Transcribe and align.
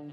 Cześć, 0.00 0.10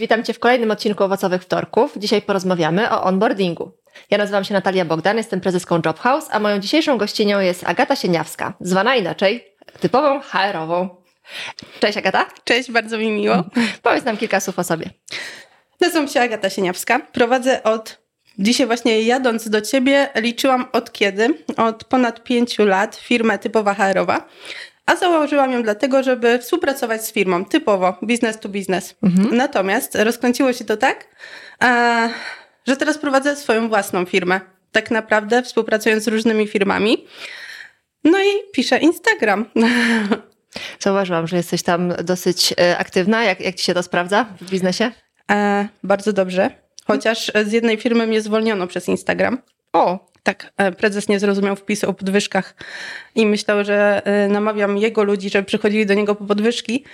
witam 0.00 0.24
Cię 0.24 0.32
w 0.32 0.38
kolejnym 0.38 0.70
odcinku 0.70 1.04
Owocowych 1.04 1.42
Wtorków. 1.42 1.92
Dzisiaj 1.96 2.22
porozmawiamy 2.22 2.90
o 2.90 3.02
onboardingu. 3.02 3.72
Ja 4.10 4.18
nazywam 4.18 4.44
się 4.44 4.54
Natalia 4.54 4.84
Bogdan, 4.84 5.16
jestem 5.16 5.40
prezeską 5.40 5.80
Jobhouse, 5.86 6.28
a 6.30 6.40
moją 6.40 6.58
dzisiejszą 6.58 6.98
gościnią 6.98 7.40
jest 7.40 7.68
Agata 7.68 7.96
Sieniawska, 7.96 8.54
zwana 8.60 8.96
inaczej 8.96 9.44
typową 9.80 10.20
HR-ową. 10.20 10.88
Cześć 11.80 11.98
Agata. 11.98 12.26
Cześć, 12.44 12.70
bardzo 12.70 12.98
mi 12.98 13.10
miło. 13.10 13.44
Powiedz 13.82 14.04
nam 14.04 14.16
kilka 14.16 14.40
słów 14.40 14.58
o 14.58 14.64
sobie. 14.64 14.90
Nazywam 15.80 16.08
się 16.08 16.20
Agata 16.20 16.50
Sieniawska. 16.50 16.98
Prowadzę 16.98 17.62
od 17.62 18.00
Dzisiaj 18.38 18.66
właśnie 18.66 19.02
jadąc 19.02 19.48
do 19.48 19.60
Ciebie 19.60 20.08
liczyłam 20.14 20.66
od 20.72 20.92
kiedy? 20.92 21.34
Od 21.56 21.84
ponad 21.84 22.24
pięciu 22.24 22.64
lat 22.64 22.96
firmę 22.96 23.38
typowa 23.38 23.74
HR-owa. 23.74 24.28
A 24.86 24.96
założyłam 24.96 25.52
ją 25.52 25.62
dlatego, 25.62 26.02
żeby 26.02 26.38
współpracować 26.38 27.04
z 27.04 27.12
firmą 27.12 27.44
typowo, 27.44 27.98
business 28.02 28.40
to 28.40 28.48
business. 28.48 28.94
Mhm. 29.02 29.36
Natomiast 29.36 29.94
rozkręciło 29.94 30.52
się 30.52 30.64
to 30.64 30.76
tak, 30.76 31.06
że 32.66 32.76
teraz 32.76 32.98
prowadzę 32.98 33.36
swoją 33.36 33.68
własną 33.68 34.04
firmę. 34.04 34.40
Tak 34.72 34.90
naprawdę 34.90 35.42
współpracując 35.42 36.04
z 36.04 36.08
różnymi 36.08 36.46
firmami. 36.46 37.06
No 38.04 38.18
i 38.18 38.52
piszę 38.52 38.78
Instagram. 38.78 39.46
Zauważyłam, 40.80 41.26
że 41.26 41.36
jesteś 41.36 41.62
tam 41.62 41.92
dosyć 42.04 42.54
e, 42.60 42.78
aktywna. 42.78 43.24
Jak, 43.24 43.40
jak 43.40 43.54
ci 43.54 43.64
się 43.64 43.74
to 43.74 43.82
sprawdza 43.82 44.26
w 44.40 44.50
biznesie? 44.50 44.90
E, 45.30 45.68
bardzo 45.82 46.12
dobrze. 46.12 46.50
Chociaż 46.84 47.32
z 47.44 47.52
jednej 47.52 47.76
firmy 47.76 48.06
mnie 48.06 48.20
zwolniono 48.20 48.66
przez 48.66 48.88
Instagram. 48.88 49.38
O, 49.72 50.10
tak, 50.22 50.52
e, 50.56 50.72
prezes 50.72 51.08
nie 51.08 51.20
zrozumiał 51.20 51.56
wpisu 51.56 51.90
o 51.90 51.92
podwyżkach 51.92 52.54
i 53.14 53.26
myślał, 53.26 53.64
że 53.64 54.06
e, 54.06 54.28
namawiam 54.28 54.78
jego 54.78 55.04
ludzi, 55.04 55.30
żeby 55.30 55.44
przychodzili 55.44 55.86
do 55.86 55.94
niego 55.94 56.14
po 56.14 56.24
podwyżki 56.24 56.84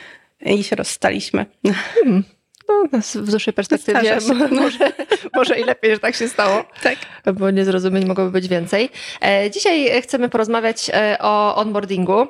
i 0.40 0.64
się 0.64 0.76
rozstaliśmy. 0.76 1.46
Hmm. 1.94 2.24
No, 2.68 2.84
w 3.14 3.30
dłuższej 3.30 3.54
perspektywie 3.54 4.18
może, 4.50 4.92
może 5.34 5.60
i 5.60 5.64
lepiej, 5.64 5.90
że 5.94 5.98
tak 5.98 6.14
się 6.14 6.28
stało. 6.28 6.64
Tak. 6.82 6.98
Bo 7.34 7.50
niezrozumień 7.50 8.06
mogłoby 8.06 8.30
być 8.30 8.48
więcej. 8.48 8.90
E, 9.22 9.50
dzisiaj 9.50 10.02
chcemy 10.02 10.28
porozmawiać 10.28 10.90
o 11.20 11.56
onboardingu. 11.56 12.26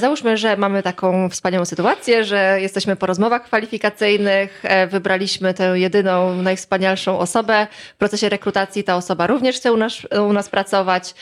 Załóżmy, 0.00 0.36
że 0.36 0.56
mamy 0.56 0.82
taką 0.82 1.28
wspaniałą 1.28 1.64
sytuację, 1.64 2.24
że 2.24 2.58
jesteśmy 2.60 2.96
po 2.96 3.06
rozmowach 3.06 3.44
kwalifikacyjnych, 3.44 4.62
wybraliśmy 4.88 5.54
tę 5.54 5.78
jedyną, 5.78 6.42
najwspanialszą 6.42 7.18
osobę. 7.18 7.66
W 7.94 7.96
procesie 7.96 8.28
rekrutacji 8.28 8.84
ta 8.84 8.96
osoba 8.96 9.26
również 9.26 9.56
chce 9.56 9.72
u 9.72 9.76
nas, 9.76 9.92
u 10.28 10.32
nas 10.32 10.48
pracować. 10.48 11.14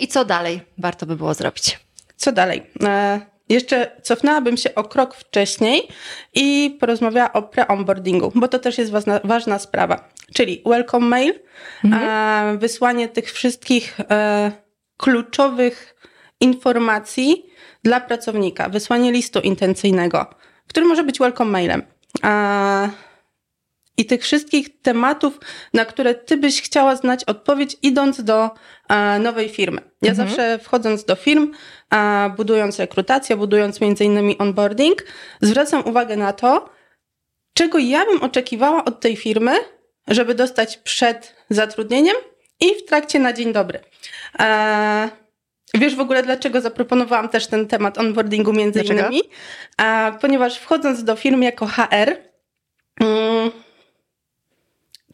I 0.00 0.08
co 0.08 0.24
dalej 0.24 0.60
warto 0.78 1.06
by 1.06 1.16
było 1.16 1.34
zrobić? 1.34 1.78
Co 2.16 2.32
dalej? 2.32 2.62
Jeszcze 3.48 4.00
cofnęłabym 4.02 4.56
się 4.56 4.74
o 4.74 4.84
krok 4.84 5.14
wcześniej 5.14 5.88
i 6.34 6.76
porozmawiała 6.80 7.32
o 7.32 7.42
pre-onboardingu, 7.42 8.30
bo 8.34 8.48
to 8.48 8.58
też 8.58 8.78
jest 8.78 8.90
ważna, 8.90 9.20
ważna 9.24 9.58
sprawa. 9.58 10.08
Czyli 10.34 10.62
welcome 10.66 11.06
mail, 11.06 11.34
mhm. 11.84 12.58
wysłanie 12.58 13.08
tych 13.08 13.32
wszystkich 13.32 14.00
e, 14.10 14.52
kluczowych 14.96 15.94
informacji 16.40 17.46
dla 17.82 18.00
pracownika, 18.00 18.68
wysłanie 18.68 19.12
listu 19.12 19.40
intencyjnego, 19.40 20.26
który 20.68 20.86
może 20.86 21.04
być 21.04 21.18
welcome 21.18 21.50
mailem. 21.50 21.82
I 23.96 24.06
tych 24.06 24.22
wszystkich 24.22 24.80
tematów, 24.82 25.38
na 25.74 25.84
które 25.84 26.14
ty 26.14 26.36
byś 26.36 26.62
chciała 26.62 26.96
znać 26.96 27.24
odpowiedź, 27.24 27.76
idąc 27.82 28.24
do 28.24 28.50
e, 28.88 29.18
nowej 29.18 29.48
firmy. 29.48 29.80
Ja 30.02 30.10
mhm. 30.10 30.28
zawsze 30.28 30.58
wchodząc 30.58 31.04
do 31.04 31.16
firm, 31.16 31.52
e, 31.90 32.30
budując 32.36 32.78
rekrutację, 32.78 33.36
budując 33.36 33.80
między 33.80 34.04
innymi 34.04 34.38
onboarding, 34.38 35.04
zwracam 35.40 35.86
uwagę 35.86 36.16
na 36.16 36.32
to, 36.32 36.68
czego 37.54 37.78
ja 37.78 38.04
bym 38.04 38.22
oczekiwała 38.22 38.84
od 38.84 39.00
tej 39.00 39.16
firmy, 39.16 39.52
żeby 40.08 40.34
dostać 40.34 40.76
przed 40.76 41.36
zatrudnieniem 41.50 42.16
i 42.60 42.74
w 42.74 42.84
trakcie 42.84 43.18
na 43.18 43.32
dzień 43.32 43.52
dobry. 43.52 43.80
E, 44.40 45.08
wiesz 45.74 45.96
w 45.96 46.00
ogóle, 46.00 46.22
dlaczego 46.22 46.60
zaproponowałam 46.60 47.28
też 47.28 47.46
ten 47.46 47.66
temat 47.66 47.98
onboardingu 47.98 48.52
między 48.52 48.80
dlaczego? 48.80 49.00
innymi? 49.00 49.22
E, 49.82 50.12
ponieważ 50.20 50.58
wchodząc 50.58 51.04
do 51.04 51.16
firm 51.16 51.42
jako 51.42 51.66
HR, 51.66 52.16
mm, 53.00 53.50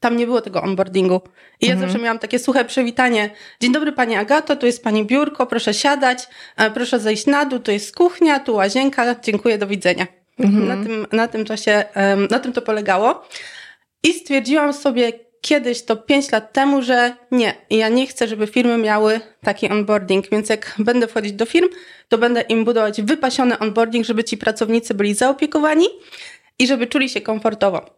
tam 0.01 0.17
nie 0.17 0.27
było 0.27 0.41
tego 0.41 0.63
onboardingu. 0.63 1.21
I 1.61 1.67
ja 1.67 1.73
mhm. 1.73 1.91
zawsze 1.91 2.05
miałam 2.05 2.19
takie 2.19 2.39
suche 2.39 2.65
przywitanie. 2.65 3.31
Dzień 3.61 3.73
dobry 3.73 3.93
Pani 3.93 4.17
Agato, 4.17 4.57
tu 4.57 4.67
jest 4.67 4.85
Pani 4.85 5.05
biurko, 5.05 5.47
proszę 5.47 5.75
siadać, 5.75 6.29
e, 6.57 6.71
proszę 6.71 6.99
zejść 6.99 7.27
na 7.27 7.45
dół, 7.45 7.59
tu 7.59 7.71
jest 7.71 7.97
kuchnia, 7.97 8.41
tu 8.41 8.55
łazienka, 8.55 9.17
dziękuję, 9.23 9.59
do 9.59 9.67
widzenia. 9.67 10.07
Mhm. 10.39 10.69
Na, 10.69 10.85
tym, 10.85 11.07
na 11.13 11.29
tym 11.29 11.45
czasie, 11.45 11.85
na 12.31 12.39
tym 12.39 12.53
to 12.53 12.63
polegało. 12.63 13.29
I 14.03 14.13
stwierdziłam 14.13 14.73
sobie 14.73 15.13
kiedyś, 15.41 15.83
to 15.83 15.97
5 15.97 16.33
lat 16.33 16.53
temu, 16.53 16.83
że 16.83 17.17
nie, 17.31 17.55
ja 17.71 17.89
nie 17.89 18.07
chcę, 18.07 18.29
żeby 18.29 18.47
firmy 18.47 18.79
miały 18.79 19.21
taki 19.43 19.71
onboarding, 19.71 20.31
więc 20.31 20.49
jak 20.49 20.75
będę 20.79 21.07
wchodzić 21.07 21.33
do 21.33 21.47
firm, 21.47 21.69
to 22.09 22.19
będę 22.19 22.41
im 22.41 22.65
budować 22.65 23.03
wypasiony 23.03 23.59
onboarding, 23.59 24.07
żeby 24.07 24.25
ci 24.25 24.39
pracownicy 24.39 24.95
byli 24.95 25.15
zaopiekowani 25.15 25.87
i 26.59 26.67
żeby 26.67 26.87
czuli 26.87 27.09
się 27.09 27.21
komfortowo. 27.21 27.91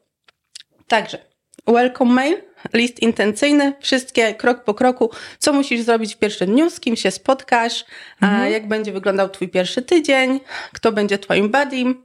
Także 0.88 1.31
welcome 1.66 2.14
mail, 2.14 2.36
list 2.72 3.02
intencyjny, 3.02 3.72
wszystkie 3.80 4.34
krok 4.34 4.64
po 4.64 4.74
kroku, 4.74 5.10
co 5.38 5.52
musisz 5.52 5.80
zrobić 5.80 6.14
w 6.14 6.18
pierwszym 6.18 6.50
dniu, 6.50 6.70
z 6.70 6.80
kim 6.80 6.96
się 6.96 7.10
spotkasz, 7.10 7.84
mhm. 8.22 8.52
jak 8.52 8.68
będzie 8.68 8.92
wyglądał 8.92 9.28
twój 9.28 9.48
pierwszy 9.48 9.82
tydzień, 9.82 10.40
kto 10.72 10.92
będzie 10.92 11.18
twoim 11.18 11.50
buddym, 11.50 12.02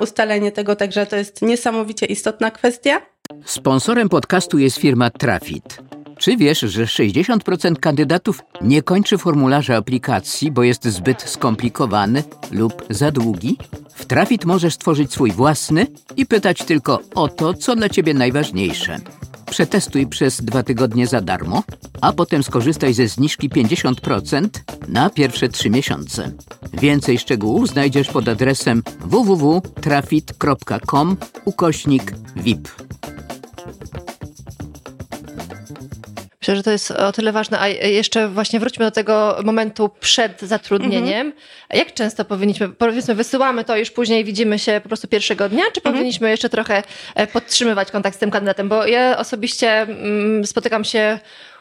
ustalenie 0.00 0.52
tego, 0.52 0.76
także 0.76 1.06
to 1.06 1.16
jest 1.16 1.42
niesamowicie 1.42 2.06
istotna 2.06 2.50
kwestia. 2.50 3.00
Sponsorem 3.44 4.08
podcastu 4.08 4.58
jest 4.58 4.76
firma 4.76 5.10
Trafit. 5.10 5.78
Czy 6.18 6.36
wiesz, 6.36 6.60
że 6.60 6.84
60% 6.84 7.76
kandydatów 7.76 8.40
nie 8.60 8.82
kończy 8.82 9.18
formularza 9.18 9.76
aplikacji, 9.76 10.50
bo 10.50 10.62
jest 10.62 10.84
zbyt 10.84 11.22
skomplikowany 11.22 12.22
lub 12.50 12.84
za 12.90 13.10
długi? 13.10 13.58
W 13.94 14.06
Trafit 14.06 14.44
możesz 14.44 14.74
stworzyć 14.74 15.12
swój 15.12 15.32
własny 15.32 15.86
i 16.16 16.26
pytać 16.26 16.58
tylko 16.58 17.00
o 17.14 17.28
to, 17.28 17.54
co 17.54 17.76
dla 17.76 17.88
Ciebie 17.88 18.14
najważniejsze. 18.14 18.98
Przetestuj 19.50 20.06
przez 20.06 20.42
dwa 20.42 20.62
tygodnie 20.62 21.06
za 21.06 21.20
darmo, 21.20 21.62
a 22.00 22.12
potem 22.12 22.42
skorzystaj 22.42 22.94
ze 22.94 23.08
zniżki 23.08 23.50
50% 23.50 24.48
na 24.88 25.10
pierwsze 25.10 25.48
trzy 25.48 25.70
miesiące. 25.70 26.32
Więcej 26.72 27.18
szczegółów 27.18 27.68
znajdziesz 27.68 28.08
pod 28.08 28.28
adresem 28.28 28.82
www.trafit.com 29.00 31.16
ukośnik 31.44 32.14
VIP. 32.36 32.68
Myślę, 36.44 36.56
że 36.56 36.62
to 36.62 36.70
jest 36.70 36.90
o 36.90 37.12
tyle 37.12 37.32
ważne. 37.32 37.60
A 37.60 37.68
jeszcze 37.68 38.28
właśnie 38.28 38.60
wróćmy 38.60 38.84
do 38.84 38.90
tego 38.90 39.38
momentu 39.44 39.90
przed 40.00 40.40
zatrudnieniem. 40.40 41.26
Mhm. 41.26 41.32
Jak 41.72 41.94
często 41.94 42.24
powinniśmy, 42.24 42.68
powiedzmy, 42.68 43.14
wysyłamy 43.14 43.64
to, 43.64 43.76
już 43.76 43.90
później 43.90 44.24
widzimy 44.24 44.58
się 44.58 44.80
po 44.82 44.88
prostu 44.88 45.08
pierwszego 45.08 45.48
dnia, 45.48 45.64
czy 45.72 45.80
mhm. 45.80 45.94
powinniśmy 45.94 46.30
jeszcze 46.30 46.48
trochę 46.48 46.82
e, 47.14 47.26
podtrzymywać 47.26 47.90
kontakt 47.90 48.16
z 48.16 48.18
tym 48.18 48.30
kandydatem? 48.30 48.68
Bo 48.68 48.86
ja 48.86 49.18
osobiście 49.18 49.70
mm, 49.82 50.46
spotykam 50.46 50.84
się 50.84 51.18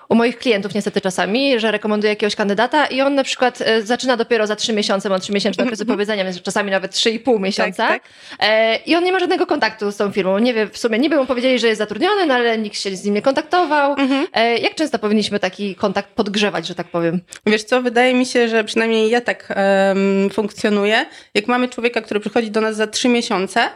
u 0.09 0.16
moich 0.16 0.38
klientów 0.38 0.74
niestety 0.74 1.02
czasami, 1.02 1.59
że 1.59 1.72
rekomenduję 1.72 2.09
jakiegoś 2.09 2.36
kandydata 2.36 2.86
i 2.86 3.02
on 3.02 3.16
na 3.16 3.24
przykład 3.24 3.62
e, 3.62 3.81
zaczyna 3.81 4.18
dopiero 4.18 4.47
za 4.47 4.56
trzy 4.56 4.74
miesiące, 4.74 5.09
ma 5.09 5.19
trzy 5.19 5.31
miesięczne 5.31 5.64
okres 5.64 5.80
wypowiedzenia, 5.80 6.24
więc 6.24 6.41
czasami 6.41 6.72
nawet 6.72 6.91
trzy 6.91 7.09
i 7.09 7.19
pół 7.19 7.40
miesiąca. 7.40 7.88
Tak, 7.88 8.03
tak. 8.03 8.12
E, 8.40 8.75
I 8.75 8.96
on 8.96 9.03
nie 9.03 9.12
ma 9.12 9.19
żadnego 9.19 9.46
kontaktu 9.46 9.92
z 9.92 9.97
tą 9.97 10.12
firmą. 10.12 10.40
Nie 10.40 10.53
wie, 10.53 10.68
w 10.68 10.78
sumie 10.78 11.00
niby 11.00 11.16
mu 11.16 11.25
powiedzieli, 11.25 11.59
że 11.59 11.68
jest 11.68 11.80
zatrudniony, 11.80 12.25
no 12.25 12.34
ale 12.34 12.58
nikt 12.58 12.80
się 12.80 12.96
z 12.96 13.06
nim 13.06 13.13
nie 13.13 13.22
kontaktował. 13.22 13.92
Mhm. 13.92 14.28
E, 14.33 14.57
jak 14.57 14.75
często 14.75 15.00
powinniśmy 15.00 15.39
taki 15.39 15.75
kontakt 15.75 16.10
podgrzewać, 16.10 16.68
że 16.68 16.75
tak 16.75 16.88
powiem? 16.88 17.22
Wiesz 17.45 17.63
co, 17.63 17.81
wydaje 17.81 18.13
mi 18.13 18.25
się, 18.25 18.48
że 18.48 18.63
przynajmniej 18.63 19.10
ja 19.10 19.22
tak 19.22 19.54
um, 19.56 20.30
funkcjonuję. 20.30 21.06
Jak 21.33 21.48
mamy 21.48 21.69
człowieka, 21.69 22.01
który 22.01 22.19
przychodzi 22.19 22.51
do 22.51 22.62
nas 22.62 22.75
za 22.75 22.88
trzy 22.88 23.10
miesiące, 23.10 23.69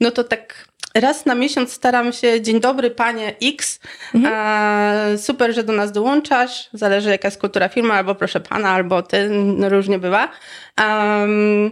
no 0.00 0.10
to 0.10 0.24
tak 0.24 0.69
raz 0.94 1.26
na 1.26 1.34
miesiąc 1.34 1.72
staram 1.72 2.12
się, 2.12 2.40
dzień 2.40 2.60
dobry 2.60 2.90
panie 2.90 3.34
X, 3.42 3.80
mhm. 4.14 4.34
e, 5.14 5.18
super, 5.18 5.54
że 5.54 5.62
do 5.62 5.72
nas 5.72 5.92
dołączasz, 5.92 6.68
zależy 6.72 7.10
jaka 7.10 7.28
jest 7.28 7.40
kultura 7.40 7.68
firmy, 7.68 7.92
albo 7.92 8.14
proszę 8.14 8.40
pana, 8.40 8.70
albo 8.70 9.02
ty, 9.02 9.28
no 9.30 9.68
różnie 9.68 9.98
bywa. 9.98 10.28
Um, 10.78 11.70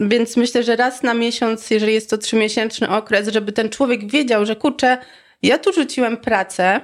więc 0.00 0.36
myślę, 0.36 0.62
że 0.62 0.76
raz 0.76 1.02
na 1.02 1.14
miesiąc, 1.14 1.70
jeżeli 1.70 1.94
jest 1.94 2.10
to 2.10 2.18
trzymiesięczny 2.18 2.88
okres, 2.88 3.28
żeby 3.28 3.52
ten 3.52 3.68
człowiek 3.68 4.10
wiedział, 4.10 4.46
że 4.46 4.56
kurczę, 4.56 4.98
ja 5.42 5.58
tu 5.58 5.72
rzuciłem 5.72 6.16
pracę, 6.16 6.80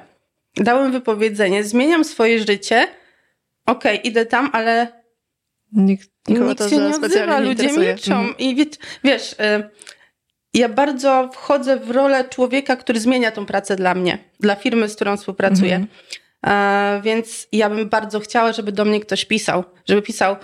dałem 0.57 0.93
wypowiedzenie, 0.93 1.65
zmieniam 1.65 2.05
swoje 2.05 2.39
życie, 2.39 2.89
okej, 3.67 3.99
okay, 3.99 4.11
idę 4.11 4.27
tam, 4.27 4.51
ale 4.53 5.03
nikt, 5.73 6.11
nikt 6.29 6.71
się 6.71 6.77
nie 6.77 6.97
odzywa, 6.97 7.41
ludzie 7.41 7.73
milczą. 7.73 8.15
Mhm. 8.15 8.39
I 8.39 8.55
wiesz, 8.55 8.69
wiesz 9.05 9.33
y, 9.33 9.37
ja 10.57 10.69
bardzo 10.69 11.31
wchodzę 11.33 11.77
w 11.77 11.91
rolę 11.91 12.25
człowieka, 12.25 12.77
który 12.77 13.01
zmienia 13.01 13.33
tą 13.33 13.47
pracę 13.47 13.77
dla 13.77 13.95
mnie, 13.95 14.19
dla 14.41 14.55
firmy, 14.55 14.89
z 14.89 14.95
którą 14.95 15.17
współpracuję. 15.17 15.75
Mhm. 15.75 15.89
E, 16.47 17.01
więc 17.03 17.49
ja 17.53 17.71
bym 17.71 17.89
bardzo 17.89 18.21
chciała, 18.21 18.53
żeby 18.53 18.73
do 18.73 18.85
mnie 18.85 19.01
ktoś 19.01 19.25
pisał, 19.25 19.65
żeby 19.89 20.03
pisał. 20.03 20.37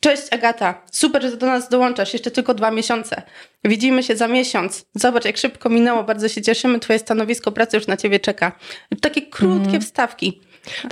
Cześć 0.00 0.22
Agata, 0.30 0.82
super, 0.92 1.22
że 1.22 1.36
do 1.36 1.46
nas 1.46 1.68
dołączasz, 1.68 2.12
jeszcze 2.12 2.30
tylko 2.30 2.54
dwa 2.54 2.70
miesiące. 2.70 3.22
Widzimy 3.64 4.02
się 4.02 4.16
za 4.16 4.28
miesiąc. 4.28 4.86
Zobacz, 4.94 5.24
jak 5.24 5.36
szybko 5.36 5.68
minęło, 5.68 6.04
bardzo 6.04 6.28
się 6.28 6.42
cieszymy, 6.42 6.80
twoje 6.80 6.98
stanowisko 6.98 7.52
pracy 7.52 7.76
już 7.76 7.86
na 7.86 7.96
ciebie 7.96 8.20
czeka. 8.20 8.52
Takie 9.00 9.22
krótkie 9.22 9.68
mm. 9.68 9.80
wstawki. 9.80 10.40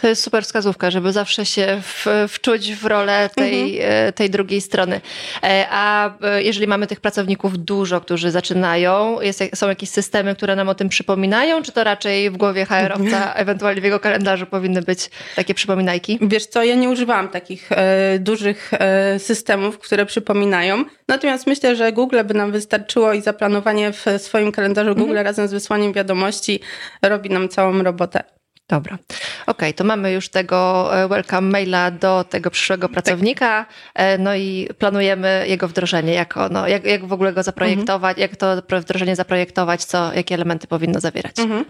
To 0.01 0.09
jest 0.09 0.23
super 0.23 0.45
wskazówka, 0.45 0.91
żeby 0.91 1.13
zawsze 1.13 1.47
się 1.47 1.81
w, 1.83 2.07
wczuć 2.29 2.75
w 2.75 2.85
rolę 2.85 3.31
tej, 3.35 3.77
mhm. 3.81 4.09
E, 4.09 4.13
tej 4.13 4.31
drugiej 4.31 4.61
strony. 4.61 5.01
E, 5.43 5.67
a 5.71 6.11
e, 6.23 6.43
jeżeli 6.43 6.67
mamy 6.67 6.87
tych 6.87 7.01
pracowników 7.01 7.59
dużo, 7.59 8.01
którzy 8.01 8.31
zaczynają, 8.31 9.21
jest, 9.21 9.43
są 9.55 9.69
jakieś 9.69 9.89
systemy, 9.89 10.35
które 10.35 10.57
nam 10.57 10.69
o 10.69 10.75
tym 10.75 10.89
przypominają, 10.89 11.63
czy 11.63 11.73
to 11.73 11.85
raczej 11.85 12.31
w 12.31 12.37
głowie 12.37 12.67
HR-owca, 12.67 13.35
ewentualnie 13.35 13.81
w 13.81 13.85
jego 13.85 14.01
kalendarzu 14.01 14.47
powinny 14.47 14.83
być 14.83 15.11
takie 15.37 15.55
przypominajki? 15.55 16.19
Wiesz 16.23 16.47
co, 16.47 16.65
ja 16.65 16.75
nie 16.75 16.89
używałam 16.89 17.29
takich 17.29 17.73
e, 17.73 18.19
dużych 18.19 18.71
e, 18.75 19.19
systemów, 19.19 19.79
które 19.79 20.07
przypominają. 20.07 20.85
Natomiast 21.09 21.47
myślę, 21.47 21.77
że 21.77 21.93
Google 21.93 22.25
by 22.25 22.35
nam 22.35 22.53
wystarczyło 22.53 23.13
i 23.13 23.23
zaplanowanie 23.23 23.93
w 23.93 24.05
swoim 24.19 24.53
kalendarzu 24.53 24.95
Google 24.95 25.11
mhm. 25.11 25.27
razem 25.27 25.49
z 25.49 25.53
wysłaniem 25.53 25.93
wiadomości 25.93 26.61
robi 27.03 27.31
nam 27.31 27.49
całą 27.49 27.83
robotę. 27.83 28.42
Dobra. 28.69 28.99
OK, 29.47 29.63
to 29.77 29.85
mamy 29.85 30.13
już 30.13 30.29
tego 30.29 30.91
e, 30.97 31.09
welcome 31.09 31.51
maila 31.51 31.91
do 31.91 32.25
tego 32.25 32.51
przyszłego 32.51 32.89
tak. 32.89 32.93
pracownika, 32.93 33.67
tak. 33.95 34.07
no 34.19 34.35
i 34.35 34.69
planujemy 34.79 35.45
jego 35.49 35.69
wdrożenie, 35.69 36.15
jak, 36.15 36.37
ono, 36.37 36.69
jak, 36.69 36.85
jak 36.85 37.07
w 37.07 37.13
ogóle 37.13 37.33
go 37.33 37.43
zaprojektować, 37.43 38.19
mhm. 38.19 38.31
jak 38.31 38.37
to 38.37 38.77
wdrożenie 38.81 39.17
zaprojektować, 39.17 39.85
co, 39.85 40.13
jakie 40.13 40.35
elementy 40.35 40.67
powinno 40.67 41.01
zawierać. 41.01 41.39
Mhm. 41.39 41.65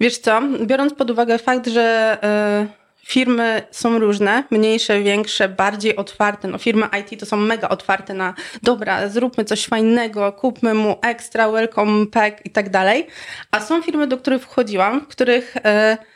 Wiesz 0.00 0.18
co, 0.18 0.42
biorąc 0.66 0.94
pod 0.94 1.10
uwagę 1.10 1.38
fakt, 1.38 1.66
że 1.66 2.18
y, 2.64 2.82
firmy 3.06 3.62
są 3.70 3.98
różne, 3.98 4.44
mniejsze, 4.50 5.02
większe, 5.02 5.48
bardziej 5.48 5.96
otwarte, 5.96 6.48
no 6.48 6.58
firmy 6.58 6.86
IT 7.00 7.20
to 7.20 7.26
są 7.26 7.36
mega 7.36 7.68
otwarte 7.68 8.14
na 8.14 8.34
dobra, 8.62 9.08
zróbmy 9.08 9.44
coś 9.44 9.66
fajnego, 9.66 10.32
kupmy 10.32 10.74
mu 10.74 10.98
ekstra, 11.02 11.50
welcome 11.50 12.06
pack 12.06 12.46
i 12.46 12.50
tak 12.50 12.70
dalej, 12.70 13.06
a 13.50 13.60
są 13.60 13.82
firmy, 13.82 14.06
do 14.06 14.18
których 14.18 14.42
wchodziłam, 14.42 15.00
w 15.00 15.08
których... 15.08 15.56
Y, 15.56 16.11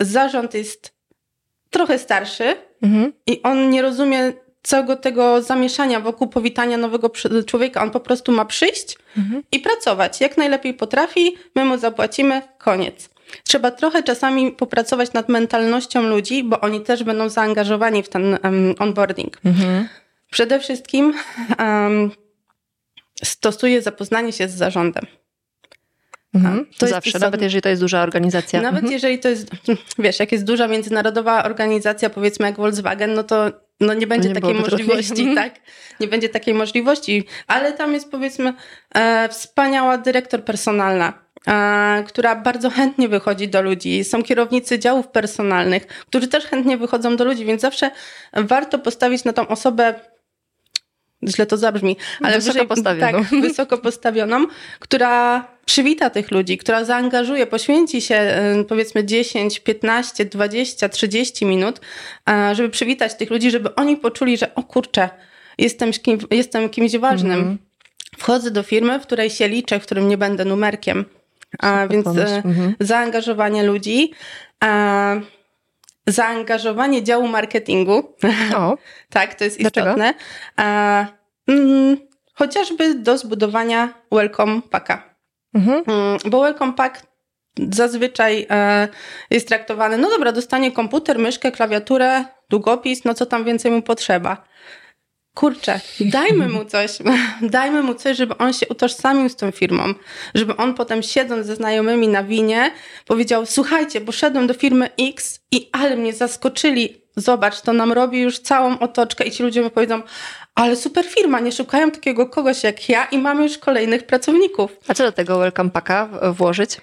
zarząd 0.00 0.54
jest 0.54 0.92
trochę 1.70 1.98
starszy 1.98 2.56
mhm. 2.82 3.12
i 3.26 3.42
on 3.42 3.70
nie 3.70 3.82
rozumie 3.82 4.32
całego 4.62 4.96
tego 4.96 5.42
zamieszania 5.42 6.00
wokół 6.00 6.28
powitania 6.28 6.76
nowego 6.76 7.10
człowieka. 7.46 7.82
On 7.82 7.90
po 7.90 8.00
prostu 8.00 8.32
ma 8.32 8.44
przyjść 8.44 8.98
mhm. 9.16 9.42
i 9.52 9.60
pracować. 9.60 10.20
Jak 10.20 10.36
najlepiej 10.36 10.74
potrafi, 10.74 11.36
my 11.54 11.64
mu 11.64 11.78
zapłacimy, 11.78 12.42
koniec. 12.58 13.10
Trzeba 13.44 13.70
trochę 13.70 14.02
czasami 14.02 14.52
popracować 14.52 15.12
nad 15.12 15.28
mentalnością 15.28 16.02
ludzi, 16.02 16.44
bo 16.44 16.60
oni 16.60 16.80
też 16.80 17.04
będą 17.04 17.28
zaangażowani 17.28 18.02
w 18.02 18.08
ten 18.08 18.38
um, 18.44 18.74
onboarding. 18.78 19.40
Mhm. 19.44 19.88
Przede 20.30 20.60
wszystkim 20.60 21.14
um, 21.58 22.10
stosuję 23.24 23.82
zapoznanie 23.82 24.32
się 24.32 24.48
z 24.48 24.54
zarządem. 24.54 25.06
Mhm. 26.34 26.66
To 26.78 26.86
zawsze, 26.86 27.18
nawet 27.18 27.42
jeżeli 27.42 27.62
to 27.62 27.68
jest 27.68 27.82
duża 27.82 28.02
organizacja. 28.02 28.62
Nawet 28.62 28.78
mhm. 28.78 28.92
jeżeli 28.92 29.18
to 29.18 29.28
jest, 29.28 29.50
wiesz, 29.98 30.20
jak 30.20 30.32
jest 30.32 30.44
duża 30.44 30.68
międzynarodowa 30.68 31.44
organizacja, 31.44 32.10
powiedzmy 32.10 32.46
jak 32.46 32.56
Volkswagen, 32.56 33.14
no 33.14 33.22
to 33.22 33.50
no 33.80 33.94
nie 33.94 34.06
będzie 34.06 34.28
nie 34.28 34.34
takiej 34.34 34.54
możliwości, 34.54 35.34
tak? 35.34 35.54
Nie 36.00 36.08
będzie 36.08 36.28
takiej 36.28 36.54
możliwości, 36.54 37.26
ale 37.46 37.72
tam 37.72 37.92
jest 37.92 38.10
powiedzmy 38.10 38.54
e, 38.94 39.28
wspaniała 39.28 39.98
dyrektor 39.98 40.44
personalna, 40.44 41.12
e, 41.46 42.04
która 42.06 42.36
bardzo 42.36 42.70
chętnie 42.70 43.08
wychodzi 43.08 43.48
do 43.48 43.62
ludzi. 43.62 44.04
Są 44.04 44.22
kierownicy 44.22 44.78
działów 44.78 45.08
personalnych, 45.08 45.86
którzy 45.86 46.28
też 46.28 46.44
chętnie 46.44 46.76
wychodzą 46.76 47.16
do 47.16 47.24
ludzi, 47.24 47.44
więc 47.44 47.62
zawsze 47.62 47.90
warto 48.32 48.78
postawić 48.78 49.24
na 49.24 49.32
tą 49.32 49.48
osobę 49.48 49.94
źle 51.28 51.46
to 51.46 51.56
zabrzmi, 51.56 51.96
ale 52.22 52.34
wysoko 52.34 52.52
wyżej, 52.52 52.68
postawioną. 52.68 53.24
Tak, 53.24 53.40
wysoko 53.40 53.78
postawioną, 53.78 54.46
która 54.78 55.44
przywita 55.68 56.10
tych 56.10 56.30
ludzi, 56.30 56.58
która 56.58 56.84
zaangażuje, 56.84 57.46
poświęci 57.46 58.00
się 58.00 58.38
y, 58.60 58.64
powiedzmy 58.64 59.04
10, 59.04 59.60
15, 59.60 60.24
20, 60.24 60.88
30 60.88 61.46
minut, 61.46 61.80
żeby 62.52 62.68
przywitać 62.68 63.14
tych 63.14 63.30
ludzi, 63.30 63.50
żeby 63.50 63.74
oni 63.74 63.96
poczuli, 63.96 64.36
że 64.36 64.54
o 64.54 64.62
kurczę, 64.62 65.08
jestem, 65.58 65.92
kim, 65.92 66.18
jestem 66.30 66.68
kimś 66.68 66.96
ważnym. 66.96 67.44
-hmm. 67.44 67.56
Wchodzę 68.18 68.50
do 68.50 68.62
firmy, 68.62 69.00
w 69.00 69.02
której 69.02 69.30
się 69.30 69.48
liczę, 69.48 69.80
w 69.80 69.82
którym 69.82 70.08
nie 70.08 70.18
będę 70.18 70.44
numerkiem. 70.44 71.04
A, 71.58 71.86
więc 71.86 72.06
mm 72.06 72.42
-hmm. 72.42 72.72
zaangażowanie 72.80 73.62
ludzi. 73.62 74.12
A, 74.60 75.14
zaangażowanie 76.06 77.02
działu 77.02 77.28
marketingu. 77.28 78.14
O, 78.56 78.78
tak, 79.16 79.34
to 79.34 79.44
jest 79.44 79.60
istotne. 79.60 80.14
A, 80.56 81.06
mm, 81.48 81.96
chociażby 82.34 82.94
do 82.94 83.18
zbudowania 83.18 83.94
welcome 84.12 84.62
packa. 84.70 85.17
Mhm. 85.54 85.82
Mm, 85.86 86.18
bo 86.30 86.38
zazwyczaj 87.70 88.46
e, 88.50 88.88
jest 89.30 89.48
traktowany, 89.48 89.98
no 89.98 90.10
dobra, 90.10 90.32
dostanie 90.32 90.72
komputer, 90.72 91.18
myszkę, 91.18 91.52
klawiaturę, 91.52 92.24
długopis, 92.50 93.04
no 93.04 93.14
co 93.14 93.26
tam 93.26 93.44
więcej 93.44 93.70
mu 93.72 93.82
potrzeba 93.82 94.44
kurczę, 95.38 95.80
dajmy 96.00 96.48
mu 96.48 96.64
coś, 96.64 96.98
dajmy 97.56 97.82
mu 97.82 97.94
coś, 97.94 98.16
żeby 98.16 98.38
on 98.38 98.52
się 98.52 98.66
utożsamił 98.68 99.28
z 99.28 99.36
tą 99.36 99.50
firmą, 99.50 99.94
żeby 100.34 100.56
on 100.56 100.74
potem 100.74 101.02
siedząc 101.02 101.46
ze 101.46 101.56
znajomymi 101.56 102.08
na 102.08 102.24
winie 102.24 102.70
powiedział, 103.06 103.46
słuchajcie, 103.46 104.00
poszedłem 104.00 104.46
do 104.46 104.54
firmy 104.54 104.90
X 105.00 105.40
i 105.52 105.68
ale 105.72 105.96
mnie 105.96 106.12
zaskoczyli, 106.12 107.02
zobacz, 107.16 107.60
to 107.60 107.72
nam 107.72 107.92
robi 107.92 108.20
już 108.20 108.38
całą 108.38 108.78
otoczkę 108.78 109.24
i 109.24 109.30
ci 109.30 109.42
ludzie 109.42 109.62
mi 109.62 109.70
powiedzą, 109.70 110.02
ale 110.54 110.76
super 110.76 111.04
firma, 111.04 111.40
nie 111.40 111.52
szukają 111.52 111.90
takiego 111.90 112.26
kogoś 112.26 112.64
jak 112.64 112.88
ja 112.88 113.04
i 113.04 113.18
mamy 113.18 113.42
już 113.42 113.58
kolejnych 113.58 114.06
pracowników. 114.06 114.76
A 114.88 114.94
co 114.94 115.04
do 115.04 115.12
tego 115.12 115.38
welcome 115.38 115.70
packa 115.70 116.08
włożyć? 116.32 116.76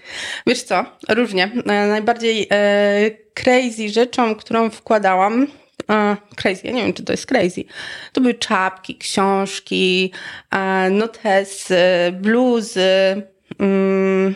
Wiesz 0.47 0.63
co, 0.63 0.85
różnie. 1.09 1.51
E, 1.65 1.87
najbardziej 1.87 2.47
e, 2.51 3.11
crazy 3.33 3.89
rzeczą, 3.89 4.35
którą 4.35 4.69
wkładałam, 4.69 5.47
crazy, 6.35 6.67
ja 6.67 6.71
nie 6.73 6.81
wiem, 6.83 6.93
czy 6.93 7.03
to 7.03 7.13
jest 7.13 7.25
crazy. 7.25 7.63
To 8.13 8.21
były 8.21 8.33
czapki, 8.33 8.95
książki, 8.95 10.11
notesy, 10.91 11.77
bluzy. 12.13 13.21
Mm, 13.59 14.35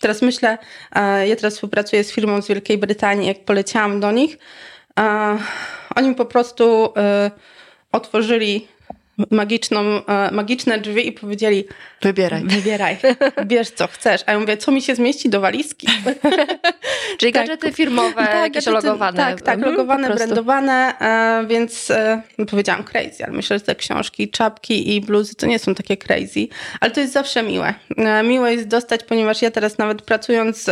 teraz 0.00 0.22
myślę, 0.22 0.58
ja 1.26 1.36
teraz 1.36 1.54
współpracuję 1.54 2.04
z 2.04 2.12
firmą 2.12 2.42
z 2.42 2.48
Wielkiej 2.48 2.78
Brytanii, 2.78 3.28
jak 3.28 3.44
poleciałam 3.44 4.00
do 4.00 4.12
nich, 4.12 4.38
oni 5.94 6.14
po 6.14 6.24
prostu 6.24 6.92
e, 6.96 7.30
otworzyli 7.92 8.68
magiczną, 9.30 9.80
e, 10.06 10.30
magiczne 10.32 10.78
drzwi 10.78 11.08
i 11.08 11.12
powiedzieli: 11.12 11.64
Wybieraj. 12.02 12.42
Wybieraj, 12.44 12.96
bierz 13.44 13.70
co 13.70 13.86
chcesz. 13.86 14.20
A 14.26 14.32
ja 14.32 14.40
mówię, 14.40 14.56
co 14.56 14.72
mi 14.72 14.82
się 14.82 14.94
zmieści 14.94 15.28
do 15.28 15.40
walizki? 15.40 15.86
Czyli 17.18 17.32
tak. 17.32 17.42
gadżety 17.42 17.72
firmowe, 17.72 18.14
tak, 18.14 18.34
jakieś 18.34 18.64
gadżety, 18.64 18.86
logowane. 18.86 19.16
Tak, 19.16 19.42
tak, 19.42 19.54
mhm, 19.54 19.72
logowane, 19.72 20.14
brandowane, 20.14 20.94
e, 21.00 21.46
więc 21.46 21.90
e, 21.90 22.22
powiedziałam 22.50 22.84
crazy, 22.84 23.24
ale 23.24 23.32
myślę, 23.32 23.58
że 23.58 23.64
te 23.64 23.74
książki, 23.74 24.30
czapki 24.30 24.96
i 24.96 25.00
bluzy 25.00 25.34
to 25.34 25.46
nie 25.46 25.58
są 25.58 25.74
takie 25.74 25.96
crazy, 25.96 26.48
ale 26.80 26.90
to 26.90 27.00
jest 27.00 27.12
zawsze 27.12 27.42
miłe. 27.42 27.74
Miłe 28.24 28.52
jest 28.54 28.68
dostać, 28.68 29.04
ponieważ 29.04 29.42
ja 29.42 29.50
teraz 29.50 29.78
nawet 29.78 30.02
pracując 30.02 30.64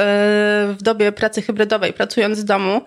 w 0.68 0.78
dobie 0.82 1.12
pracy 1.12 1.42
hybrydowej, 1.42 1.92
pracując 1.92 2.38
z 2.38 2.44
domu, 2.44 2.82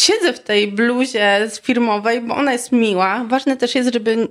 siedzę 0.00 0.32
w 0.32 0.40
tej 0.40 0.68
bluzie 0.72 1.48
z 1.50 1.60
firmowej, 1.60 2.20
bo 2.20 2.34
ona 2.36 2.52
jest 2.52 2.72
miła. 2.72 3.24
Ważne 3.28 3.56
też 3.56 3.74
jest, 3.74 3.92
żeby 3.92 4.28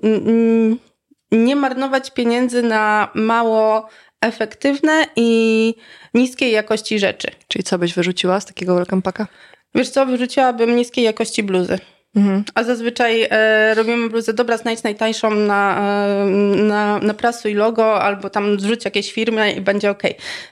nie 1.31 1.55
marnować 1.55 2.11
pieniędzy 2.11 2.63
na 2.63 3.09
mało 3.15 3.89
efektywne 4.21 5.05
i 5.15 5.73
niskiej 6.13 6.51
jakości 6.51 6.99
rzeczy. 6.99 7.31
Czyli 7.47 7.63
co 7.63 7.77
byś 7.77 7.93
wyrzuciła 7.93 8.39
z 8.39 8.45
takiego 8.45 8.75
welcome 8.75 9.01
packa? 9.01 9.27
Wiesz 9.75 9.89
co, 9.89 10.05
wyrzuciłabym 10.05 10.75
niskiej 10.75 11.03
jakości 11.03 11.43
bluzy. 11.43 11.79
Mhm. 12.15 12.43
A 12.55 12.63
zazwyczaj 12.63 13.27
e, 13.29 13.73
robimy 13.75 14.09
bluzę, 14.09 14.33
dobra, 14.33 14.57
znajdź 14.57 14.83
najtańszą 14.83 15.31
na, 15.31 15.81
e, 15.81 16.25
na, 16.55 16.99
na 16.99 17.13
prasu 17.13 17.49
i 17.49 17.53
logo, 17.53 18.01
albo 18.01 18.29
tam 18.29 18.59
zrzuć 18.59 18.85
jakieś 18.85 19.13
firmy 19.13 19.51
i 19.51 19.61
będzie 19.61 19.91
ok. 19.91 20.03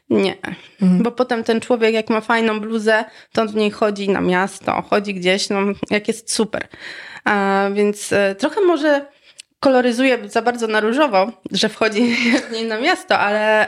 Nie, 0.09 0.37
mhm. 0.81 1.03
bo 1.03 1.11
potem 1.11 1.43
ten 1.43 1.61
człowiek, 1.61 1.93
jak 1.93 2.09
ma 2.09 2.21
fajną 2.21 2.59
bluzę, 2.59 3.05
to 3.33 3.41
on 3.41 3.47
w 3.47 3.55
niej 3.55 3.71
chodzi 3.71 4.09
na 4.09 4.21
miasto, 4.21 4.81
chodzi 4.89 5.13
gdzieś, 5.13 5.49
no, 5.49 5.59
jak 5.89 6.07
jest 6.07 6.33
super. 6.33 6.67
A, 7.25 7.67
więc 7.73 8.13
e, 8.13 8.35
trochę 8.35 8.61
może 8.61 9.05
koloryzuje 9.59 10.29
za 10.29 10.41
bardzo 10.41 10.67
na 10.67 10.79
różowo, 10.79 11.31
że 11.51 11.69
wchodzi 11.69 12.15
w 12.49 12.51
niej 12.51 12.65
na 12.65 12.79
miasto, 12.79 13.19
ale... 13.19 13.67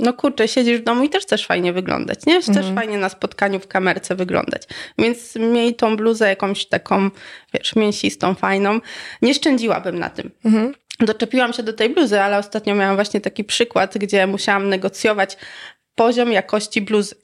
No 0.00 0.12
kurczę, 0.12 0.48
siedzisz 0.48 0.80
w 0.80 0.84
domu 0.84 1.04
i 1.04 1.08
też 1.08 1.22
chcesz 1.22 1.46
fajnie 1.46 1.72
wyglądać, 1.72 2.26
nie? 2.26 2.36
Mhm. 2.36 2.54
Też 2.54 2.74
fajnie 2.74 2.98
na 2.98 3.08
spotkaniu 3.08 3.60
w 3.60 3.68
kamerce 3.68 4.14
wyglądać. 4.14 4.62
Więc 4.98 5.36
miej 5.36 5.74
tą 5.74 5.96
bluzę 5.96 6.28
jakąś 6.28 6.66
taką, 6.66 7.10
wiesz, 7.54 7.76
mięsistą, 7.76 8.34
fajną. 8.34 8.80
Nie 9.22 9.34
szczędziłabym 9.34 9.98
na 9.98 10.10
tym. 10.10 10.30
Mhm. 10.44 10.74
doczepiłam 11.00 11.52
się 11.52 11.62
do 11.62 11.72
tej 11.72 11.90
bluzy, 11.90 12.20
ale 12.20 12.38
ostatnio 12.38 12.74
miałam 12.74 12.94
właśnie 12.94 13.20
taki 13.20 13.44
przykład, 13.44 13.98
gdzie 13.98 14.26
musiałam 14.26 14.68
negocjować 14.68 15.36
poziom 15.94 16.32
jakości 16.32 16.82
bluzy. 16.82 17.14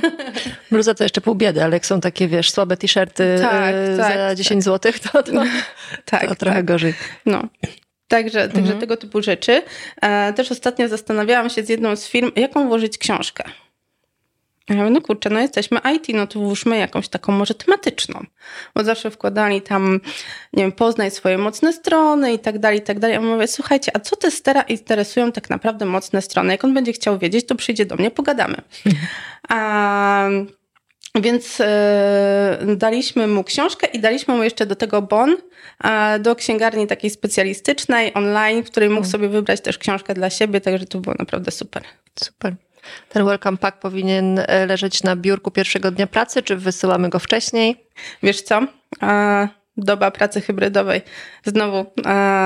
Bluza 0.70 0.94
to 0.94 1.04
jeszcze 1.04 1.20
pół 1.20 1.34
biedy, 1.34 1.64
ale 1.64 1.76
jak 1.76 1.86
są 1.86 2.00
takie, 2.00 2.28
wiesz, 2.28 2.50
słabe 2.50 2.76
t-shirty 2.76 3.38
Tak, 3.40 3.74
e, 3.74 3.96
tak, 3.96 4.16
za 4.16 4.34
10 4.34 4.64
zł, 4.64 4.92
to, 5.02 5.22
to, 5.22 5.32
tak, 6.04 6.28
to 6.28 6.34
trochę 6.34 6.56
tak. 6.56 6.64
gorzej. 6.64 6.94
No. 7.26 7.42
Także, 8.08 8.40
także 8.40 8.60
Mhm. 8.60 8.80
tego 8.80 8.96
typu 8.96 9.22
rzeczy. 9.22 9.62
E, 10.00 10.32
też 10.32 10.52
ostatnio 10.52 10.88
zastanawiałam 10.88 11.50
się 11.50 11.62
z 11.62 11.68
jedną 11.68 11.96
z 11.96 12.08
firm, 12.08 12.30
jaką 12.36 12.68
włożyć 12.68 12.98
książkę. 12.98 13.44
Ja 14.68 14.76
mówię, 14.76 14.90
no 14.90 15.00
kurczę, 15.00 15.30
no 15.30 15.40
jesteśmy 15.40 15.80
IT, 15.96 16.06
no 16.14 16.26
to 16.26 16.38
włóżmy 16.38 16.78
jakąś 16.78 17.08
taką 17.08 17.32
może 17.32 17.54
tematyczną. 17.54 18.24
Bo 18.74 18.84
zawsze 18.84 19.10
wkładali 19.10 19.62
tam, 19.62 20.00
nie 20.52 20.62
wiem, 20.62 20.72
poznaj 20.72 21.10
swoje 21.10 21.38
mocne 21.38 21.72
strony 21.72 22.32
i 22.32 22.38
tak 22.38 22.58
dalej, 22.58 22.78
i 22.78 22.82
tak 22.82 22.98
dalej. 22.98 23.14
Ja 23.14 23.20
mówię, 23.20 23.46
słuchajcie, 23.46 23.92
a 23.96 24.00
co 24.00 24.16
testera 24.16 24.62
interesują 24.62 25.32
tak 25.32 25.50
naprawdę 25.50 25.84
mocne 25.84 26.22
strony? 26.22 26.52
Jak 26.52 26.64
on 26.64 26.74
będzie 26.74 26.92
chciał 26.92 27.18
wiedzieć, 27.18 27.46
to 27.46 27.54
przyjdzie 27.54 27.86
do 27.86 27.96
mnie, 27.96 28.10
pogadamy. 28.10 28.56
A, 29.48 30.28
więc 31.14 31.60
e, 31.60 32.58
daliśmy 32.76 33.26
mu 33.26 33.44
książkę 33.44 33.86
i 33.86 34.00
daliśmy 34.00 34.36
mu 34.36 34.42
jeszcze 34.42 34.66
do 34.66 34.76
tego 34.76 35.02
bon 35.02 35.36
do 36.20 36.36
księgarni 36.36 36.86
takiej 36.86 37.10
specjalistycznej, 37.10 38.14
online, 38.14 38.64
w 38.64 38.70
której 38.70 38.90
mógł 38.90 39.06
sobie 39.06 39.28
wybrać 39.28 39.60
też 39.60 39.78
książkę 39.78 40.14
dla 40.14 40.30
siebie, 40.30 40.60
także 40.60 40.86
to 40.86 40.98
było 40.98 41.14
naprawdę 41.18 41.50
super. 41.50 41.82
Super. 42.24 42.54
Ten 43.08 43.24
welcome 43.24 43.56
pack 43.56 43.78
powinien 43.78 44.38
e, 44.38 44.66
leżeć 44.66 45.02
na 45.02 45.16
biurku 45.16 45.50
pierwszego 45.50 45.90
dnia 45.90 46.06
pracy, 46.06 46.42
czy 46.42 46.56
wysyłamy 46.56 47.08
go 47.08 47.18
wcześniej? 47.18 47.84
Wiesz 48.22 48.42
co? 48.42 48.62
Doba 49.78 50.10
pracy 50.10 50.40
hybrydowej. 50.40 51.00
Znowu, 51.44 51.86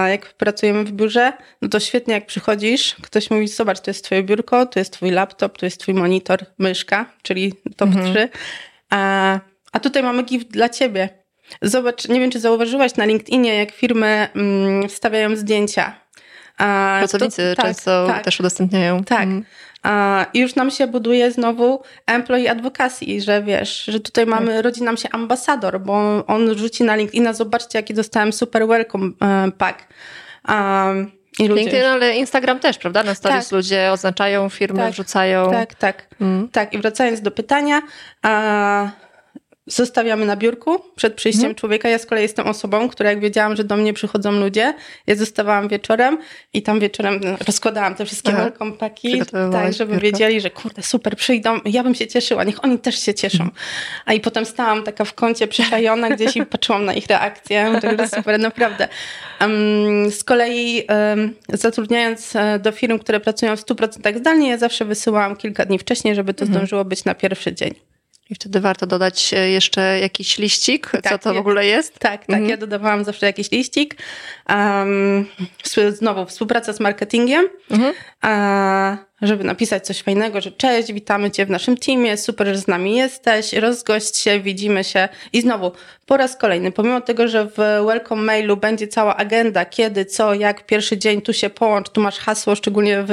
jak 0.09 0.33
pracujemy 0.35 0.85
w 0.85 0.93
biurze, 0.93 1.33
no 1.63 1.69
to 1.69 1.81
świetnie 1.81 2.15
jak 2.15 2.27
przychodzisz, 2.27 2.97
ktoś 3.03 3.31
mówi, 3.31 3.49
zobacz, 3.49 3.81
to 3.81 3.91
jest 3.91 4.05
twoje 4.05 4.23
biurko, 4.23 4.67
to 4.67 4.79
jest 4.79 4.93
twój 4.93 5.11
laptop, 5.11 5.59
to 5.59 5.67
jest 5.67 5.81
twój 5.81 5.95
monitor, 5.95 6.39
myszka, 6.59 7.07
czyli 7.23 7.55
top 7.77 7.91
3. 8.13 8.29
A, 8.91 9.41
a 9.73 9.81
tutaj 9.81 10.03
mamy 10.03 10.23
gift 10.23 10.49
dla 10.49 10.69
ciebie. 10.69 11.09
Zobacz, 11.63 12.09
nie 12.09 12.21
wiem, 12.21 12.31
czy 12.31 12.41
zauważyłaś 12.41 12.97
na 12.97 13.05
LinkedInie, 13.05 13.55
jak 13.55 13.73
firmy 13.73 14.29
mm, 14.35 14.89
wstawiają 14.89 15.37
zdjęcia. 15.37 15.95
A, 16.59 16.97
Pracownicy 16.99 17.51
to- 17.51 17.57
tak, 17.63 17.67
często 17.67 18.07
tak. 18.07 18.25
też 18.25 18.41
udostępniają. 18.41 19.05
Tak. 19.05 19.23
Mm. 19.23 19.45
A, 19.83 20.27
I 20.35 20.39
już 20.39 20.55
nam 20.55 20.71
się 20.71 20.87
buduje 20.87 21.31
znowu 21.31 21.83
employee 22.07 22.49
advocacy, 22.49 23.21
że 23.21 23.43
wiesz, 23.43 23.85
że 23.85 24.01
tutaj 24.01 24.27
mamy, 24.27 24.63
rodzi 24.63 24.83
nam 24.83 24.97
się 24.97 25.09
ambasador, 25.13 25.81
bo 25.81 26.27
on 26.27 26.59
rzuci 26.59 26.85
na 26.85 26.97
LinkedIna, 26.97 27.33
zobaczcie 27.33 27.79
jaki 27.79 27.95
dostałem 27.95 28.33
super 28.33 28.67
welcome 28.67 29.11
e, 29.23 29.51
pack. 29.59 29.89
Um, 30.49 31.11
i 31.39 31.49
ludzie 31.49 31.63
LinkedIn, 31.63 31.87
ale 31.87 32.17
Instagram 32.17 32.59
też, 32.59 32.79
prawda? 32.79 33.03
Na 33.03 33.15
stories 33.15 33.45
Tak. 33.49 33.53
ludzie 33.53 33.93
oznaczają 33.93 34.49
firmy, 34.49 34.79
Tak. 34.79 34.93
wrzucają. 34.93 35.51
Tak, 35.51 35.75
tak. 35.75 36.07
Mm. 36.21 36.49
Tak, 36.49 36.73
i 36.75 36.79
wracając 36.79 37.21
do 37.21 37.31
pytania, 37.31 37.83
a, 38.23 38.91
zostawiamy 39.67 40.27
na 40.27 40.37
biurku 40.37 40.79
przed 40.97 41.15
przyjściem 41.15 41.45
Mhm. 41.45 41.55
człowieka. 41.55 41.89
Ja 41.89 41.99
z 41.99 42.07
kolei 42.07 42.23
jestem 42.23 42.47
osobą, 42.47 42.89
która 42.89 43.11
jak 43.11 43.21
wiedziałam, 43.21 43.57
że 43.57 43.65
do 43.65 43.77
mnie 43.77 43.93
przychodzą 43.93 44.33
ludzie, 44.33 44.75
ja 45.07 45.15
zostawałam 45.17 45.69
wieczorem 45.69 46.19
i 46.53 46.63
tam 46.63 46.81
wieczorem 46.81 47.21
no, 47.25 47.37
rozkładałam 47.47 47.95
te 47.95 48.05
wszystkie 48.07 48.29
Aha. 48.33 48.43
welcome 48.43 48.73
paki, 48.73 49.09
Przygotowywałaś 49.09 49.65
tak, 49.67 49.73
żeby 49.73 49.93
biurko. 49.93 50.05
wiedzieli, 50.07 50.41
że 50.41 50.51
kurde, 50.51 50.83
super, 50.83 51.17
przyjdą. 51.17 51.59
Ja 51.65 51.83
bym 51.83 51.95
się 51.95 52.07
cieszyła, 52.07 52.45
niech 52.45 52.65
oni 52.65 52.79
też 52.79 52.99
się 53.05 53.15
cieszą. 53.15 53.45
Mhm. 53.45 53.51
A 54.07 54.13
i 54.13 54.21
potem 54.21 54.47
stałam 54.47 54.83
taka 54.83 55.05
w 55.05 55.15
kącie 55.15 55.47
przyczajona 55.49 56.11
gdzieś 56.11 56.37
i 56.37 56.47
patrzyłam 56.53 56.85
na 56.85 56.95
ich 56.95 57.07
reakcję. 57.07 57.73
Także 57.83 58.09
super, 58.09 58.41
naprawdę. 58.41 58.89
Em, 59.39 60.11
z 60.11 60.25
kolei 60.25 60.85
em, 60.89 61.35
zatrudniając 61.49 62.37
e, 62.37 62.59
do 62.59 62.73
firm, 62.73 62.99
które 62.99 63.21
pracują 63.21 63.57
w 63.57 63.61
100% 63.61 64.19
zdalnie, 64.19 64.49
ja 64.49 64.59
zawsze 64.59 64.85
wysyłałam 64.85 65.37
kilka 65.37 65.65
dni 65.65 65.79
wcześniej, 65.79 66.15
żeby 66.15 66.35
to 66.35 66.45
Mhm. 66.45 66.59
zdążyło 66.59 66.85
być 66.85 67.05
na 67.05 67.15
pierwszy 67.15 67.53
dzień. 67.55 67.75
I 68.33 68.35
wtedy 68.35 68.61
warto 68.61 68.87
dodać 68.87 69.35
e, 69.35 69.51
jeszcze 69.51 70.01
jakiś 70.01 70.39
liścik, 70.39 70.91
co 70.91 71.03
Tak, 71.03 71.23
to 71.23 71.35
w 71.35 71.37
ogóle 71.37 71.67
jest. 71.67 71.99
Tak, 71.99 72.21
tak. 72.21 72.29
Mhm. 72.31 72.49
Ja 72.51 72.57
dodawałam 72.57 73.05
zawsze 73.05 73.27
jakiś 73.27 73.51
liścik. 73.51 73.97
Um, 74.49 75.27
znowu 75.91 76.27
współpraca 76.27 76.73
z 76.73 76.81
marketingiem, 76.81 77.49
Mhm. 77.71 77.95
a, 78.21 78.97
żeby 79.23 79.45
napisać 79.45 79.87
coś 79.87 80.03
fajnego, 80.03 80.41
że 80.41 80.53
cześć, 80.53 80.93
witamy 80.93 81.31
Cię 81.31 81.47
w 81.47 81.51
naszym 81.51 81.77
teamie, 81.77 82.17
super, 82.17 82.47
że 82.47 82.59
z 82.59 82.69
nami 82.69 82.97
jesteś, 82.97 83.53
rozgość 83.53 84.17
się, 84.17 84.41
widzimy 84.41 84.85
się. 84.85 85.09
I 85.33 85.41
znowu, 85.41 85.73
po 86.07 86.17
raz 86.17 86.37
kolejny, 86.37 86.73
pomimo 86.73 87.01
tego, 87.01 87.29
że 87.29 87.47
w 87.47 87.57
welcome 87.87 88.23
mailu 88.23 88.57
będzie 88.57 88.89
cała 88.89 89.17
agenda, 89.17 89.65
kiedy, 89.65 90.05
co, 90.05 90.35
jak, 90.35 90.67
pierwszy 90.67 90.99
dzień, 90.99 91.23
tu 91.23 91.33
się 91.33 91.51
połącz, 91.51 91.89
tu 91.89 92.01
masz 92.01 92.19
hasło, 92.19 92.55
szczególnie 92.55 93.05
w, 93.07 93.11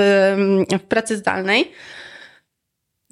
w 0.71 0.83
pracy 0.83 1.17
zdalnej, 1.17 1.71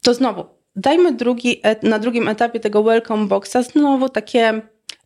to 0.04 0.14
znowu, 0.14 0.57
dajmy 0.78 1.14
drugi, 1.14 1.62
na 1.84 2.00
drugim 2.00 2.28
etapie 2.28 2.60
tego 2.60 2.84
welcome 2.84 3.26
boxa 3.28 3.64
znowu 3.64 4.10
takie 4.10 4.62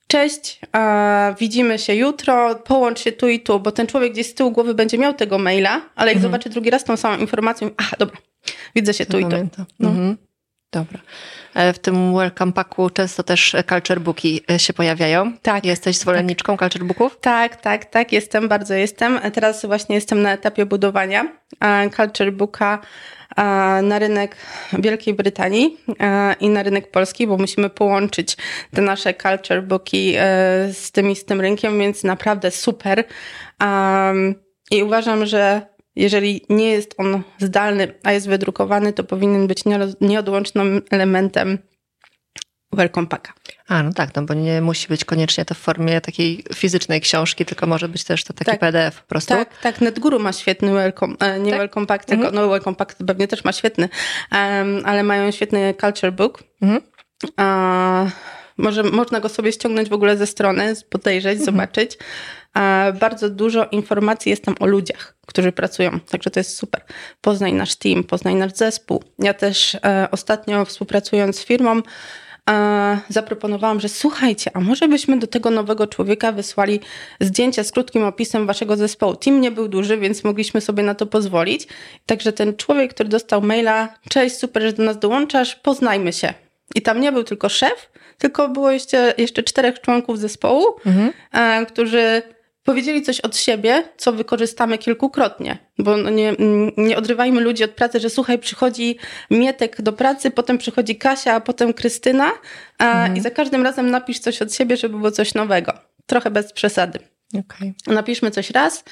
cześć, 0.07 0.59
a 0.71 1.35
widzimy 1.39 1.79
się 1.79 1.95
jutro, 1.95 2.55
połącz 2.55 2.99
się 2.99 3.11
tu 3.11 3.29
i 3.29 3.39
tu, 3.39 3.59
bo 3.59 3.71
ten 3.71 3.87
człowiek 3.87 4.13
gdzieś 4.13 4.27
z 4.27 4.33
tyłu 4.33 4.51
głowy 4.51 4.73
będzie 4.73 4.97
miał 4.97 5.13
tego 5.13 5.37
maila, 5.37 5.81
ale 5.95 6.11
jak 6.11 6.17
Mhm. 6.17 6.21
zobaczy 6.21 6.49
drugi 6.49 6.69
raz 6.69 6.83
tą 6.83 6.97
samą 6.97 7.17
informację, 7.17 7.69
aha, 7.77 7.95
dobra, 7.99 8.17
widzę 8.75 8.93
się 8.93 9.05
tu 9.05 9.19
i 9.19 9.23
tu. 9.23 9.29
No. 9.79 9.89
Mhm. 9.89 10.17
Dobra. 10.71 10.99
E, 11.55 11.73
W 11.73 11.79
tym 11.79 12.13
welcome 12.13 12.51
packu 12.51 12.89
często 12.89 13.23
też 13.23 13.55
e, 13.55 13.63
culture 13.63 13.99
booki 13.99 14.41
e, 14.51 14.59
się 14.59 14.73
pojawiają. 14.73 15.37
Tak. 15.41 15.65
Jesteś 15.65 15.97
zwolenniczką 15.97 16.57
culture 16.57 16.83
booków? 16.83 17.17
Tak, 17.21 17.55
tak, 17.55 17.85
tak, 17.85 18.11
jestem, 18.11 18.47
bardzo 18.47 18.73
jestem. 18.73 19.19
Teraz 19.33 19.65
właśnie 19.65 19.95
jestem 19.95 20.21
na 20.21 20.33
etapie 20.33 20.65
budowania 20.65 21.25
e, 21.59 21.89
Culture 21.89 22.31
Booka 22.33 22.79
e, 23.37 23.41
na 23.81 23.99
rynek 23.99 24.35
Wielkiej 24.73 25.13
Brytanii 25.13 25.77
e, 25.99 26.33
i 26.39 26.49
na 26.49 26.63
rynek 26.63 26.91
polski, 26.91 27.27
bo 27.27 27.37
musimy 27.37 27.69
połączyć 27.69 28.37
te 28.73 28.81
nasze 28.81 29.13
Culture 29.13 29.63
Booki 29.63 30.13
e, 30.17 30.23
z 30.73 30.91
tym 30.91 31.11
i 31.11 31.15
z 31.15 31.25
tym 31.25 31.41
rynkiem, 31.41 31.79
więc 31.79 32.03
naprawdę 32.03 32.51
super. 32.51 33.03
I 34.71 34.83
uważam, 34.83 35.25
że 35.25 35.61
jeżeli 35.95 36.45
nie 36.49 36.71
jest 36.71 36.95
on 36.97 37.23
zdalny, 37.39 37.93
a 38.03 38.11
jest 38.11 38.27
wydrukowany, 38.27 38.93
to 38.93 39.03
powinien 39.03 39.47
być 39.47 39.63
nieodłącznym 40.01 40.81
elementem 40.89 41.57
welcome 42.73 43.07
packa. 43.07 43.33
A, 43.67 43.83
no 43.83 43.93
tak, 43.93 44.15
no 44.15 44.21
bo 44.21 44.33
nie 44.33 44.61
musi 44.61 44.87
być 44.87 45.05
koniecznie 45.05 45.45
to 45.45 45.55
w 45.55 45.57
formie 45.57 46.01
takiej 46.01 46.43
fizycznej 46.55 47.01
książki, 47.01 47.45
tylko 47.45 47.67
może 47.67 47.89
być 47.89 48.03
też 48.03 48.23
to 48.23 48.33
taki 48.33 48.51
Tak. 48.51 48.59
PDF 48.59 49.01
po 49.01 49.07
prostu. 49.07 49.33
Tak, 49.33 49.57
tak. 49.61 49.81
NetGuru 49.81 50.19
ma 50.19 50.33
świetny 50.33 50.73
welcome, 50.73 51.15
nie 51.39 51.51
Tak? 51.51 51.59
welcome 51.59 51.85
pack, 51.87 52.05
tylko 52.05 52.25
Mhm. 52.27 52.35
no 52.45 52.49
welcome 52.51 52.75
pack 52.75 52.95
pewnie 53.07 53.27
też 53.27 53.43
ma 53.43 53.51
świetny, 53.51 53.89
em, 54.31 54.81
ale 54.85 55.03
mają 55.03 55.31
świetny 55.31 55.73
culture 55.81 56.11
book. 56.13 56.43
Mhm. 56.61 56.81
A, 57.37 58.05
może, 58.57 58.83
można 58.83 59.19
go 59.19 59.29
sobie 59.29 59.51
ściągnąć 59.51 59.89
w 59.89 59.93
ogóle 59.93 60.17
ze 60.17 60.27
strony, 60.27 60.73
podejrzeć, 60.89 61.39
Mhm. 61.39 61.45
zobaczyć. 61.45 61.97
Bardzo 62.99 63.29
dużo 63.29 63.65
informacji 63.71 64.29
jest 64.29 64.43
tam 64.43 64.55
o 64.59 64.65
ludziach, 64.65 65.15
którzy 65.27 65.51
pracują, 65.51 65.99
także 65.99 66.29
to 66.29 66.39
jest 66.39 66.57
super. 66.57 66.81
Poznaj 67.21 67.53
nasz 67.53 67.75
team, 67.75 68.03
poznaj 68.03 68.35
nasz 68.35 68.53
zespół. 68.53 69.03
Ja 69.19 69.33
też 69.33 69.75
e, 69.75 70.07
ostatnio 70.11 70.65
współpracując 70.65 71.39
z 71.39 71.45
firmą, 71.45 71.81
e, 72.49 72.99
zaproponowałam, 73.09 73.79
że 73.79 73.89
słuchajcie, 73.89 74.51
a 74.53 74.59
może 74.59 74.87
byśmy 74.87 75.19
do 75.19 75.27
tego 75.27 75.49
nowego 75.49 75.87
człowieka 75.87 76.31
wysłali 76.31 76.79
zdjęcia 77.21 77.63
z 77.63 77.71
krótkim 77.71 78.03
opisem 78.03 78.47
waszego 78.47 78.77
zespołu. 78.77 79.15
Team 79.15 79.41
nie 79.41 79.51
był 79.51 79.67
duży, 79.67 79.97
więc 79.97 80.23
mogliśmy 80.23 80.61
sobie 80.61 80.83
na 80.83 80.95
to 80.95 81.05
pozwolić. 81.05 81.67
Także 82.05 82.33
ten 82.33 82.55
człowiek, 82.55 82.93
który 82.93 83.09
dostał 83.09 83.41
maila, 83.41 83.89
cześć, 84.09 84.35
super, 84.37 84.63
że 84.63 84.73
do 84.73 84.83
nas 84.83 84.99
dołączasz, 84.99 85.55
poznajmy 85.55 86.13
się. 86.13 86.33
I 86.75 86.81
tam 86.81 87.01
nie 87.01 87.11
był 87.11 87.23
tylko 87.23 87.49
szef, 87.49 87.91
tylko 88.17 88.49
było 88.49 88.71
jeszcze, 88.71 89.13
jeszcze 89.17 89.43
czterech 89.43 89.81
członków 89.81 90.19
zespołu, 90.19 90.65
Mhm. 90.85 91.11
e, 91.31 91.65
którzy 91.65 92.21
powiedzieli 92.63 93.01
coś 93.01 93.19
od 93.19 93.37
siebie, 93.37 93.83
co 93.97 94.13
wykorzystamy 94.13 94.77
kilkukrotnie. 94.77 95.57
Bo 95.77 95.97
no 95.97 96.09
nie, 96.09 96.29
mm, 96.29 96.71
nie 96.77 96.97
odrywajmy 96.97 97.41
ludzi 97.41 97.63
od 97.63 97.71
pracy, 97.71 97.99
że 97.99 98.09
słuchaj, 98.09 98.39
przychodzi 98.39 98.97
Mietek 99.31 99.81
do 99.81 99.93
pracy, 99.93 100.31
potem 100.31 100.57
przychodzi 100.57 100.95
Kasia, 100.95 101.33
a 101.33 101.39
potem 101.39 101.73
Krystyna 101.73 102.31
e, 102.79 103.17
i 103.17 103.21
za 103.21 103.29
każdym 103.29 103.63
razem 103.63 103.91
napisz 103.91 104.19
coś 104.19 104.41
od 104.41 104.53
siebie, 104.53 104.77
żeby 104.77 104.97
było 104.97 105.11
coś 105.11 105.33
nowego. 105.33 105.73
Trochę 106.05 106.31
bez 106.31 106.53
przesady. 106.53 106.99
Okej. 107.39 107.73
Napiszmy 107.87 108.31
coś 108.31 108.49
raz, 108.49 108.83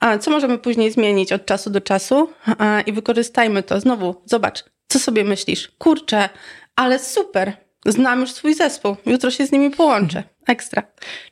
a 0.00 0.18
co 0.18 0.30
możemy 0.30 0.58
później 0.58 0.92
zmienić 0.92 1.32
od 1.32 1.46
czasu 1.46 1.70
do 1.70 1.80
czasu 1.80 2.30
a, 2.58 2.80
i 2.80 2.92
wykorzystajmy 2.92 3.62
to. 3.62 3.80
Znowu, 3.80 4.22
zobacz, 4.24 4.64
co 4.88 4.98
sobie 4.98 5.24
myślisz? 5.24 5.72
Kurczę, 5.78 6.28
ale 6.76 6.98
super, 6.98 7.52
znam 7.86 8.20
już 8.20 8.32
swój 8.32 8.54
zespół, 8.54 8.96
jutro 9.06 9.30
się 9.30 9.46
z 9.46 9.52
nimi 9.52 9.70
połączę. 9.70 10.22
Ekstra. 10.46 10.82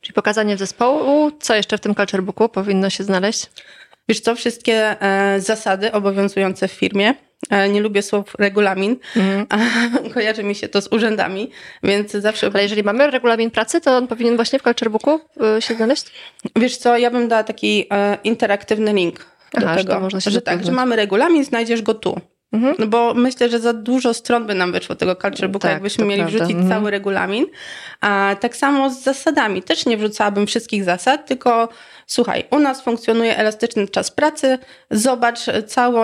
Czyli 0.00 0.14
pokazanie 0.14 0.56
zespołu, 0.56 1.30
co 1.40 1.54
jeszcze 1.54 1.78
w 1.78 1.80
tym 1.80 1.94
culture 1.94 2.22
booku 2.22 2.48
powinno 2.48 2.90
się 2.90 3.04
znaleźć? 3.04 3.50
Wiesz 4.08 4.20
co, 4.20 4.34
wszystkie 4.34 5.02
e, 5.02 5.40
zasady 5.40 5.92
obowiązujące 5.92 6.68
w 6.68 6.72
firmie, 6.72 7.14
E, 7.50 7.68
nie 7.68 7.80
lubię 7.80 8.02
słów 8.02 8.34
regulamin, 8.38 8.96
mm. 9.16 9.46
kojarzy 10.14 10.42
mi 10.42 10.54
się 10.54 10.68
to 10.68 10.82
z 10.82 10.92
urzędami, 10.92 11.50
więc 11.82 12.12
zawsze... 12.12 12.50
Ale 12.54 12.62
jeżeli 12.62 12.82
mamy 12.82 13.10
regulamin 13.10 13.50
pracy, 13.50 13.80
to 13.80 13.96
on 13.96 14.06
powinien 14.06 14.36
właśnie 14.36 14.58
w 14.58 14.62
Culture 14.62 14.90
Booku 14.90 15.20
y, 15.58 15.62
się 15.62 15.74
znaleźć? 15.74 16.06
Wiesz 16.56 16.76
co, 16.76 16.98
ja 16.98 17.10
bym 17.10 17.28
dała 17.28 17.44
taki 17.44 17.86
e, 17.92 18.18
interaktywny 18.24 18.92
link 18.92 19.26
do 19.58 19.66
Aha, 19.66 19.76
tego, 19.76 20.10
że, 20.10 20.30
że 20.30 20.42
tak, 20.42 20.64
że 20.64 20.72
mamy 20.72 20.96
regulamin, 20.96 21.44
znajdziesz 21.44 21.82
go 21.82 21.94
tu. 21.94 22.20
Mhm. 22.52 22.74
No 22.78 22.86
bo 22.86 23.14
myślę, 23.14 23.48
że 23.48 23.60
za 23.60 23.72
dużo 23.72 24.14
stron 24.14 24.46
by 24.46 24.54
nam 24.54 24.72
wyszło 24.72 24.94
tego 24.94 25.16
culture 25.16 25.48
booka, 25.48 25.68
tak, 25.68 25.72
jakbyśmy 25.72 26.04
mieli 26.04 26.22
prawda. 26.22 26.38
wrzucić 26.38 26.56
mhm. 26.56 26.68
cały 26.68 26.90
regulamin. 26.90 27.46
A 28.00 28.36
tak 28.40 28.56
samo 28.56 28.90
z 28.90 29.02
zasadami. 29.02 29.62
Też 29.62 29.86
nie 29.86 29.96
wrzucałabym 29.96 30.46
wszystkich 30.46 30.84
zasad, 30.84 31.26
tylko 31.26 31.68
słuchaj, 32.06 32.44
u 32.50 32.58
nas 32.58 32.82
funkcjonuje 32.82 33.36
elastyczny 33.36 33.88
czas 33.88 34.10
pracy, 34.10 34.58
zobacz 34.90 35.40
całą, 35.66 36.02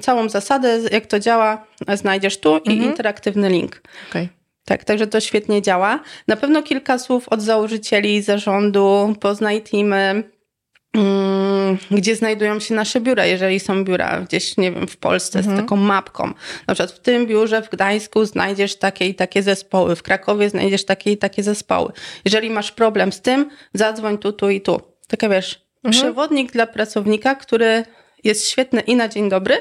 całą 0.00 0.28
zasadę, 0.28 0.80
jak 0.92 1.06
to 1.06 1.20
działa, 1.20 1.66
znajdziesz 1.94 2.40
tu 2.40 2.54
mhm. 2.54 2.76
i 2.76 2.82
interaktywny 2.82 3.48
link. 3.48 3.82
Okay. 4.10 4.28
Tak, 4.64 4.84
także 4.84 5.06
to 5.06 5.20
świetnie 5.20 5.62
działa. 5.62 6.00
Na 6.28 6.36
pewno 6.36 6.62
kilka 6.62 6.98
słów 6.98 7.28
od 7.28 7.42
założycieli, 7.42 8.22
zarządu, 8.22 9.14
poznaj 9.20 9.62
teamy, 9.62 10.22
gdzie 11.90 12.16
znajdują 12.16 12.60
się 12.60 12.74
nasze 12.74 13.00
biura, 13.00 13.26
jeżeli 13.26 13.60
są 13.60 13.84
biura 13.84 14.20
gdzieś, 14.20 14.56
nie 14.56 14.72
wiem, 14.72 14.86
w 14.86 14.96
Polsce 14.96 15.38
mhm. 15.38 15.56
z 15.56 15.60
taką 15.60 15.76
mapką. 15.76 16.32
Na 16.66 16.74
przykład 16.74 16.92
w 16.92 16.98
tym 16.98 17.26
biurze 17.26 17.62
w 17.62 17.70
Gdańsku 17.70 18.24
znajdziesz 18.24 18.76
takie 18.76 19.06
i 19.06 19.14
takie 19.14 19.42
zespoły, 19.42 19.96
w 19.96 20.02
Krakowie 20.02 20.50
znajdziesz 20.50 20.84
takie 20.84 21.12
i 21.12 21.16
takie 21.18 21.42
zespoły. 21.42 21.92
Jeżeli 22.24 22.50
masz 22.50 22.72
problem 22.72 23.12
z 23.12 23.20
tym, 23.20 23.50
zadzwoń 23.74 24.18
tu, 24.18 24.32
tu 24.32 24.50
i 24.50 24.60
tu. 24.60 24.80
Taka 25.08 25.28
wiesz, 25.28 25.66
mhm. 25.84 25.92
przewodnik 25.92 26.52
dla 26.52 26.66
pracownika, 26.66 27.34
który 27.34 27.84
jest 28.24 28.48
świetny 28.48 28.80
i 28.80 28.96
na 28.96 29.08
dzień 29.08 29.28
dobry, 29.28 29.56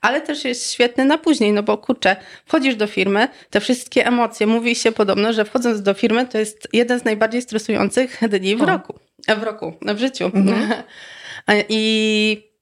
ale 0.00 0.20
też 0.20 0.44
jest 0.44 0.72
świetny 0.72 1.04
na 1.04 1.18
później, 1.18 1.52
no 1.52 1.62
bo 1.62 1.78
kurczę, 1.78 2.16
wchodzisz 2.46 2.76
do 2.76 2.86
firmy, 2.86 3.28
te 3.50 3.60
wszystkie 3.60 4.06
emocje, 4.06 4.46
mówi 4.46 4.74
się 4.74 4.92
podobno, 4.92 5.32
że 5.32 5.44
wchodząc 5.44 5.82
do 5.82 5.94
firmy 5.94 6.26
to 6.26 6.38
jest 6.38 6.68
jeden 6.72 7.00
z 7.00 7.04
najbardziej 7.04 7.42
stresujących 7.42 8.20
dni 8.28 8.56
w 8.56 8.62
o. 8.62 8.66
roku. 8.66 8.98
W 9.28 9.42
roku, 9.42 9.74
w 9.82 9.98
życiu. 9.98 10.24
Mhm. 10.24 10.82
I 11.68 12.52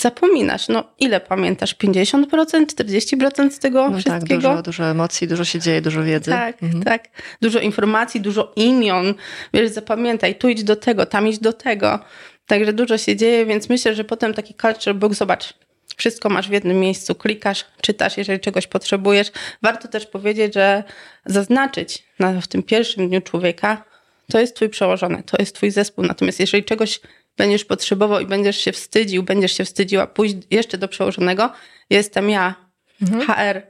zapominasz, 0.00 0.68
no 0.68 0.84
ile 0.98 1.20
pamiętasz? 1.20 1.74
50%, 1.74 2.26
40% 2.66 3.50
z 3.50 3.58
tego 3.58 3.90
no 3.90 3.90
tak, 3.90 4.00
wszystkiego? 4.00 4.42
Tak, 4.42 4.50
dużo, 4.50 4.62
dużo 4.62 4.84
emocji, 4.84 5.28
dużo 5.28 5.44
się 5.44 5.60
dzieje, 5.60 5.82
dużo 5.82 6.02
wiedzy. 6.02 6.30
Tak, 6.30 6.62
mhm. 6.62 6.84
tak. 6.84 7.08
Dużo 7.42 7.60
informacji, 7.60 8.20
dużo 8.20 8.52
imion. 8.56 9.14
Wiesz, 9.54 9.70
zapamiętaj, 9.70 10.34
tu 10.34 10.48
idź 10.48 10.64
do 10.64 10.76
tego, 10.76 11.06
tam 11.06 11.28
idź 11.28 11.38
do 11.38 11.52
tego. 11.52 11.98
Także 12.46 12.72
dużo 12.72 12.98
się 12.98 13.16
dzieje, 13.16 13.46
więc 13.46 13.68
myślę, 13.68 13.94
że 13.94 14.04
potem 14.04 14.34
taki 14.34 14.54
culture 14.54 14.94
book, 14.94 15.14
zobacz, 15.14 15.54
wszystko 15.96 16.28
masz 16.28 16.48
w 16.48 16.52
jednym 16.52 16.80
miejscu, 16.80 17.14
klikasz, 17.14 17.64
czytasz, 17.80 18.18
jeżeli 18.18 18.40
czegoś 18.40 18.66
potrzebujesz. 18.66 19.32
Warto 19.62 19.88
też 19.88 20.06
powiedzieć, 20.06 20.54
że 20.54 20.84
zaznaczyć 21.26 22.04
na, 22.18 22.40
w 22.40 22.46
tym 22.46 22.62
pierwszym 22.62 23.08
dniu 23.08 23.20
człowieka, 23.20 23.84
to 24.32 24.40
jest 24.40 24.56
twój 24.56 24.68
przełożony, 24.68 25.22
to 25.22 25.36
jest 25.38 25.54
twój 25.54 25.70
zespół. 25.70 26.04
Natomiast 26.04 26.40
jeżeli 26.40 26.64
czegoś 26.64 27.00
będziesz 27.36 27.64
potrzebował 27.64 28.20
i 28.20 28.26
będziesz 28.26 28.56
się 28.56 28.72
wstydził, 28.72 29.22
będziesz 29.22 29.52
się 29.52 29.64
wstydziła 29.64 30.06
pójść 30.06 30.36
jeszcze 30.50 30.78
do 30.78 30.88
przełożonego, 30.88 31.52
jestem 31.90 32.30
ja, 32.30 32.54
mhm. 33.02 33.22
HR, 33.26 33.62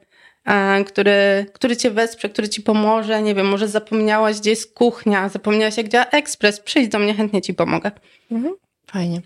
e, 0.44 0.84
który, 0.84 1.46
który 1.52 1.76
cię 1.76 1.90
wesprze, 1.90 2.28
który 2.28 2.48
ci 2.48 2.62
pomoże. 2.62 3.22
Nie 3.22 3.34
wiem, 3.34 3.46
może 3.46 3.68
zapomniałaś, 3.68 4.40
gdzie 4.40 4.50
jest 4.50 4.74
kuchnia, 4.74 5.28
zapomniałaś, 5.28 5.76
jak 5.76 5.88
działa 5.88 6.06
ekspres, 6.06 6.60
przyjdź 6.60 6.88
do 6.88 6.98
mnie, 6.98 7.14
chętnie 7.14 7.42
ci 7.42 7.54
pomogę. 7.54 7.90
Mhm. 8.30 8.54
Fajnie. 8.86 9.20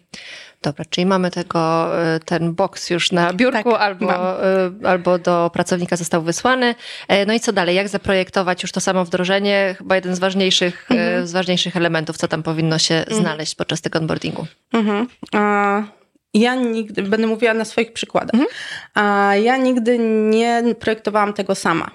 Dobra, 0.62 0.85
czyli 0.91 1.07
mamy 1.07 1.31
tego, 1.31 1.91
e, 2.05 2.21
ten 2.21 2.55
boks 2.55 2.91
już 2.91 3.12
na 3.12 3.33
biurku 3.33 3.71
tak, 3.71 3.81
albo, 3.81 4.45
e, 4.45 4.71
albo 4.85 5.19
do 5.19 5.50
pracownika 5.53 5.97
został 5.97 6.23
wysłany. 6.23 6.75
E, 7.09 7.27
no 7.27 7.33
i 7.33 7.41
co 7.41 7.53
dalej? 7.53 7.77
Jak 7.77 7.88
zaprojektować 7.88 8.62
już 8.62 8.73
to 8.73 8.81
samo 8.81 9.05
wdrożenie? 9.05 9.75
Chyba 9.79 9.95
jeden 9.95 10.15
z 10.15 10.19
ważniejszych, 10.19 10.87
mhm. 10.91 11.27
z 11.27 11.33
ważniejszych 11.33 11.77
elementów, 11.77 12.17
co 12.17 12.29
tam 12.29 12.43
powinno 12.43 12.79
się 12.79 12.95
mhm. 12.95 13.23
znaleźć 13.23 13.55
podczas 13.55 13.81
tego 13.81 13.99
onboardingu. 13.99 14.47
Mhm. 14.73 15.07
A 15.35 15.83
ja 16.35 16.55
nigdy, 16.55 17.03
będę 17.03 17.27
mówiła 17.27 17.55
na 17.55 17.65
swoich 17.65 17.93
przykładach, 17.93 18.35
mhm. 18.35 18.50
a 18.95 19.37
ja 19.37 19.57
nigdy 19.57 19.99
nie 20.31 20.62
projektowałam 20.81 21.33
tego 21.33 21.55
sama. 21.55 21.91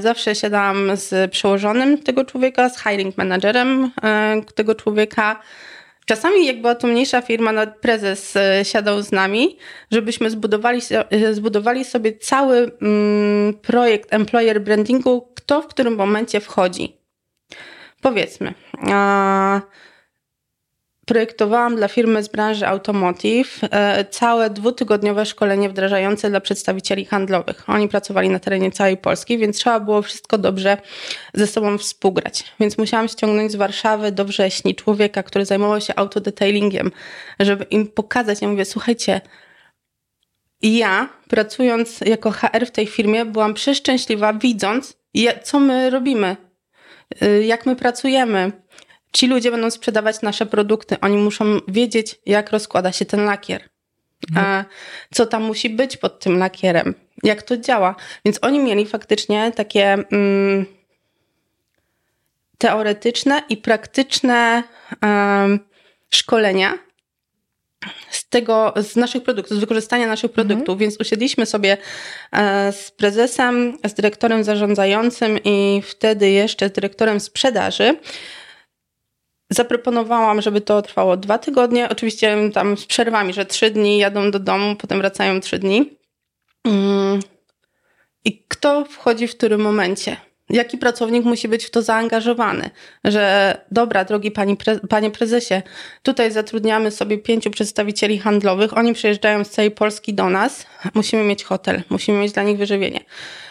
Zawsze 0.00 0.34
siadałam 0.34 0.96
z 0.96 1.30
przełożonym 1.30 2.02
tego 2.02 2.24
człowieka, 2.24 2.68
z 2.68 2.82
hiring 2.82 3.18
managerem 3.18 3.90
tego 4.54 4.74
człowieka, 4.74 5.40
Czasami 6.10 6.46
jak 6.46 6.60
była 6.60 6.74
to 6.74 6.86
mniejsza 6.86 7.22
firma, 7.22 7.52
nawet 7.52 7.76
prezes 7.76 8.36
e, 8.36 8.64
siadał 8.64 9.02
z 9.02 9.12
nami, 9.12 9.58
żebyśmy 9.90 10.30
zbudowali, 10.30 10.80
e, 11.10 11.34
zbudowali 11.34 11.84
sobie 11.84 12.12
cały 12.18 12.70
mm, 12.82 13.54
projekt 13.54 14.14
employer 14.14 14.60
brandingu, 14.60 15.32
kto 15.34 15.62
w 15.62 15.66
którym 15.66 15.94
momencie 15.94 16.40
wchodzi. 16.40 16.96
Powiedzmy, 18.00 18.54
projektowałam 21.10 21.76
dla 21.76 21.88
firmy 21.88 22.22
z 22.22 22.28
branży 22.28 22.66
automotive 22.66 23.60
e, 23.62 24.04
całe 24.04 24.50
dwutygodniowe 24.50 25.26
szkolenie 25.26 25.68
wdrażające 25.68 26.30
dla 26.30 26.40
przedstawicieli 26.40 27.04
handlowych. 27.04 27.64
Oni 27.68 27.88
pracowali 27.88 28.28
na 28.28 28.38
terenie 28.38 28.70
całej 28.70 28.96
Polski, 28.96 29.38
więc 29.38 29.56
trzeba 29.56 29.80
było 29.80 30.02
wszystko 30.02 30.38
dobrze 30.38 30.76
ze 31.34 31.46
sobą 31.46 31.78
współgrać. 31.78 32.44
Więc 32.60 32.78
musiałam 32.78 33.08
ściągnąć 33.08 33.52
z 33.52 33.54
Warszawy 33.54 34.12
do 34.12 34.24
wrześni 34.24 34.74
człowieka, 34.74 35.22
który 35.22 35.44
zajmował 35.44 35.80
się 35.80 35.94
autodetailingiem, 35.96 36.90
żeby 37.40 37.64
im 37.64 37.86
pokazać. 37.86 38.42
Ja 38.42 38.48
mówię, 38.48 38.64
słuchajcie, 38.64 39.20
ja 40.62 41.08
pracując 41.28 42.00
jako 42.00 42.30
HR 42.30 42.66
w 42.66 42.70
tej 42.70 42.86
firmie 42.86 43.24
byłam 43.24 43.54
przeszczęśliwa 43.54 44.32
widząc, 44.32 44.96
co 45.42 45.60
my 45.60 45.90
robimy, 45.90 46.36
y, 47.22 47.44
jak 47.44 47.66
my 47.66 47.76
pracujemy, 47.76 48.52
Ci 49.12 49.26
ludzie 49.26 49.50
będą 49.50 49.70
sprzedawać 49.70 50.22
nasze 50.22 50.46
produkty. 50.46 50.96
Oni 51.00 51.16
muszą 51.16 51.44
wiedzieć, 51.68 52.20
jak 52.26 52.50
rozkłada 52.50 52.92
się 52.92 53.04
ten 53.04 53.24
lakier. 53.24 53.68
Mhm. 54.30 54.46
A 54.46 54.64
co 55.14 55.26
tam 55.26 55.42
musi 55.42 55.70
być 55.70 55.96
pod 55.96 56.20
tym 56.20 56.38
lakierem, 56.38 56.94
jak 57.22 57.42
to 57.42 57.56
działa. 57.56 57.94
Więc 58.24 58.38
oni 58.42 58.58
mieli 58.58 58.86
faktycznie 58.86 59.52
takie 59.56 59.92
mm, 59.92 60.66
teoretyczne 62.58 63.42
i 63.48 63.56
praktyczne 63.56 64.62
szkolenia 66.10 66.78
z 68.10 68.28
tego, 68.28 68.74
z 68.76 68.96
naszych 68.96 69.22
produktów, 69.22 69.56
z 69.56 69.60
wykorzystania 69.60 70.06
naszych 70.06 70.30
mhm. 70.30 70.48
produktów, 70.48 70.78
więc 70.78 71.00
usiedliśmy 71.00 71.46
sobie 71.46 71.76
e, 72.32 72.72
z 72.72 72.90
prezesem, 72.90 73.78
z 73.84 73.94
dyrektorem 73.94 74.44
zarządzającym 74.44 75.38
i 75.44 75.82
wtedy 75.84 76.30
jeszcze 76.30 76.68
z 76.68 76.72
dyrektorem 76.72 77.20
sprzedaży 77.20 77.96
Zaproponowałam, 79.50 80.42
żeby 80.42 80.60
to 80.60 80.82
trwało 80.82 81.16
dwa 81.16 81.38
tygodnie. 81.38 81.88
Oczywiście 81.88 82.50
tam 82.54 82.76
z 82.76 82.86
przerwami, 82.86 83.32
że 83.32 83.46
trzy 83.46 83.70
dni 83.70 83.98
jadą 83.98 84.30
do 84.30 84.38
domu, 84.38 84.76
potem 84.76 84.98
wracają 84.98 85.40
trzy 85.40 85.58
dni. 85.58 85.96
Mm. 86.64 87.20
I 88.24 88.44
kto 88.48 88.84
wchodzi 88.84 89.28
w 89.28 89.36
którym 89.36 89.60
momencie? 89.60 90.16
Jaki 90.50 90.78
pracownik 90.78 91.24
musi 91.24 91.48
być 91.48 91.64
w 91.64 91.70
to 91.70 91.82
zaangażowany? 91.82 92.70
Że 93.04 93.56
dobra, 93.70 94.04
drogi 94.04 94.30
pani 94.30 94.56
pre, 94.56 94.78
panie 94.78 95.10
prezesie, 95.10 95.62
tutaj 96.02 96.30
zatrudniamy 96.30 96.90
sobie 96.90 97.18
pięciu 97.18 97.50
przedstawicieli 97.50 98.18
handlowych, 98.18 98.76
oni 98.78 98.92
przyjeżdżają 98.92 99.44
z 99.44 99.50
całej 99.50 99.70
Polski 99.70 100.14
do 100.14 100.30
nas, 100.30 100.66
musimy 100.94 101.24
mieć 101.24 101.44
hotel, 101.44 101.82
musimy 101.90 102.18
mieć 102.18 102.32
dla 102.32 102.42
nich 102.42 102.58
wyżywienie. 102.58 103.00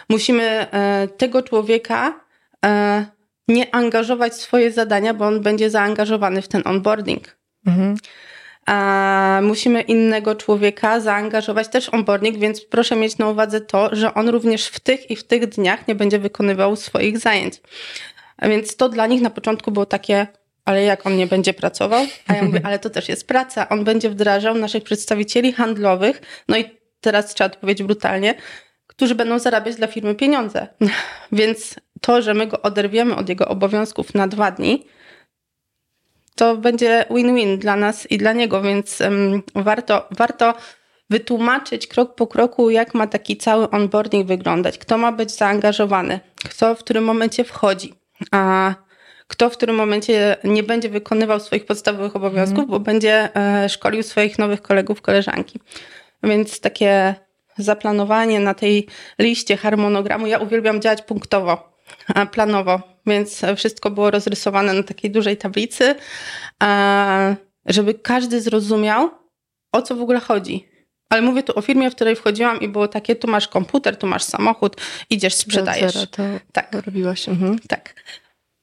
Musimy 0.09 0.43
e, 0.43 1.07
tego 1.17 1.41
człowieka 1.41 2.19
e, 2.65 3.05
nie 3.49 3.75
angażować 3.75 4.35
swoje 4.35 4.71
zadania, 4.71 5.13
bo 5.13 5.25
on 5.25 5.41
będzie 5.41 5.69
zaangażowany 5.69 6.41
w 6.41 6.47
ten 6.47 6.61
onboarding. 6.65 7.37
Mhm. 7.67 7.95
A 8.65 9.39
musimy 9.43 9.81
innego 9.81 10.35
człowieka 10.35 10.99
zaangażować 10.99 11.67
też 11.67 11.89
onboarding, 11.89 12.37
więc 12.37 12.61
proszę 12.61 12.95
mieć 12.95 13.17
na 13.17 13.29
uwadze 13.29 13.61
to, 13.61 13.95
że 13.95 14.13
on 14.13 14.29
również 14.29 14.67
w 14.67 14.79
tych 14.79 15.11
i 15.11 15.15
w 15.15 15.23
tych 15.23 15.47
dniach 15.47 15.87
nie 15.87 15.95
będzie 15.95 16.19
wykonywał 16.19 16.75
swoich 16.75 17.19
zajęć. 17.19 17.61
A 18.37 18.49
więc 18.49 18.75
to 18.75 18.89
dla 18.89 19.07
nich 19.07 19.21
na 19.21 19.29
początku 19.29 19.71
było 19.71 19.85
takie, 19.85 20.27
ale 20.65 20.83
jak 20.83 21.05
on 21.05 21.17
nie 21.17 21.27
będzie 21.27 21.53
pracował? 21.53 22.05
A 22.27 22.33
ja 22.33 22.43
mówię, 22.43 22.61
ale 22.67 22.79
to 22.79 22.89
też 22.89 23.09
jest 23.09 23.27
praca. 23.27 23.69
On 23.69 23.83
będzie 23.83 24.09
wdrażał 24.09 24.55
naszych 24.55 24.83
przedstawicieli 24.83 25.53
handlowych, 25.53 26.21
no 26.47 26.57
i 26.57 26.65
teraz 27.01 27.33
trzeba 27.33 27.45
odpowiedzieć 27.45 27.83
brutalnie, 27.83 28.35
którzy 28.99 29.15
będą 29.15 29.39
zarabiać 29.39 29.75
dla 29.75 29.87
firmy 29.87 30.15
pieniądze. 30.15 30.67
Więc 31.31 31.75
to, 32.01 32.21
że 32.21 32.33
my 32.33 32.47
go 32.47 32.61
oderwiemy 32.61 33.15
od 33.15 33.29
jego 33.29 33.47
obowiązków 33.47 34.13
na 34.13 34.27
dwa 34.27 34.51
dni, 34.51 34.85
to 36.35 36.57
będzie 36.57 37.05
win-win 37.09 37.57
dla 37.57 37.75
nas 37.75 38.11
i 38.11 38.17
dla 38.17 38.33
niego, 38.33 38.61
więc 38.61 39.01
um, 39.01 39.43
warto, 39.55 40.07
warto 40.11 40.53
wytłumaczyć 41.09 41.87
krok 41.87 42.15
po 42.15 42.27
kroku, 42.27 42.69
jak 42.69 42.93
ma 42.93 43.07
taki 43.07 43.37
cały 43.37 43.69
onboarding 43.69 44.27
wyglądać, 44.27 44.77
kto 44.77 44.97
ma 44.97 45.11
być 45.11 45.31
zaangażowany, 45.31 46.19
kto 46.49 46.75
w 46.75 46.79
którym 46.79 47.03
momencie 47.03 47.43
wchodzi, 47.43 47.93
a 48.31 48.73
kto 49.27 49.49
w 49.49 49.53
którym 49.53 49.75
momencie 49.75 50.37
nie 50.43 50.63
będzie 50.63 50.89
wykonywał 50.89 51.39
swoich 51.39 51.65
podstawowych 51.65 52.15
obowiązków, 52.15 52.59
mm. 52.59 52.69
bo 52.69 52.79
będzie 52.79 53.35
e, 53.35 53.69
szkolił 53.69 54.03
swoich 54.03 54.39
nowych 54.39 54.61
kolegów, 54.61 55.01
koleżanki. 55.01 55.59
Więc 56.23 56.59
takie 56.59 57.15
zaplanowanie 57.59 58.39
na 58.39 58.53
tej 58.53 58.87
liście 59.19 59.57
harmonogramu. 59.57 60.27
Ja 60.27 60.39
uwielbiam 60.39 60.81
działać 60.81 61.01
punktowo, 61.01 61.73
planowo, 62.31 62.81
więc 63.05 63.41
wszystko 63.55 63.91
było 63.91 64.11
rozrysowane 64.11 64.73
na 64.73 64.83
takiej 64.83 65.11
dużej 65.11 65.37
tablicy, 65.37 65.95
żeby 67.65 67.93
każdy 67.93 68.41
zrozumiał, 68.41 69.09
o 69.71 69.81
co 69.81 69.95
w 69.95 70.01
ogóle 70.01 70.19
chodzi. 70.19 70.69
Ale 71.09 71.21
mówię 71.21 71.43
tu 71.43 71.59
o 71.59 71.61
firmie, 71.61 71.91
w 71.91 71.95
której 71.95 72.15
wchodziłam 72.15 72.59
i 72.59 72.67
było 72.67 72.87
takie, 72.87 73.15
tu 73.15 73.27
masz 73.27 73.47
komputer, 73.47 73.97
tu 73.97 74.07
masz 74.07 74.23
samochód, 74.23 74.81
idziesz, 75.09 75.33
sprzedajesz. 75.33 75.93
Zero, 75.93 76.07
to 76.07 76.23
tak. 76.51 76.73
robiłaś. 76.85 77.29
Mhm. 77.29 77.59
Tak. 77.59 77.95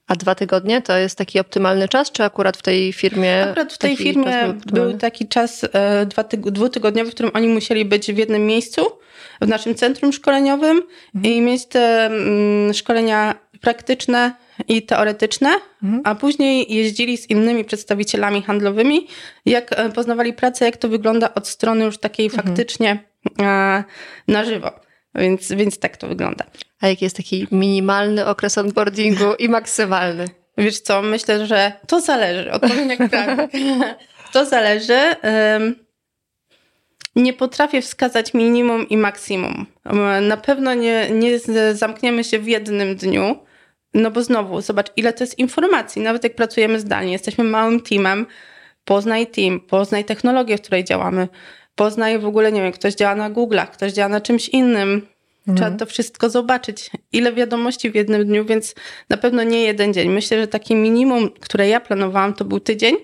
A 0.06 0.16
dwa 0.16 0.34
tygodnie 0.34 0.82
to 0.82 0.96
jest 0.96 1.18
taki 1.18 1.40
optymalny 1.40 1.88
czas, 1.88 2.12
czy 2.12 2.24
akurat 2.24 2.56
w 2.56 2.62
tej 2.62 2.92
firmie? 2.92 3.44
Akurat 3.44 3.72
w 3.72 3.78
tej 3.78 3.96
firmie 3.96 4.54
był, 4.66 4.84
był, 4.84 4.98
taki 4.98 5.28
czas 5.28 5.66
e, 5.72 6.06
dwa 6.06 6.24
tyg 6.24 6.40
dwutygodniowy, 6.40 7.10
w 7.10 7.14
którym 7.14 7.32
oni 7.34 7.48
musieli 7.48 7.84
być 7.84 8.12
w 8.12 8.16
jednym 8.16 8.46
miejscu, 8.46 8.86
w 9.40 9.48
naszym 9.48 9.74
centrum 9.74 10.12
szkoleniowym 10.12 10.82
mhm. 11.14 11.34
i 11.34 11.40
mieć 11.40 11.66
te 11.66 12.06
mm, 12.06 12.74
szkolenia 12.74 13.34
praktyczne 13.60 14.34
i 14.68 14.82
teoretyczne, 14.82 15.54
mhm. 15.82 16.02
a 16.04 16.14
później 16.14 16.74
jeździli 16.74 17.18
z 17.18 17.30
innymi 17.30 17.64
przedstawicielami 17.64 18.42
handlowymi, 18.42 19.06
jak 19.46 19.72
e, 19.72 19.90
poznawali 19.90 20.32
pracę, 20.32 20.64
jak 20.64 20.76
to 20.76 20.88
wygląda 20.88 21.34
od 21.34 21.48
strony 21.48 21.84
już 21.84 21.98
takiej 21.98 22.26
mhm. 22.26 22.44
faktycznie 22.46 23.04
e, 23.40 23.84
na 24.28 24.44
żywo. 24.44 24.85
Więc, 25.18 25.52
więc 25.52 25.78
tak 25.78 25.96
to 25.96 26.08
wygląda. 26.08 26.44
A 26.80 26.88
jaki 26.88 27.04
jest 27.04 27.16
taki 27.16 27.46
minimalny 27.52 28.26
okres 28.26 28.58
onboardingu 28.58 29.34
i 29.38 29.48
maksymalny? 29.48 30.24
Wiesz 30.58 30.80
co, 30.80 31.02
myślę, 31.02 31.46
że 31.46 31.72
to 31.86 32.00
zależy. 32.00 32.52
Odpowiem 32.52 32.90
jak 32.90 32.98
prawda. 33.10 33.48
To 34.32 34.44
zależy. 34.44 34.98
Nie 37.16 37.32
potrafię 37.32 37.82
wskazać 37.82 38.34
minimum 38.34 38.88
i 38.88 38.96
maksimum. 38.96 39.66
Na 40.22 40.36
pewno 40.36 40.74
nie, 40.74 41.10
nie 41.10 41.38
zamkniemy 41.74 42.24
się 42.24 42.38
w 42.38 42.48
jednym 42.48 42.96
dniu, 42.96 43.36
no 43.94 44.10
bo 44.10 44.22
znowu, 44.22 44.60
zobacz, 44.60 44.92
ile 44.96 45.12
to 45.12 45.24
jest 45.24 45.38
informacji. 45.38 46.02
Nawet 46.02 46.24
jak 46.24 46.34
pracujemy 46.34 46.80
zdalnie, 46.80 47.12
jesteśmy 47.12 47.44
małym 47.44 47.80
teamem, 47.80 48.26
poznaj 48.84 49.26
team, 49.26 49.60
poznaj 49.60 50.04
technologię, 50.04 50.58
w 50.58 50.60
której 50.60 50.84
działamy, 50.84 51.28
poznaj 51.76 52.18
w 52.18 52.26
ogóle, 52.26 52.52
nie 52.52 52.62
wiem, 52.62 52.72
ktoś 52.72 52.94
działa 52.94 53.14
na 53.14 53.30
Google'ach, 53.30 53.66
ktoś 53.66 53.92
działa 53.92 54.08
na 54.08 54.20
czymś 54.20 54.48
innym. 54.48 55.06
Mhm. 55.48 55.56
Trzeba 55.56 55.78
to 55.78 55.86
wszystko 55.86 56.30
zobaczyć. 56.30 56.90
Ile 57.12 57.32
wiadomości 57.32 57.90
w 57.90 57.94
jednym 57.94 58.24
dniu, 58.24 58.44
więc 58.44 58.74
na 59.08 59.16
pewno 59.16 59.42
nie 59.42 59.62
jeden 59.62 59.94
dzień. 59.94 60.08
Myślę, 60.08 60.40
że 60.40 60.46
takie 60.46 60.74
minimum, 60.74 61.30
które 61.40 61.68
ja 61.68 61.80
planowałam, 61.80 62.34
to 62.34 62.44
był 62.44 62.60
tydzień, 62.60 62.96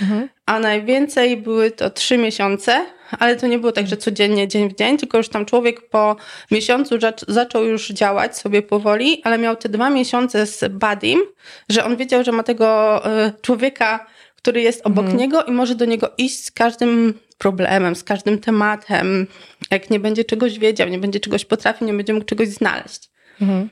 mhm. 0.00 0.28
a 0.46 0.58
najwięcej 0.58 1.36
były 1.36 1.70
to 1.70 1.90
trzy 1.90 2.18
miesiące, 2.18 2.86
ale 3.18 3.36
to 3.36 3.46
nie 3.46 3.58
było 3.58 3.72
tak, 3.72 3.86
że 3.86 3.96
codziennie, 3.96 4.48
dzień 4.48 4.68
w 4.68 4.74
dzień, 4.74 4.98
tylko 4.98 5.18
już 5.18 5.28
tam 5.28 5.46
człowiek 5.46 5.88
po 5.88 6.16
miesiącu 6.50 6.94
zaczął 7.28 7.64
już 7.64 7.88
działać 7.88 8.38
sobie 8.38 8.62
powoli, 8.62 9.20
ale 9.24 9.38
miał 9.38 9.56
te 9.56 9.68
dwa 9.68 9.90
miesiące 9.90 10.46
z 10.46 10.72
Badim, 10.72 11.20
że 11.68 11.84
on 11.84 11.96
wiedział, 11.96 12.24
że 12.24 12.32
ma 12.32 12.42
tego 12.42 12.66
e, 13.06 13.32
człowieka, 13.42 14.06
który 14.36 14.60
jest 14.60 14.86
obok 14.86 15.04
mhm. 15.04 15.18
niego 15.20 15.42
i 15.42 15.52
może 15.52 15.74
do 15.74 15.84
niego 15.84 16.10
iść 16.18 16.44
z 16.44 16.50
każdym 16.50 17.14
problemem, 17.38 17.96
z 17.96 18.04
każdym 18.04 18.38
tematem. 18.38 19.26
Jak 19.70 19.90
nie 19.90 20.00
będzie 20.00 20.24
czegoś 20.24 20.58
wiedział, 20.58 20.88
nie 20.88 20.98
będzie 20.98 21.20
czegoś 21.20 21.44
potrafił, 21.44 21.86
nie 21.86 21.94
będzie 21.94 22.12
mógł 22.12 22.26
czegoś 22.26 22.48
znaleźć. 22.48 23.10
Mhm. 23.40 23.68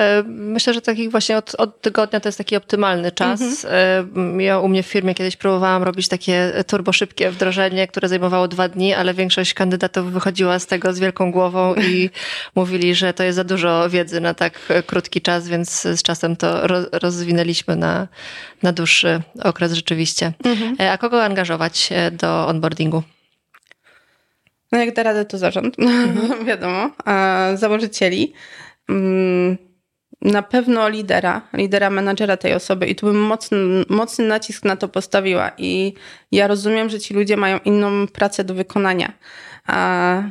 E, 0.00 0.22
myślę, 0.26 0.74
że 0.74 0.80
takich 0.80 1.10
właśnie 1.10 1.36
od, 1.36 1.54
od, 1.54 1.80
tygodnia 1.80 2.20
to 2.20 2.28
jest 2.28 2.38
taki 2.38 2.56
optymalny 2.56 3.12
czas. 3.12 3.64
Mhm. 3.64 4.40
E, 4.40 4.42
ja 4.42 4.58
u 4.58 4.68
mnie 4.68 4.82
w 4.82 4.86
firmie 4.86 5.14
kiedyś 5.14 5.36
próbowałam 5.36 5.82
robić 5.82 6.08
takie 6.08 6.52
turbo 6.66 6.92
szybkie 6.92 7.30
wdrożenie, 7.30 7.88
które 7.88 8.08
zajmowało 8.08 8.48
dwa 8.48 8.68
dni, 8.68 8.94
ale 8.94 9.14
większość 9.14 9.54
kandydatów 9.54 10.12
wychodziła 10.12 10.58
z 10.58 10.66
tego 10.66 10.92
z 10.92 10.98
wielką 10.98 11.32
głową 11.32 11.74
i 11.74 12.10
mówili, 12.54 12.94
że 12.94 13.14
to 13.14 13.22
jest 13.22 13.36
za 13.36 13.44
dużo 13.44 13.90
wiedzy 13.90 14.20
na 14.20 14.34
tak 14.34 14.60
krótki 14.86 15.20
czas, 15.20 15.48
więc 15.48 15.82
z 15.82 16.02
czasem 16.02 16.36
to 16.36 16.66
rozwinęliśmy 16.92 17.76
na, 17.76 18.08
na 18.62 18.72
dłuższy 18.72 19.20
okres 19.42 19.72
rzeczywiście. 19.72 20.32
Mhm. 20.44 20.76
E, 20.80 20.92
a 20.92 20.98
kogo 20.98 21.24
angażować 21.24 21.90
do 22.12 22.46
onboardingu? 22.46 23.02
No 24.72 24.78
jak 24.78 24.94
da 24.94 25.02
radę, 25.02 25.24
to 25.24 25.38
zarząd, 25.38 25.78
mhm. 25.78 26.44
wiadomo, 26.50 26.90
a 27.04 27.46
założycieli. 27.54 28.32
Mm, 28.88 29.69
na 30.22 30.42
pewno 30.42 30.88
lidera, 30.88 31.48
lidera 31.52 31.90
menadżera 31.90 32.36
tej 32.36 32.54
osoby 32.54 32.86
i 32.86 32.94
tu 32.94 33.06
bym 33.06 33.20
mocny, 33.20 33.58
mocny 33.88 34.24
nacisk 34.26 34.64
na 34.64 34.76
to 34.76 34.88
postawiła 34.88 35.52
i 35.58 35.94
ja 36.32 36.46
rozumiem, 36.46 36.90
że 36.90 37.00
ci 37.00 37.14
ludzie 37.14 37.36
mają 37.36 37.58
inną 37.58 38.06
pracę 38.06 38.44
do 38.44 38.54
wykonania, 38.54 39.12
a, 39.66 40.22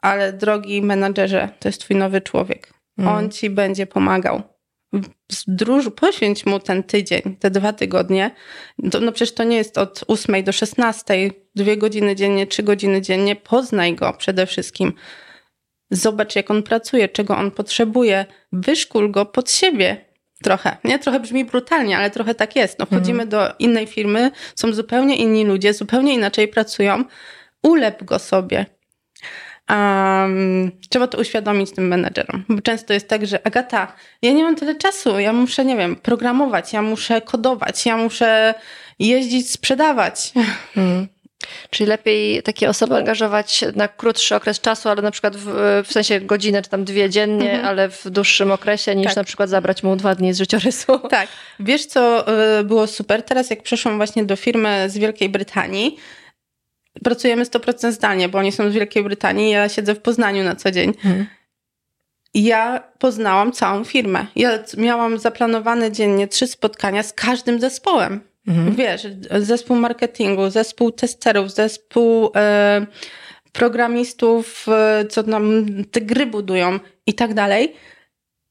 ale 0.00 0.32
drogi 0.32 0.82
menadżerze, 0.82 1.48
to 1.58 1.68
jest 1.68 1.80
twój 1.80 1.96
nowy 1.96 2.20
człowiek. 2.20 2.72
Mm. 2.98 3.14
On 3.14 3.30
ci 3.30 3.50
będzie 3.50 3.86
pomagał. 3.86 4.42
Zdróż, 5.32 5.90
poświęć 5.96 6.46
mu 6.46 6.60
ten 6.60 6.82
tydzień, 6.82 7.36
te 7.40 7.50
dwa 7.50 7.72
tygodnie. 7.72 8.30
To, 8.90 9.00
no 9.00 9.12
przecież 9.12 9.34
to 9.34 9.44
nie 9.44 9.56
jest 9.56 9.78
od 9.78 10.04
8 10.06 10.44
do 10.44 10.52
16, 10.52 11.30
dwie 11.54 11.76
godziny 11.76 12.16
dziennie, 12.16 12.46
trzy 12.46 12.62
godziny 12.62 13.00
dziennie. 13.00 13.36
Poznaj 13.36 13.94
go 13.94 14.12
przede 14.12 14.46
wszystkim 14.46 14.92
Zobacz, 15.90 16.36
jak 16.36 16.50
on 16.50 16.62
pracuje, 16.62 17.08
czego 17.08 17.36
on 17.36 17.50
potrzebuje, 17.50 18.26
wyszkól 18.52 19.10
go 19.10 19.26
pod 19.26 19.50
siebie 19.50 20.08
trochę. 20.42 20.76
Nie, 20.84 20.98
trochę 20.98 21.20
brzmi 21.20 21.44
brutalnie, 21.44 21.98
ale 21.98 22.10
trochę 22.10 22.34
tak 22.34 22.56
jest. 22.56 22.78
No, 22.78 22.86
wchodzimy 22.86 23.22
mhm. 23.22 23.28
do 23.28 23.54
innej 23.58 23.86
firmy, 23.86 24.30
są 24.54 24.72
zupełnie 24.72 25.16
inni 25.16 25.44
ludzie, 25.44 25.74
zupełnie 25.74 26.14
inaczej 26.14 26.48
pracują. 26.48 27.04
Ulep 27.62 28.04
go 28.04 28.18
sobie. 28.18 28.66
Um, 29.70 30.70
trzeba 30.90 31.06
to 31.06 31.18
uświadomić 31.18 31.70
tym 31.70 31.88
menedżerom, 31.88 32.44
bo 32.48 32.62
często 32.62 32.92
jest 32.92 33.08
tak, 33.08 33.26
że 33.26 33.46
Agata, 33.46 33.92
ja 34.22 34.32
nie 34.32 34.44
mam 34.44 34.56
tyle 34.56 34.74
czasu, 34.74 35.18
ja 35.18 35.32
muszę, 35.32 35.64
nie 35.64 35.76
wiem, 35.76 35.96
programować, 35.96 36.72
ja 36.72 36.82
muszę 36.82 37.20
kodować, 37.20 37.86
ja 37.86 37.96
muszę 37.96 38.54
jeździć, 38.98 39.50
sprzedawać. 39.50 40.32
Mhm. 40.76 41.08
Czyli 41.70 41.88
lepiej 41.88 42.42
takie 42.42 42.68
osoby 42.68 42.96
angażować 42.96 43.64
na 43.74 43.88
krótszy 43.88 44.36
okres 44.36 44.60
czasu, 44.60 44.88
ale 44.88 45.02
na 45.02 45.10
przykład 45.10 45.36
w, 45.36 45.46
w 45.86 45.92
sensie 45.92 46.20
godzinę 46.20 46.62
czy 46.62 46.70
tam 46.70 46.84
dwie 46.84 47.10
dziennie, 47.10 47.50
mhm. 47.50 47.68
ale 47.68 47.88
w 47.88 48.10
dłuższym 48.10 48.52
okresie, 48.52 48.94
niż 48.96 49.06
tak. 49.06 49.16
na 49.16 49.24
przykład 49.24 49.50
zabrać 49.50 49.82
mu 49.82 49.96
dwa 49.96 50.14
dni 50.14 50.34
z 50.34 50.38
życiorysu. 50.38 51.00
Tak. 51.08 51.28
Wiesz, 51.60 51.86
co 51.86 52.26
y, 52.60 52.64
było 52.64 52.86
super? 52.86 53.22
Teraz 53.22 53.50
jak 53.50 53.62
przeszłam 53.62 53.96
właśnie 53.96 54.24
do 54.24 54.36
firmy 54.36 54.90
z 54.90 54.98
Wielkiej 54.98 55.28
Brytanii, 55.28 55.96
pracujemy 57.04 57.44
100% 57.44 57.92
zdalnie, 57.92 58.28
bo 58.28 58.38
oni 58.38 58.52
są 58.52 58.70
z 58.70 58.74
Wielkiej 58.74 59.02
Brytanii, 59.02 59.50
ja 59.50 59.68
siedzę 59.68 59.94
w 59.94 60.00
Poznaniu 60.00 60.44
na 60.44 60.56
co 60.56 60.70
dzień. 60.70 60.88
Mhm. 60.88 61.26
Ja 62.34 62.82
poznałam 62.98 63.52
całą 63.52 63.84
firmę. 63.84 64.26
Ja 64.36 64.58
miałam 64.76 65.18
zaplanowane 65.18 65.92
dziennie 65.92 66.28
trzy 66.28 66.46
spotkania 66.46 67.02
z 67.02 67.12
każdym 67.12 67.60
zespołem. 67.60 68.27
Mhm. 68.48 68.74
Wiesz, 68.74 69.06
zespół 69.38 69.76
marketingu, 69.76 70.50
zespół 70.50 70.92
testerów, 70.92 71.50
zespół 71.50 72.30
e, 72.36 72.86
programistów, 73.52 74.66
e, 74.68 75.04
co 75.06 75.22
nam 75.22 75.66
te 75.84 76.00
gry 76.00 76.26
budują 76.26 76.78
i 77.06 77.14
tak 77.14 77.34
dalej. 77.34 77.74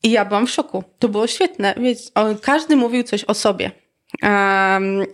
I 0.04 0.12
ja 0.12 0.26
byłam 0.26 0.48
w 0.48 0.52
szoku. 0.52 0.84
To 1.00 1.10
było 1.10 1.28
świetne. 1.28 1.74
Wiesz, 1.78 1.98
każdy 2.42 2.76
mówił 2.76 3.04
coś 3.04 3.24
o 3.24 3.34
sobie. 3.34 3.72
Um, 4.24 5.06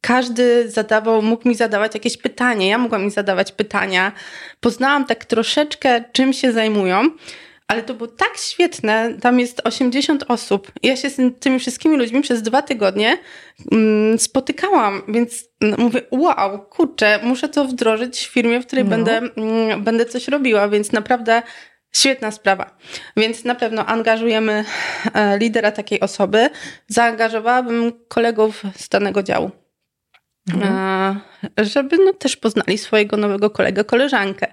każdy 0.00 0.70
zadawał, 0.70 1.22
mógł 1.22 1.48
mi 1.48 1.54
zadawać 1.54 1.94
jakieś 1.94 2.16
pytanie, 2.16 2.68
ja 2.68 2.78
mogłam 2.78 3.04
mi 3.04 3.10
zadawać 3.10 3.52
pytania. 3.52 4.12
Poznałam 4.60 5.06
tak 5.06 5.24
troszeczkę, 5.24 6.04
czym 6.12 6.32
się 6.32 6.52
zajmują 6.52 7.10
ale 7.70 7.82
to 7.82 7.94
było 7.94 8.08
tak 8.08 8.36
świetne. 8.36 9.14
Tam 9.20 9.40
jest 9.40 9.60
80 9.64 10.24
osób. 10.28 10.72
Ja 10.82 10.96
się 10.96 11.10
z 11.10 11.40
tymi 11.40 11.58
wszystkimi 11.58 11.96
ludźmi 11.96 12.22
przez 12.22 12.42
dwa 12.42 12.62
tygodnie 12.62 13.18
mm, 13.72 14.18
spotykałam, 14.18 15.02
więc 15.08 15.44
no, 15.60 15.76
mówię, 15.76 16.02
wow, 16.10 16.66
kurczę, 16.66 17.20
muszę 17.22 17.48
to 17.48 17.64
wdrożyć 17.64 18.18
w 18.18 18.32
firmie, 18.32 18.60
w 18.60 18.66
której 18.66 18.84
no. 18.84 18.90
będę, 18.90 19.20
mm, 19.36 19.84
będę 19.84 20.06
coś 20.06 20.28
robiła, 20.28 20.68
więc 20.68 20.92
naprawdę 20.92 21.42
Świetna 21.92 22.30
sprawa. 22.30 22.76
Więc 23.16 23.44
na 23.44 23.54
pewno 23.54 23.86
angażujemy 23.86 24.64
e, 25.14 25.38
lidera 25.38 25.72
takiej 25.72 26.00
osoby. 26.00 26.50
Zaangażowałabym 26.88 27.92
kolegów 28.08 28.62
z 28.76 28.88
danego 28.88 29.22
działu, 29.22 29.50
mhm. 30.54 31.20
E, 31.58 31.64
żeby 31.64 31.98
no, 32.04 32.12
też 32.12 32.36
poznali 32.36 32.78
swojego 32.78 33.16
nowego 33.16 33.50
kolegę, 33.50 33.84
koleżankę. 33.84 34.52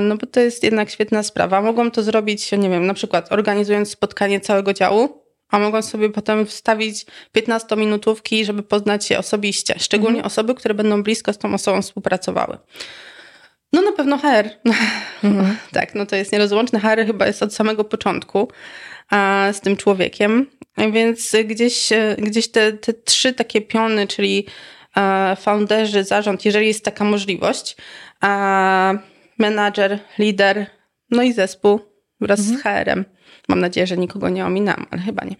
No 0.00 0.16
bo 0.16 0.26
to 0.26 0.40
jest 0.40 0.64
jednak 0.64 0.90
świetna 0.90 1.22
sprawa. 1.22 1.62
Mogą 1.62 1.90
to 1.90 2.02
zrobić, 2.02 2.52
nie 2.52 2.70
wiem, 2.70 2.86
na 2.86 2.94
przykład 2.94 3.32
organizując 3.32 3.90
spotkanie 3.90 4.40
całego 4.40 4.72
działu, 4.72 5.22
a 5.48 5.58
mogą 5.58 5.82
sobie 5.82 6.10
potem 6.10 6.46
wstawić 6.46 7.06
15-minutówki, 7.36 8.44
żeby 8.44 8.62
poznać 8.62 9.06
się 9.06 9.18
osobiście. 9.18 9.74
Szczególnie 9.78 10.18
mhm. 10.18 10.26
osoby, 10.26 10.54
które 10.54 10.74
będą 10.74 11.02
blisko 11.02 11.32
z 11.32 11.38
tą 11.38 11.54
osobą 11.54 11.82
współpracowały. 11.82 12.58
No 13.72 13.82
na 13.82 13.92
pewno 13.92 14.18
HR. 14.18 14.50
Mhm. 15.24 15.56
tak, 15.72 15.94
no 15.94 16.06
to 16.06 16.16
jest 16.16 16.32
nierozłączne. 16.32 16.80
HR 16.80 17.06
chyba 17.06 17.26
jest 17.26 17.42
od 17.42 17.54
samego 17.54 17.84
początku 17.84 18.48
a, 19.10 19.48
z 19.52 19.60
tym 19.60 19.76
człowiekiem. 19.76 20.46
Więc 20.92 21.36
gdzieś, 21.44 21.88
gdzieś 22.18 22.50
te, 22.50 22.72
te 22.72 22.92
trzy 22.92 23.32
takie 23.32 23.60
piony, 23.60 24.06
czyli 24.06 24.46
a, 24.94 25.36
founderzy, 25.40 26.04
zarząd, 26.04 26.44
jeżeli 26.44 26.66
jest 26.66 26.84
taka 26.84 27.04
możliwość, 27.04 27.76
a, 28.20 28.94
menadżer, 29.38 29.98
lider, 30.18 30.66
no 31.10 31.22
i 31.22 31.32
zespół 31.32 31.80
wraz 32.20 32.40
z 32.40 32.62
HR-em. 32.62 33.04
Mam 33.48 33.60
nadzieję, 33.60 33.86
że 33.86 33.96
nikogo 33.96 34.28
nie 34.28 34.46
ominam, 34.46 34.86
ale 34.90 35.02
chyba 35.02 35.24
nie. 35.24 35.36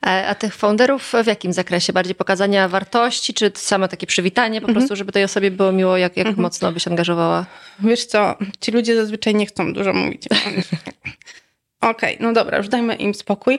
A, 0.00 0.24
a 0.24 0.34
tych 0.34 0.54
founderów 0.54 1.12
w 1.24 1.26
jakim 1.26 1.52
zakresie? 1.52 1.92
Bardziej 1.92 2.14
pokazania 2.14 2.68
wartości, 2.68 3.34
czy 3.34 3.52
same 3.54 3.88
takie 3.88 4.06
przywitanie 4.06 4.60
po 4.60 4.72
prostu, 4.72 4.96
żeby 4.96 5.12
tej 5.12 5.24
osobie 5.24 5.50
było 5.50 5.72
miło, 5.72 5.96
jak, 5.96 6.16
jak 6.16 6.36
mocno 6.36 6.72
byś 6.72 6.86
angażowała? 6.86 7.46
Wiesz 7.80 8.06
co, 8.06 8.38
ci 8.60 8.72
ludzie 8.72 8.96
zazwyczaj 8.96 9.34
nie 9.34 9.46
chcą 9.46 9.72
dużo 9.72 9.92
mówić. 9.92 10.22
Okej, 11.80 12.16
no 12.20 12.32
dobra, 12.32 12.58
już 12.58 12.68
dajmy 12.68 12.94
im 12.94 13.14
spokój, 13.14 13.58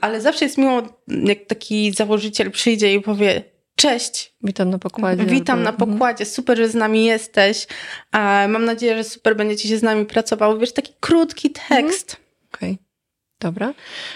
ale 0.00 0.20
zawsze 0.20 0.44
jest 0.44 0.58
miło, 0.58 0.82
jak 1.08 1.38
taki 1.46 1.92
założyciel 1.92 2.50
przyjdzie 2.50 2.94
i 2.94 3.00
powie 3.00 3.42
cześć, 3.82 4.34
Witam 4.42 4.70
na 4.70 4.78
pokładzie. 4.78 5.24
witam 5.24 5.62
na 5.62 5.72
pokładzie, 5.72 6.24
super, 6.24 6.56
że 6.58 6.68
z 6.68 6.74
nami 6.74 7.04
jesteś, 7.04 7.66
mam 8.48 8.64
nadzieję, 8.64 8.96
że 8.96 9.04
super 9.04 9.36
będziecie 9.36 9.68
się 9.68 9.78
z 9.78 9.82
nami 9.82 10.06
pracowały. 10.06 10.58
Wiesz, 10.58 10.72
taki 10.72 10.92
krótki 11.00 11.50
tekst. 11.50 12.16
Okej. 12.54 12.78
Dobra. 13.40 13.74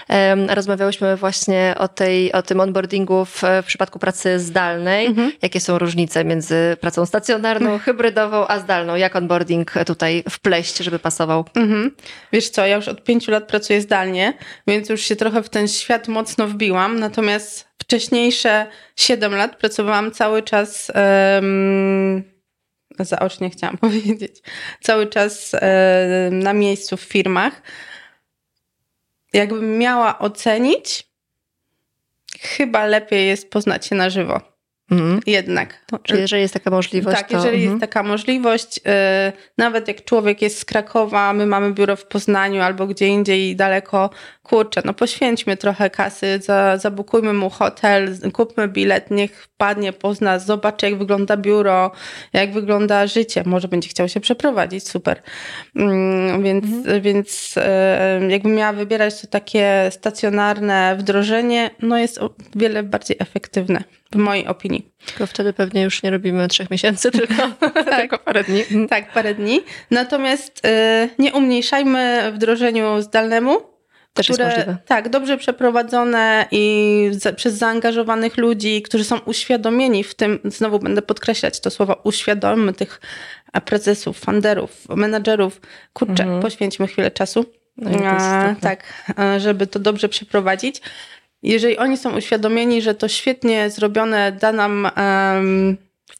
Em, 0.08 0.50
Rozmawiałyśmy 0.50 1.16
właśnie 1.16 1.74
o, 1.78 1.88
tej, 1.88 2.32
o 2.32 2.42
tym 2.42 2.60
onboardingu 2.60 3.24
w, 3.24 3.42
w 3.62 3.66
przypadku 3.66 3.98
pracy 3.98 4.38
zdalnej. 4.40 5.14
Jakie 5.42 5.60
są 5.60 5.78
różnice 5.78 6.24
między 6.24 6.76
pracą 6.80 7.06
stacjonarną, 7.06 7.78
hybrydową, 7.78 8.46
a 8.46 8.58
zdalną? 8.58 8.94
Jak 8.94 9.16
onboarding 9.16 9.72
tutaj 9.86 10.24
wpleść, 10.30 10.78
żeby 10.78 10.98
pasował? 10.98 11.44
Mhm. 11.54 11.90
Wiesz 12.32 12.48
co, 12.48 12.66
ja 12.66 12.76
już 12.76 12.88
od 12.88 13.04
pięciu 13.04 13.30
lat 13.30 13.44
pracuję 13.48 13.80
zdalnie, 13.80 14.32
więc 14.66 14.88
już 14.88 15.00
się 15.00 15.16
trochę 15.16 15.42
w 15.42 15.48
ten 15.48 15.68
świat 15.68 16.08
mocno 16.08 16.46
wbiłam. 16.46 17.00
Natomiast 17.00 17.75
wcześniejsze 17.86 18.66
siedem 18.96 19.34
lat 19.34 19.56
pracowałam 19.56 20.12
cały 20.12 20.42
czas. 20.42 20.92
em, 20.94 22.24
zaocznie 22.98 23.50
chciałam 23.50 23.78
powiedzieć, 23.86 24.42
cały 24.82 25.06
czas 25.06 25.52
na 26.30 26.52
miejscu 26.52 26.96
w 26.96 27.00
firmach. 27.00 27.62
Jakbym 29.32 29.78
miała 29.78 30.18
ocenić, 30.18 31.06
chyba 32.40 32.86
lepiej 32.86 33.26
jest 33.26 33.50
poznać 33.50 33.86
się 33.86 33.94
na 33.94 34.10
żywo. 34.10 34.56
Mhm. 34.90 35.20
Jednak. 35.26 35.84
Czyli 36.02 36.20
jeżeli 36.20 36.42
jest 36.42 36.54
taka 36.54 36.70
możliwość, 36.70 37.16
Tak, 37.16 37.28
to... 37.28 37.36
jeżeli 37.36 37.56
mhm. 37.56 37.70
jest 37.70 37.80
taka 37.80 38.02
możliwość, 38.02 38.78
y, 38.78 38.82
nawet 39.58 39.88
jak 39.88 40.04
człowiek 40.04 40.42
jest 40.42 40.58
z 40.58 40.64
Krakowa, 40.64 41.32
my 41.32 41.46
mamy 41.46 41.72
biuro 41.72 41.96
w 41.96 42.06
Poznaniu 42.06 42.62
albo 42.62 42.86
gdzie 42.86 43.06
indziej 43.06 43.56
daleko, 43.56 44.10
kurczę, 44.46 44.82
no 44.84 44.94
poświęćmy 44.94 45.56
trochę 45.56 45.90
kasy, 45.90 46.38
za, 46.42 46.76
zabukujmy 46.76 47.32
mu 47.32 47.50
hotel, 47.50 48.16
kupmy 48.32 48.68
bilet, 48.68 49.10
niech 49.10 49.42
wpadnie, 49.42 49.92
pozna, 49.92 50.38
zobaczy 50.38 50.86
jak 50.86 50.98
wygląda 50.98 51.36
biuro, 51.36 51.90
jak 52.32 52.52
wygląda 52.52 53.06
życie, 53.06 53.42
może 53.46 53.68
będzie 53.68 53.88
chciał 53.88 54.08
się 54.08 54.20
przeprowadzić, 54.20 54.88
super. 54.88 55.22
Mm, 55.76 56.42
więc 56.42 56.66
więc 57.00 57.54
y, 57.56 58.28
jakbym 58.28 58.54
miała 58.54 58.72
wybierać 58.72 59.20
to 59.20 59.26
takie 59.26 59.88
stacjonarne 59.90 60.96
wdrożenie, 60.98 61.70
no 61.82 61.98
jest 61.98 62.18
o 62.18 62.30
wiele 62.54 62.82
bardziej 62.82 63.16
efektywne, 63.20 63.84
w 64.12 64.16
mojej 64.16 64.46
opinii. 64.46 64.92
Tylko 65.06 65.26
wtedy 65.26 65.52
pewnie 65.52 65.82
już 65.82 66.02
nie 66.02 66.10
robimy 66.10 66.48
trzech 66.48 66.70
miesięcy, 66.70 67.10
tylko, 67.10 67.50
tylko 68.00 68.18
parę 68.18 68.44
dni. 68.44 68.60
Mhm. 68.60 68.88
Tak, 68.88 69.12
parę 69.12 69.34
dni. 69.34 69.60
Natomiast 69.90 70.66
y, 70.66 71.08
nie 71.18 71.32
umniejszajmy 71.32 72.32
wdrożeniu 72.34 73.02
zdalnemu. 73.02 73.75
Też 74.16 74.28
jest 74.28 74.40
możliwe. 74.40 74.76
Tak, 74.86 75.08
dobrze 75.08 75.38
przeprowadzone 75.38 76.46
i 76.50 77.08
za, 77.12 77.32
przez 77.32 77.54
zaangażowanych 77.54 78.36
ludzi, 78.36 78.82
którzy 78.82 79.04
są 79.04 79.18
uświadomieni 79.18 80.04
w 80.04 80.14
tym, 80.14 80.38
znowu 80.44 80.78
będę 80.78 81.02
podkreślać 81.02 81.60
to 81.60 81.70
słowo, 81.70 82.00
uświadommy 82.04 82.72
tych 82.72 83.00
prezesów, 83.64 84.18
funderów, 84.18 84.88
menadżerów. 84.88 85.60
Kurczę, 85.92 86.40
poświęćmy 86.42 86.86
chwilę 86.86 87.10
czasu. 87.10 87.44
No 87.76 87.90
A, 88.06 88.54
tak, 88.60 89.04
żeby 89.38 89.66
to 89.66 89.78
dobrze 89.78 90.08
przeprowadzić. 90.08 90.80
Jeżeli 91.42 91.78
oni 91.78 91.96
są 91.96 92.16
uświadomieni, 92.16 92.82
że 92.82 92.94
to 92.94 93.08
świetnie 93.08 93.70
zrobione 93.70 94.32
da 94.32 94.52
nam 94.52 94.90
em, 94.96 95.76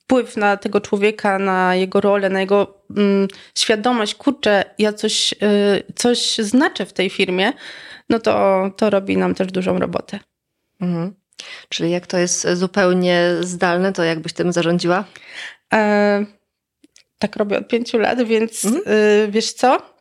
wpływ 0.07 0.37
na 0.37 0.57
tego 0.57 0.81
człowieka, 0.81 1.39
na 1.39 1.75
jego 1.75 2.01
rolę, 2.01 2.29
na 2.29 2.41
jego 2.41 2.75
mm, 2.97 3.29
świadomość, 3.59 4.15
kurczę, 4.15 4.65
ja 4.79 4.93
coś, 4.93 5.33
y, 5.33 5.93
coś 5.95 6.37
znaczę 6.39 6.87
w 6.87 6.93
tej 6.93 7.11
firmie, 7.11 7.53
no 8.09 8.19
to, 8.19 8.65
to 8.77 8.91
robi 8.91 9.17
nam 9.17 9.35
też 9.35 9.47
dużą 9.47 9.79
robotę. 9.79 10.19
Mhm. 10.81 11.15
Czyli 11.69 11.91
jak 11.91 12.07
to 12.07 12.19
jest 12.19 12.47
zupełnie 12.53 13.31
zdalne, 13.41 13.93
to 13.93 14.05
jakbyś 14.05 14.33
tym 14.33 14.53
zarządziła? 14.53 15.05
E, 15.75 16.27
tak 17.19 17.37
robię 17.37 17.59
od 17.59 17.69
pięciu 17.69 17.99
lat, 17.99 18.23
więc 18.23 18.65
y, 18.65 19.29
wiesz 19.31 19.53
co? 19.53 19.97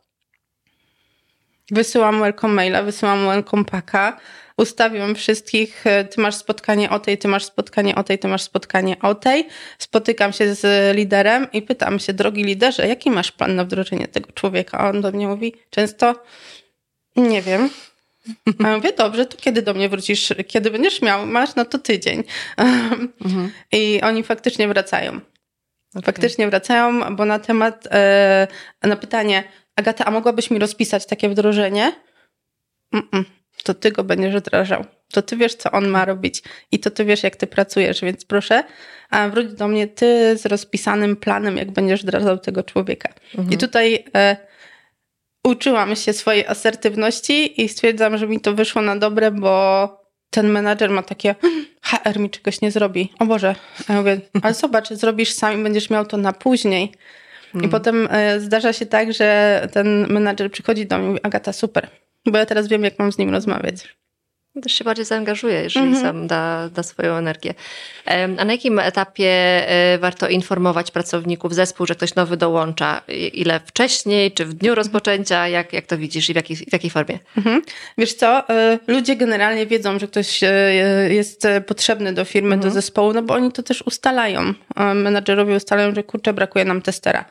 Wysyłam 1.70 2.20
welcome 2.20 2.54
maila, 2.54 2.82
wysyłam 2.82 3.26
welcome 3.26 3.64
packa, 3.64 4.16
ustawiam 4.56 5.14
wszystkich, 5.14 5.86
e, 5.86 6.04
ty 6.04 6.20
masz 6.20 6.34
spotkanie 6.34 6.90
o 6.90 7.00
tej, 7.00 7.18
ty 7.18 7.28
masz 7.28 7.44
spotkanie 7.44 7.94
o 7.94 8.02
tej, 8.02 8.18
ty 8.18 8.28
masz 8.28 8.42
spotkanie 8.42 8.96
o 9.02 9.14
tej. 9.14 9.48
Spotykam 9.78 10.32
się 10.32 10.54
z 10.54 10.96
liderem 10.96 11.46
i 11.52 11.62
pytam 11.62 11.98
się, 11.98 12.12
drogi 12.12 12.44
liderze, 12.44 12.88
jaki 12.88 13.10
masz 13.10 13.32
plan 13.32 13.56
na 13.56 13.64
wdrożenie 13.64 14.08
tego 14.08 14.32
człowieka? 14.32 14.78
A 14.78 14.88
on 14.88 15.00
do 15.00 15.12
mnie 15.12 15.28
mówi 15.28 15.54
często, 15.70 16.22
nie 17.16 17.42
wiem. 17.42 17.70
A 18.64 18.68
ja 18.68 18.76
mówię, 18.76 18.92
dobrze, 18.92 19.26
to 19.26 19.36
kiedy 19.36 19.62
do 19.62 19.74
mnie 19.74 19.88
wrócisz? 19.88 20.32
Kiedy 20.46 20.70
będziesz 20.70 21.02
miał? 21.02 21.26
Masz, 21.26 21.54
no 21.54 21.64
to 21.64 21.78
tydzień. 21.78 22.24
I 23.72 24.00
oni 24.02 24.22
faktycznie 24.22 24.68
wracają. 24.68 25.20
Faktycznie 26.04 26.48
wracają, 26.48 27.16
bo 27.16 27.24
na 27.24 27.38
temat, 27.38 27.88
e, 27.90 28.46
na 28.82 28.96
pytanie, 28.96 29.44
Agata, 29.76 30.04
a 30.04 30.10
mogłabyś 30.10 30.50
mi 30.50 30.58
rozpisać 30.58 31.06
takie 31.06 31.28
wdrożenie? 31.28 31.92
Mm-mm, 32.94 33.24
to 33.62 33.74
ty 33.74 33.92
go 33.92 34.04
będziesz 34.04 34.34
wdrażał. 34.34 34.84
To 35.12 35.22
ty 35.22 35.36
wiesz, 35.36 35.54
co 35.54 35.70
on 35.70 35.88
ma 35.88 36.04
robić 36.04 36.42
i 36.72 36.78
to 36.78 36.90
ty 36.90 37.04
wiesz, 37.04 37.22
jak 37.22 37.36
ty 37.36 37.46
pracujesz, 37.46 38.00
więc 38.00 38.24
proszę, 38.24 38.64
wróć 39.30 39.52
do 39.52 39.68
mnie 39.68 39.86
ty 39.86 40.36
z 40.38 40.46
rozpisanym 40.46 41.16
planem, 41.16 41.56
jak 41.56 41.70
będziesz 41.70 42.02
wdrażał 42.02 42.38
tego 42.38 42.62
człowieka. 42.62 43.12
I 43.50 43.56
tutaj 43.58 44.04
e, 44.14 44.36
uczyłam 45.46 45.96
się 45.96 46.12
swojej 46.12 46.46
asertywności 46.46 47.62
i 47.62 47.68
stwierdzam, 47.68 48.18
że 48.18 48.26
mi 48.26 48.40
to 48.40 48.54
wyszło 48.54 48.82
na 48.82 48.96
dobre, 48.96 49.30
bo 49.30 50.06
ten 50.30 50.48
menadżer 50.48 50.90
ma 50.90 51.02
takie 51.02 51.34
HR 51.82 52.18
mi 52.18 52.30
czegoś 52.30 52.60
nie 52.60 52.70
zrobi. 52.70 53.12
O 53.18 53.26
Boże. 53.26 53.54
A 53.88 53.92
ja 53.92 53.98
mówię, 53.98 54.20
ale 54.42 54.54
zobacz, 54.54 54.88
zrobisz 54.88 55.32
sam 55.32 55.60
i 55.60 55.62
będziesz 55.62 55.90
miał 55.90 56.06
to 56.06 56.16
na 56.16 56.32
później. 56.32 56.92
I 57.62 57.68
potem 57.68 58.08
e, 58.10 58.40
zdarza 58.40 58.72
się 58.72 58.86
tak, 58.86 59.12
że 59.12 59.68
ten 59.72 60.06
menadżer 60.12 60.50
przychodzi 60.50 60.86
do 60.86 60.98
mnie 60.98 61.06
i 61.06 61.08
mówi, 61.08 61.20
Agata, 61.22 61.52
super, 61.52 61.88
bo 62.26 62.38
ja 62.38 62.46
teraz 62.46 62.68
wiem, 62.68 62.84
jak 62.84 62.98
mam 62.98 63.12
z 63.12 63.18
nim 63.18 63.30
rozmawiać. 63.30 63.95
Też 64.62 64.72
się 64.72 64.84
bardziej 64.84 65.04
zaangażuje, 65.04 65.54
jeżeli 65.62 65.86
Mhm. 65.86 66.04
sam 66.04 66.26
da, 66.26 66.68
da 66.68 66.82
swoją 66.82 67.14
energię. 67.14 67.54
A 68.38 68.44
na 68.44 68.52
jakim 68.52 68.78
etapie 68.78 69.30
e, 69.68 69.98
warto 69.98 70.28
informować 70.28 70.90
pracowników, 70.90 71.54
zespół, 71.54 71.86
że 71.86 71.94
ktoś 71.94 72.14
nowy 72.14 72.36
dołącza? 72.36 73.02
Ile 73.32 73.60
wcześniej, 73.60 74.32
czy 74.32 74.44
w 74.44 74.54
dniu 74.54 74.74
rozpoczęcia? 74.74 75.48
Jak, 75.48 75.72
jak 75.72 75.86
to 75.86 75.98
widzisz 75.98 76.30
i 76.30 76.32
w 76.32 76.36
jakiej, 76.36 76.56
w 76.56 76.72
jakiej 76.72 76.90
formie? 76.90 77.18
Mhm. 77.36 77.62
Wiesz 77.98 78.14
co, 78.14 78.48
e, 78.48 78.78
ludzie 78.86 79.16
generalnie 79.16 79.66
wiedzą, 79.66 79.98
że 79.98 80.06
ktoś 80.08 80.42
e, 80.42 80.48
jest 81.10 81.46
potrzebny 81.66 82.12
do 82.12 82.24
firmy, 82.24 82.56
do 82.56 82.70
zespołu, 82.70 83.12
no 83.12 83.22
bo 83.22 83.34
oni 83.34 83.52
to 83.52 83.62
też 83.62 83.82
ustalają. 83.82 84.54
Menadżerowie 84.94 85.56
ustalają, 85.56 85.94
że 85.94 86.02
kurczę, 86.02 86.32
brakuje 86.32 86.64
nam 86.64 86.82
testera. 86.82 87.24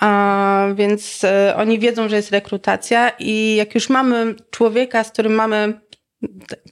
A, 0.00 0.66
więc 0.74 1.22
oni 1.56 1.78
wiedzą, 1.78 2.08
że 2.08 2.16
jest 2.16 2.30
rekrutacja 2.30 3.12
i 3.18 3.56
jak 3.56 3.74
już 3.74 3.88
mamy 3.88 4.34
człowieka, 4.50 5.04
z 5.04 5.10
którym 5.10 5.32
mamy 5.34 5.80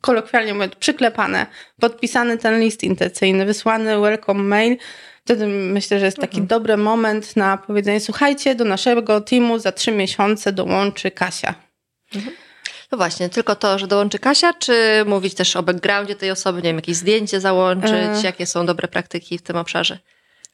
kolokwialnie 0.00 0.54
mówiąc, 0.54 0.74
przyklepane, 0.74 1.46
podpisany 1.80 2.38
ten 2.38 2.60
list 2.60 2.84
intencyjny, 2.84 3.46
wysłany 3.46 4.00
welcome 4.00 4.42
mail, 4.42 4.76
wtedy 5.24 5.46
myślę, 5.46 5.98
że 5.98 6.06
jest 6.06 6.18
taki 6.18 6.42
dobry 6.42 6.76
moment 6.76 7.36
na 7.36 7.56
powiedzenie, 7.56 8.00
słuchajcie, 8.00 8.54
do 8.54 8.64
naszego 8.64 9.20
teamu 9.20 9.58
za 9.58 9.72
trzy 9.72 9.92
miesiące 9.92 10.52
dołączy 10.52 11.10
Kasia. 11.10 11.54
No 12.92 12.98
właśnie, 12.98 13.28
tylko 13.28 13.56
to, 13.56 13.78
że 13.78 13.86
dołączy 13.86 14.18
Kasia, 14.18 14.52
czy 14.52 15.04
mówić 15.06 15.34
też 15.34 15.56
o 15.56 15.62
backgroundzie 15.62 16.16
tej 16.16 16.30
osoby, 16.30 16.58
nie 16.58 16.68
wiem, 16.68 16.76
jakieś 16.76 16.96
zdjęcie 16.96 17.40
załączyć, 17.40 17.90
E. 17.92 18.20
jakie 18.24 18.46
są 18.46 18.66
dobre 18.66 18.88
praktyki 18.88 19.38
w 19.38 19.42
tym 19.42 19.56
obszarze? 19.56 19.98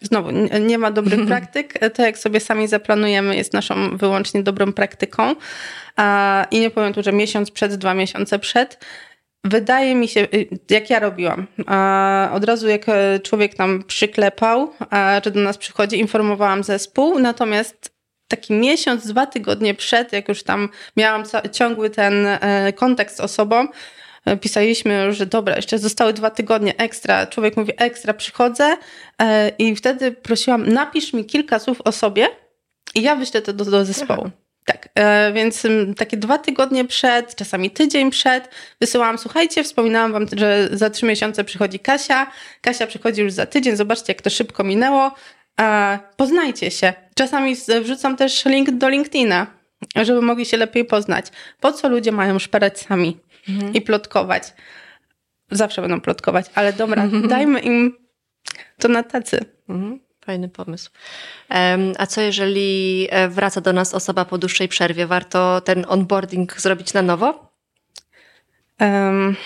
Znowu, 0.07 0.31
nie 0.61 0.79
ma 0.79 0.91
dobrych 0.91 1.27
praktyk. 1.27 1.75
To, 1.95 2.03
jak 2.03 2.19
sobie 2.19 2.41
sami 2.41 2.69
zaplanujemy, 2.69 3.37
jest 3.37 3.53
naszą 3.53 3.97
wyłącznie 3.97 4.43
dobrą 4.43 4.73
praktyką. 4.73 5.35
I 6.51 6.61
nie 6.61 6.71
powiem 6.71 6.93
tu, 6.93 7.03
że 7.03 7.13
miesiąc 7.13 7.51
przed, 7.51 7.75
dwa 7.75 7.95
miesiące 7.95 8.39
przed. 8.39 8.79
Wydaje 9.45 9.95
mi 9.95 10.09
się, 10.09 10.21
y, 10.21 10.49
jak 10.71 10.91
ja 10.91 10.99
robiłam, 10.99 11.47
od 12.33 12.45
razu 12.45 12.69
jak 12.69 12.89
e, 12.89 13.21
człowiek 13.21 13.59
nam 13.59 13.83
przyklepał, 13.83 14.73
że 15.25 15.31
do 15.31 15.41
nas 15.41 15.59
przychodzi, 15.59 16.01
informowałam 16.01 16.65
zespół, 16.65 17.19
natomiast 17.19 17.95
taki 18.29 18.53
miesiąc, 18.53 19.07
dwa 19.07 19.27
tygodnie 19.27 19.75
przed, 19.75 20.13
jak 20.13 20.29
już 20.29 20.43
tam 20.43 20.69
miałam 20.97 21.23
ciągły 21.53 21.91
ten 21.91 22.27
e, 22.27 22.73
kontakt 22.73 23.17
z 23.17 23.21
osobą, 23.21 23.69
pisaliśmy 24.41 25.13
że 25.13 25.27
dobra, 25.27 25.57
jeszcze 25.57 25.79
zostały 25.79 26.13
dwa 26.13 26.31
tygodnie 26.31 26.77
ekstra. 26.77 27.27
Człowiek 27.27 27.57
mówi 27.57 27.73
ekstra, 27.77 28.15
przychodzę 28.15 28.77
e, 29.19 29.49
i 29.49 29.77
wtedy 29.77 30.13
prosiłam, 30.13 30.69
napisz 30.69 31.13
mi 31.13 31.25
kilka 31.25 31.59
słów 31.59 31.81
o 31.85 31.93
sobie, 31.93 32.29
i 32.95 33.03
ja 33.03 33.17
wyślę 33.17 33.43
to 33.43 33.53
do, 33.53 33.65
do 33.65 33.85
zespołu. 33.85 34.31
Tak, 34.65 34.89
e, 34.95 35.33
więc 35.33 35.65
m, 35.65 35.95
takie 35.95 36.17
dwa 36.17 36.39
tygodnie 36.39 36.85
przed, 36.85 37.37
czasami 37.37 37.71
tydzień 37.71 38.11
przed, 38.11 38.49
wysyłałam, 38.81 39.19
słuchajcie, 39.19 39.65
wspominałam 39.65 40.13
wam, 40.13 40.27
że 40.37 40.69
za 40.73 40.91
trzy 40.91 41.07
miesiące 41.07 41.45
przychodzi 41.45 41.79
Kasia, 41.79 42.27
Kasia 42.61 42.87
przychodzi 42.87 43.23
już 43.23 43.33
za 43.33 43.47
tydzień, 43.47 43.77
zobaczcie 43.77 44.13
jak 44.13 44.23
to 44.23 44.31
szybko 44.31 44.65
minęło, 44.65 45.15
e, 45.61 45.99
poznajcie 46.17 46.71
się. 46.71 46.93
Czasami 47.15 47.57
wrzucam 47.83 48.17
też 48.17 48.45
link 48.45 48.71
do 48.71 48.89
LinkedIna, 48.89 49.47
żeby 49.97 50.23
mogli 50.23 50.47
się 50.47 50.57
lepiej 50.57 50.85
poznać. 50.85 51.27
Po 51.61 51.73
co 51.73 51.89
ludzie 51.89 52.13
mają 52.13 52.39
szperać 52.39 52.81
sami 52.81 53.19
mhm. 53.49 53.75
i 53.75 53.81
plotkować? 53.81 54.53
Zawsze 55.51 55.83
będą 55.83 56.01
plotkować, 56.01 56.47
ale 56.55 56.73
dobra, 56.73 57.09
dajmy 57.29 57.61
im 57.61 57.97
to 58.79 58.89
na 58.89 59.03
tacy. 59.03 59.45
Mhm. 59.69 60.01
Fajny 60.25 60.49
pomysł. 60.49 60.91
A 61.99 62.07
co 62.07 62.21
jeżeli 62.21 63.09
e, 63.11 63.29
wraca 63.29 63.61
do 63.61 63.73
nas 63.73 63.95
osoba 63.95 64.25
po 64.25 64.39
dłuższej 64.39 64.69
przerwie? 64.69 65.07
Warto 65.07 65.61
ten 65.61 65.85
onboarding 65.89 66.61
zrobić 66.61 66.95
na 66.95 67.03
nowo? 67.03 67.53
Um, 68.81 69.37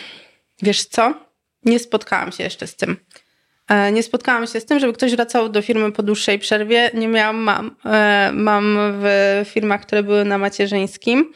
wiesz 0.63 0.85
co? 0.85 1.15
Nie 1.65 1.79
spotkałam 1.79 2.33
się 2.33 2.45
jeszcze 2.45 2.67
z 2.67 2.77
tym. 2.77 2.97
E, 3.69 3.93
nie 3.93 4.03
spotkałam 4.03 4.47
się 4.47 4.61
z 4.61 4.65
tym, 4.67 4.79
żeby 4.79 4.93
ktoś 4.93 5.13
wracał 5.13 5.49
do 5.49 5.63
firmy 5.63 5.93
po 5.93 6.03
dłuższej 6.03 6.39
przerwie. 6.39 6.91
Nie 6.95 7.09
miałam 7.09 7.37
mam. 7.37 7.77
E, 7.85 8.31
mam 8.33 8.79
w 8.79 9.43
firmach, 9.47 9.81
które 9.81 10.03
były 10.03 10.25
na 10.25 10.39
macierzyńskim. 10.39 11.33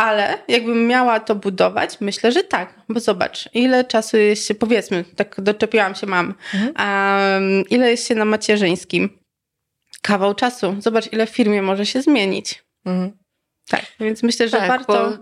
Ale 0.00 0.38
jakbym 0.48 0.86
miała 0.86 1.20
to 1.20 1.34
budować, 1.34 2.00
myślę, 2.00 2.32
że 2.32 2.44
tak, 2.44 2.74
bo 2.88 3.00
zobacz, 3.00 3.48
ile 3.54 3.84
czasu 3.84 4.16
jest 4.16 4.46
się, 4.46 4.54
powiedzmy, 4.54 5.04
tak 5.16 5.40
doczepiłam 5.40 5.94
się 5.94 6.06
mam, 6.06 6.34
mhm. 6.54 6.72
um, 7.42 7.64
ile 7.70 7.90
jest 7.90 8.08
się 8.08 8.14
na 8.14 8.24
macierzyńskim? 8.24 9.18
Kawał 10.02 10.34
czasu. 10.34 10.76
Zobacz, 10.78 11.12
ile 11.12 11.26
w 11.26 11.30
firmie 11.30 11.62
może 11.62 11.86
się 11.86 12.02
zmienić. 12.02 12.64
Mhm. 12.86 13.12
Tak, 13.68 13.86
więc 14.00 14.22
myślę, 14.22 14.48
że 14.48 14.56
tak, 14.56 14.68
warto. 14.68 15.18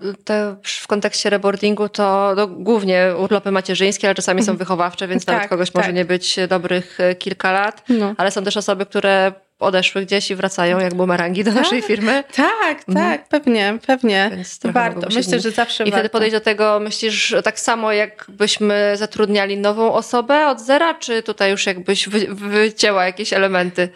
w 0.62 0.86
kontekście 0.86 1.30
reboardingu 1.30 1.88
to 1.88 2.34
no, 2.36 2.46
głównie 2.46 3.14
urlopy 3.18 3.50
macierzyńskie, 3.50 4.08
ale 4.08 4.14
czasami 4.14 4.42
są 4.42 4.52
mhm. 4.52 4.58
wychowawcze, 4.58 5.08
więc 5.08 5.24
tak, 5.24 5.34
nawet 5.36 5.50
kogoś 5.50 5.70
tak. 5.70 5.82
może 5.82 5.92
nie 5.92 6.04
być 6.04 6.36
dobrych 6.48 7.00
e, 7.00 7.14
kilka 7.14 7.52
lat, 7.52 7.84
no. 7.88 8.14
ale 8.18 8.30
są 8.30 8.44
też 8.44 8.56
osoby, 8.56 8.86
które 8.86 9.32
odeszły 9.58 10.02
gdzieś 10.02 10.30
i 10.30 10.34
wracają 10.34 10.78
jak 10.78 10.94
bumerangi 10.94 11.44
do 11.44 11.52
naszej 11.52 11.80
tak, 11.80 11.88
firmy. 11.88 12.24
Tak, 12.36 12.84
mhm. 12.88 13.10
tak, 13.18 13.28
pewnie, 13.28 13.78
pewnie. 13.86 14.30
warto. 14.64 15.08
Myślę, 15.14 15.40
że 15.40 15.50
zawsze 15.50 15.84
I 15.84 15.86
warto. 15.86 15.96
wtedy 15.96 16.08
podejść 16.08 16.32
do 16.32 16.40
tego, 16.40 16.80
myślisz 16.80 17.34
tak 17.44 17.60
samo, 17.60 17.92
jakbyśmy 17.92 18.92
zatrudniali 18.94 19.56
nową 19.56 19.92
osobę 19.92 20.46
od 20.46 20.60
zera, 20.60 20.94
czy 20.94 21.22
tutaj 21.22 21.50
już 21.50 21.66
jakbyś 21.66 22.08
wy, 22.08 22.26
wycięła 22.30 23.04
jakieś 23.04 23.32
elementy? 23.32 23.88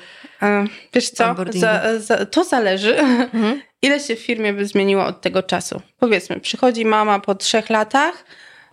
Wiesz 0.94 1.11
co, 1.11 1.35
za, 1.51 1.98
za, 1.98 2.27
to 2.27 2.44
zależy, 2.44 2.98
mhm. 2.98 3.62
ile 3.83 4.01
się 4.01 4.16
w 4.16 4.20
firmie 4.20 4.53
by 4.53 4.66
zmieniło 4.66 5.07
od 5.07 5.20
tego 5.20 5.42
czasu. 5.42 5.83
Powiedzmy, 5.98 6.40
przychodzi 6.40 6.85
mama 6.85 7.20
po 7.20 7.35
trzech 7.35 7.70
latach, 7.70 8.25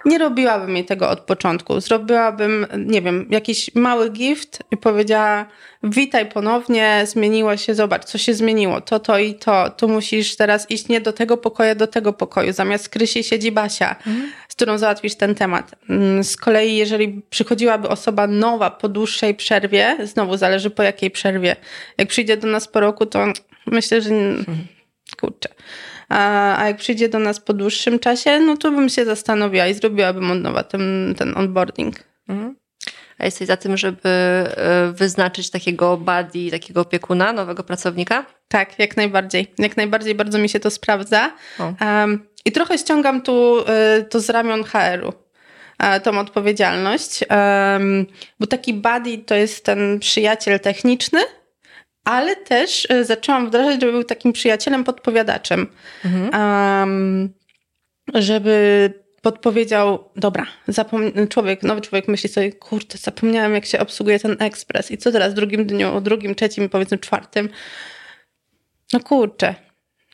nie 0.06 0.18
robiłabym 0.18 0.76
jej 0.76 0.86
tego 0.86 1.10
od 1.10 1.20
początku. 1.20 1.82
Zrobiłabym, 1.82 2.68
nie 2.78 3.02
wiem, 3.02 3.28
jakiś 3.30 3.76
mały 3.76 4.10
gift 4.10 4.60
i 4.72 4.78
powiedziała: 4.78 5.46
Witaj 5.84 6.30
ponownie, 6.30 7.04
zmieniło 7.06 7.58
się, 7.58 7.76
zobacz, 7.76 8.06
co 8.06 8.18
się 8.18 8.34
zmieniło. 8.34 8.82
To, 8.82 9.00
to 9.00 9.20
i 9.20 9.36
to. 9.36 9.70
Tu 9.70 9.88
musisz 9.88 10.36
teraz 10.36 10.72
iść 10.72 10.88
nie 10.88 11.02
do 11.02 11.14
tego 11.14 11.38
pokoju, 11.38 11.76
do 11.76 11.88
tego 11.88 12.14
pokoju. 12.14 12.54
Zamiast 12.54 12.90
Krysi 12.90 13.24
siedzi 13.24 13.52
Basia, 13.52 13.96
mhm. 14.08 14.32
z 14.50 14.56
którą 14.56 14.78
załatwisz 14.78 15.16
ten 15.16 15.36
temat. 15.36 15.76
Mm, 15.90 16.24
z 16.24 16.38
kolei, 16.38 16.76
jeżeli 16.76 17.22
przychodziłaby 17.30 17.90
osoba 17.90 18.28
nowa 18.28 18.70
po 18.70 18.90
dłuższej 18.90 19.36
przerwie, 19.36 19.98
znowu 20.04 20.38
zależy 20.38 20.70
po 20.70 20.84
jakiej 20.84 21.12
przerwie. 21.12 21.56
Jak 21.98 22.08
przyjdzie 22.08 22.38
do 22.38 22.48
nas 22.48 22.68
po 22.68 22.80
roku, 22.80 23.06
to 23.06 23.26
myślę, 23.66 24.02
że. 24.02 24.10
Mhm. 24.16 24.58
Kurczę 25.20 25.50
a, 26.10 26.58
a 26.58 26.68
jak 26.68 26.78
przyjdzie 26.78 27.10
do 27.10 27.20
nas 27.20 27.40
po 27.40 27.54
dłuższym 27.54 28.00
czasie, 28.00 28.40
no 28.40 28.58
to 28.58 28.72
bym 28.72 28.90
się 28.90 29.06
zastanowiła 29.06 29.68
i 29.68 29.74
zrobiłabym 29.74 30.32
od 30.32 30.42
nowa 30.42 30.64
ten, 30.64 31.16
ten 31.18 31.38
onboarding. 31.38 31.96
Mhm. 32.30 32.56
A 33.20 33.26
jesteś 33.26 33.48
za 33.48 33.58
tym, 33.58 33.78
żeby 33.78 34.10
e, 34.10 34.92
wyznaczyć 34.94 35.50
takiego 35.50 35.98
buddy, 35.98 36.52
takiego 36.52 36.82
opiekuna, 36.82 37.34
nowego 37.34 37.64
pracownika? 37.64 38.26
Tak, 38.48 38.80
jak 38.80 38.98
najbardziej. 38.98 39.54
Jak 39.58 39.78
najbardziej 39.78 40.16
bardzo 40.16 40.38
mi 40.40 40.50
się 40.50 40.60
to 40.60 40.70
sprawdza. 40.70 41.32
Um, 41.82 42.28
I 42.46 42.52
trochę 42.52 42.78
ściągam 42.78 43.22
tu 43.22 43.60
y, 43.60 44.04
to 44.04 44.20
z 44.20 44.30
ramion 44.30 44.64
HR-u 44.64 45.14
e, 45.80 46.00
tą 46.00 46.20
odpowiedzialność, 46.20 47.24
bo 48.40 48.48
taki 48.48 48.74
buddy 48.74 49.18
to 49.18 49.36
jest 49.36 49.66
ten 49.66 50.00
przyjaciel 50.00 50.60
techniczny, 50.60 51.20
ale 52.10 52.36
też 52.36 52.88
e, 52.90 53.06
zaczęłam 53.06 53.48
wdrażać, 53.48 53.82
żeby 53.82 53.92
był 53.92 54.04
takim 54.04 54.34
przyjacielem, 54.34 54.84
podpowiadaczem. 54.84 55.68
Mhm. 56.06 56.30
Um, 56.34 57.34
żeby 58.14 58.94
podpowiedział, 59.22 60.10
dobra, 60.16 60.46
zapom- 60.68 61.28
człowiek, 61.28 61.64
nowy 61.64 61.82
człowiek 61.82 62.08
myśli 62.08 62.30
sobie, 62.30 62.52
kurde, 62.52 62.98
zapomniałem 62.98 63.54
jak 63.54 63.66
się 63.66 63.80
obsługuje 63.80 64.20
ten 64.20 64.36
ekspres 64.40 64.92
i 64.92 64.98
co 64.98 65.12
teraz 65.12 65.32
w 65.32 65.36
drugim 65.36 65.66
dniu, 65.66 65.96
o 65.96 66.02
drugim, 66.02 66.36
trzecim, 66.36 66.70
powiedzmy 66.70 66.98
czwartym. 66.98 67.50
No 68.94 69.00
kurczę, 69.00 69.56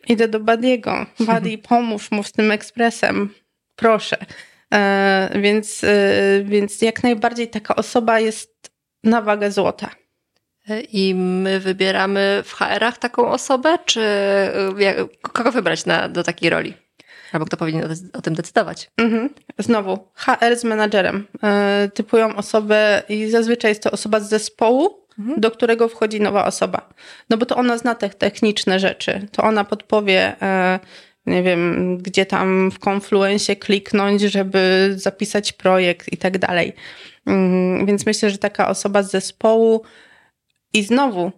idę 0.08 0.28
do 0.28 0.40
Badiego. 0.40 1.06
Badi, 1.28 1.58
pomóż 1.58 2.12
mu 2.12 2.24
z 2.24 2.32
tym 2.32 2.52
ekspresem, 2.52 3.30
proszę. 3.76 4.18
E, 4.74 5.30
więc, 5.42 5.84
e, 5.84 6.44
więc 6.44 6.82
jak 6.82 7.04
najbardziej 7.04 7.48
taka 7.48 7.76
osoba 7.76 8.20
jest 8.20 8.72
na 9.04 9.22
wagę 9.22 9.52
złota. 9.52 10.05
I 10.92 11.16
my 11.16 11.60
wybieramy 11.60 12.44
w 12.46 12.54
HR-ach 12.54 12.98
taką 12.98 13.32
osobę, 13.32 13.78
czy 13.86 14.02
y, 14.02 15.10
kogo 15.22 15.52
wybrać 15.52 15.86
na, 15.86 16.10
do 16.10 16.24
takiej 16.24 16.50
roli? 16.50 16.74
Albo 17.32 17.46
kto 17.46 17.58
powinien 17.58 17.84
o, 17.84 18.18
o 18.18 18.22
tym 18.22 18.34
decydować? 18.34 18.92
Mhm. 18.98 19.30
Znowu, 19.60 20.08
HR 20.14 20.56
z 20.56 20.64
menadżerem. 20.64 21.28
Yy, 21.34 21.90
typują 21.90 22.36
osobę 22.36 23.04
i 23.10 23.30
zazwyczaj 23.30 23.72
jest 23.72 23.84
to 23.84 23.92
osoba 23.92 24.20
z 24.20 24.30
zespołu, 24.30 24.90
mhm. 25.20 25.40
do 25.40 25.52
którego 25.52 25.88
wchodzi 25.88 26.22
nowa 26.22 26.46
osoba. 26.46 26.90
No 27.30 27.38
bo 27.38 27.46
to 27.46 27.56
ona 27.56 27.78
zna 27.78 27.96
te 27.96 28.10
techniczne 28.10 28.80
rzeczy. 28.80 29.28
To 29.32 29.44
ona 29.44 29.64
podpowie, 29.64 30.36
yy, 31.26 31.34
nie 31.34 31.44
wiem, 31.44 31.98
gdzie 31.98 32.26
tam 32.26 32.72
w 32.72 32.90
Confluencie 32.90 33.56
kliknąć, 33.56 34.22
żeby 34.22 34.94
zapisać 34.96 35.54
projekt 35.54 36.14
i 36.14 36.18
tak 36.18 36.38
dalej. 36.38 36.74
Yy, 37.26 37.86
więc 37.86 38.06
myślę, 38.06 38.30
że 38.30 38.38
taka 38.38 38.70
osoba 38.70 39.04
z 39.04 39.12
zespołu 39.12 39.82
i 40.76 40.84
znowu 40.84 41.32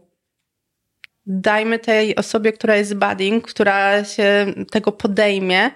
dajmy 1.25 1.79
tej 1.79 2.15
osobie, 2.15 2.53
która 2.53 2.75
jest 2.75 2.95
budding, 2.95 3.47
która 3.47 4.03
się 4.03 4.53
tego 4.71 4.91
podejmie, 4.91 5.71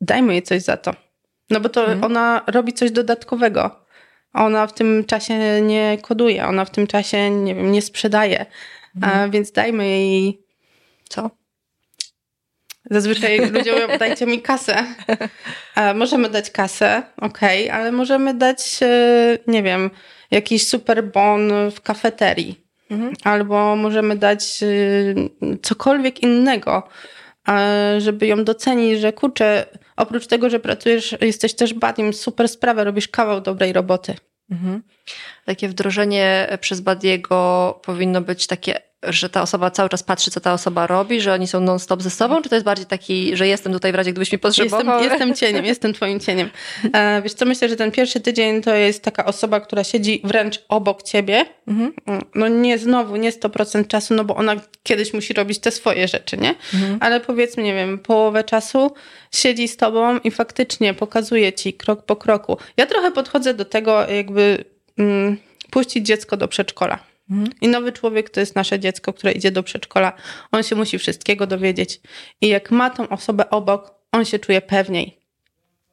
dajmy 0.00 0.32
jej 0.32 0.42
coś 0.42 0.62
za 0.62 0.76
to. 0.76 0.94
No 1.50 1.60
bo 1.60 1.68
to 1.68 1.80
mhm. 1.80 2.04
ona 2.04 2.42
robi 2.46 2.72
coś 2.72 2.90
dodatkowego. 2.90 3.86
Ona 4.32 4.66
w 4.66 4.74
tym 4.74 5.04
czasie 5.04 5.60
nie 5.62 5.98
koduje, 6.02 6.46
ona 6.46 6.64
w 6.64 6.70
tym 6.70 6.86
czasie, 6.86 7.30
nie 7.30 7.54
wiem, 7.54 7.72
nie 7.72 7.82
sprzedaje. 7.82 8.46
Mhm. 8.96 9.18
A 9.18 9.28
więc 9.28 9.52
dajmy 9.52 9.88
jej 9.88 10.42
co? 11.08 11.30
Zazwyczaj 12.90 13.38
ludzie 13.50 13.72
mówią, 13.72 13.98
dajcie 13.98 14.26
mi 14.26 14.42
kasę. 14.42 14.84
A 15.74 15.94
możemy 15.94 16.28
dać 16.28 16.50
kasę, 16.50 17.02
okej, 17.16 17.68
okay, 17.68 17.80
ale 17.80 17.92
możemy 17.92 18.34
dać, 18.34 18.78
e, 18.82 19.38
nie 19.46 19.62
wiem, 19.62 19.90
jakiś 20.30 20.68
super 20.68 21.04
bon 21.04 21.70
w 21.70 21.80
kafeterii. 21.80 22.65
Mhm. 22.90 23.12
Albo 23.24 23.76
możemy 23.76 24.16
dać 24.16 24.62
y, 24.62 25.14
cokolwiek 25.62 26.22
innego, 26.22 26.88
żeby 27.98 28.26
ją 28.26 28.44
docenić, 28.44 29.00
że 29.00 29.12
kurczę, 29.12 29.66
oprócz 29.96 30.26
tego, 30.26 30.50
że 30.50 30.60
pracujesz, 30.60 31.16
jesteś 31.20 31.54
też 31.54 31.74
badim, 31.74 32.12
super 32.12 32.48
sprawę, 32.48 32.84
robisz 32.84 33.08
kawał 33.08 33.40
dobrej 33.40 33.72
roboty. 33.72 34.14
Mhm. 34.50 34.82
Takie 35.44 35.68
wdrożenie 35.68 36.58
przez 36.60 36.80
Badiego 36.80 37.80
powinno 37.84 38.20
być 38.20 38.46
takie 38.46 38.80
że 39.08 39.28
ta 39.28 39.42
osoba 39.42 39.70
cały 39.70 39.88
czas 39.88 40.02
patrzy, 40.02 40.30
co 40.30 40.40
ta 40.40 40.52
osoba 40.52 40.86
robi, 40.86 41.20
że 41.20 41.32
oni 41.32 41.46
są 41.46 41.60
non-stop 41.60 42.02
ze 42.02 42.10
sobą, 42.10 42.42
czy 42.42 42.48
to 42.48 42.54
jest 42.54 42.64
bardziej 42.64 42.86
taki, 42.86 43.36
że 43.36 43.46
jestem 43.46 43.72
tutaj 43.72 43.92
w 43.92 43.94
razie, 43.94 44.12
gdybyś 44.12 44.32
mi 44.32 44.38
potrzebował? 44.38 45.00
Jestem, 45.00 45.10
jestem 45.10 45.34
cieniem, 45.40 45.64
jestem 45.64 45.92
twoim 45.92 46.20
cieniem. 46.20 46.50
E, 46.92 47.22
wiesz 47.22 47.34
co, 47.34 47.46
myślę, 47.46 47.68
że 47.68 47.76
ten 47.76 47.90
pierwszy 47.92 48.20
tydzień 48.20 48.62
to 48.62 48.74
jest 48.74 49.02
taka 49.02 49.24
osoba, 49.24 49.60
która 49.60 49.84
siedzi 49.84 50.20
wręcz 50.24 50.62
obok 50.68 51.02
ciebie. 51.02 51.46
Mhm. 51.68 51.92
No 52.34 52.48
nie 52.48 52.78
znowu, 52.78 53.16
nie 53.16 53.32
100% 53.32 53.86
czasu, 53.86 54.14
no 54.14 54.24
bo 54.24 54.36
ona 54.36 54.56
kiedyś 54.82 55.14
musi 55.14 55.34
robić 55.34 55.58
te 55.58 55.70
swoje 55.70 56.08
rzeczy, 56.08 56.36
nie? 56.36 56.54
Mhm. 56.74 56.98
Ale 57.00 57.20
powiedzmy, 57.20 57.62
nie 57.62 57.74
wiem, 57.74 57.98
połowę 57.98 58.44
czasu 58.44 58.94
siedzi 59.32 59.68
z 59.68 59.76
tobą 59.76 60.18
i 60.18 60.30
faktycznie 60.30 60.94
pokazuje 60.94 61.52
ci 61.52 61.72
krok 61.72 62.02
po 62.02 62.16
kroku. 62.16 62.58
Ja 62.76 62.86
trochę 62.86 63.12
podchodzę 63.12 63.54
do 63.54 63.64
tego 63.64 64.06
jakby 64.10 64.64
mm, 64.98 65.36
puścić 65.70 66.06
dziecko 66.06 66.36
do 66.36 66.48
przedszkola. 66.48 67.15
Mhm. 67.30 67.50
I 67.60 67.68
nowy 67.68 67.92
człowiek 67.92 68.30
to 68.30 68.40
jest 68.40 68.56
nasze 68.56 68.80
dziecko, 68.80 69.12
które 69.12 69.32
idzie 69.32 69.50
do 69.50 69.62
przedszkola. 69.62 70.12
On 70.52 70.62
się 70.62 70.76
musi 70.76 70.98
wszystkiego 70.98 71.46
dowiedzieć. 71.46 72.00
I 72.40 72.48
jak 72.48 72.70
ma 72.70 72.90
tą 72.90 73.08
osobę 73.08 73.50
obok, 73.50 73.94
on 74.12 74.24
się 74.24 74.38
czuje 74.38 74.60
pewniej. 74.60 75.20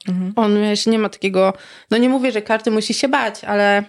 Mhm. 0.07 0.33
On 0.35 0.61
wiesz, 0.61 0.85
nie 0.85 0.99
ma 0.99 1.09
takiego. 1.09 1.53
No 1.91 1.97
nie 1.97 2.09
mówię, 2.09 2.31
że 2.31 2.41
każdy 2.41 2.71
musi 2.71 2.93
się 2.93 3.07
bać, 3.07 3.43
ale 3.43 3.83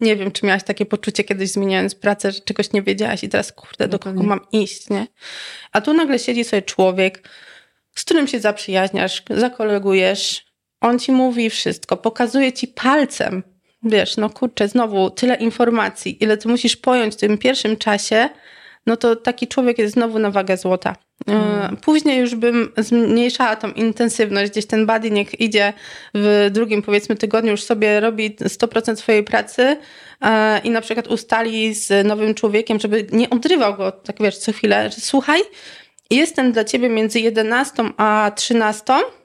Nie 0.00 0.16
wiem, 0.16 0.30
czy 0.32 0.46
miałaś 0.46 0.62
takie 0.62 0.86
poczucie 0.86 1.24
kiedyś 1.24 1.50
zmieniając 1.50 1.94
pracę, 1.94 2.32
że 2.32 2.40
czegoś 2.40 2.72
nie 2.72 2.82
wiedziałaś 2.82 3.24
i 3.24 3.28
teraz 3.28 3.52
kurde, 3.52 3.88
do 3.88 3.98
kogo 3.98 4.22
mam 4.22 4.40
iść, 4.52 4.90
nie? 4.90 5.06
A 5.72 5.80
tu 5.80 5.94
nagle 5.94 6.18
siedzi 6.18 6.44
sobie 6.44 6.62
człowiek, 6.62 7.28
z 7.94 8.04
którym 8.04 8.26
się 8.26 8.40
zaprzyjaźniasz, 8.40 9.22
zakolegujesz, 9.30 10.46
on 10.80 10.98
ci 10.98 11.12
mówi 11.12 11.50
wszystko, 11.50 11.96
pokazuje 11.96 12.52
ci 12.52 12.68
palcem, 12.68 13.42
wiesz, 13.82 14.16
no 14.16 14.30
kurczę, 14.30 14.68
znowu 14.68 15.10
tyle 15.10 15.34
informacji, 15.34 16.24
ile 16.24 16.36
ty 16.36 16.48
musisz 16.48 16.76
pojąć 16.76 17.14
w 17.14 17.16
tym 17.16 17.38
pierwszym 17.38 17.76
czasie, 17.76 18.28
no 18.86 18.96
to 18.96 19.16
taki 19.16 19.48
człowiek 19.48 19.78
jest 19.78 19.94
znowu 19.94 20.18
na 20.18 20.30
wagę 20.30 20.56
złota. 20.56 20.96
Mm. 21.26 21.76
Później 21.76 22.20
już 22.20 22.34
bym 22.34 22.72
zmniejszała 22.76 23.56
tą 23.56 23.72
intensywność, 23.72 24.52
gdzieś 24.52 24.66
ten 24.66 24.86
body 24.86 25.10
niech 25.10 25.40
idzie 25.40 25.72
w 26.14 26.48
drugim 26.52 26.82
powiedzmy 26.82 27.16
tygodniu, 27.16 27.50
już 27.50 27.62
sobie 27.62 28.00
robi 28.00 28.36
100% 28.36 28.96
swojej 28.96 29.24
pracy 29.24 29.76
e, 30.20 30.58
i 30.58 30.70
na 30.70 30.80
przykład 30.80 31.06
ustali 31.08 31.74
z 31.74 32.06
nowym 32.06 32.34
człowiekiem, 32.34 32.80
żeby 32.80 33.06
nie 33.12 33.30
odrywał 33.30 33.76
go 33.76 33.92
tak 33.92 34.16
wiesz 34.20 34.38
co 34.38 34.52
chwilę, 34.52 34.90
że 34.90 35.00
słuchaj, 35.00 35.40
jestem 36.10 36.52
dla 36.52 36.64
ciebie 36.64 36.88
między 36.88 37.20
11 37.20 37.82
a 37.96 38.32
13, 38.36 38.84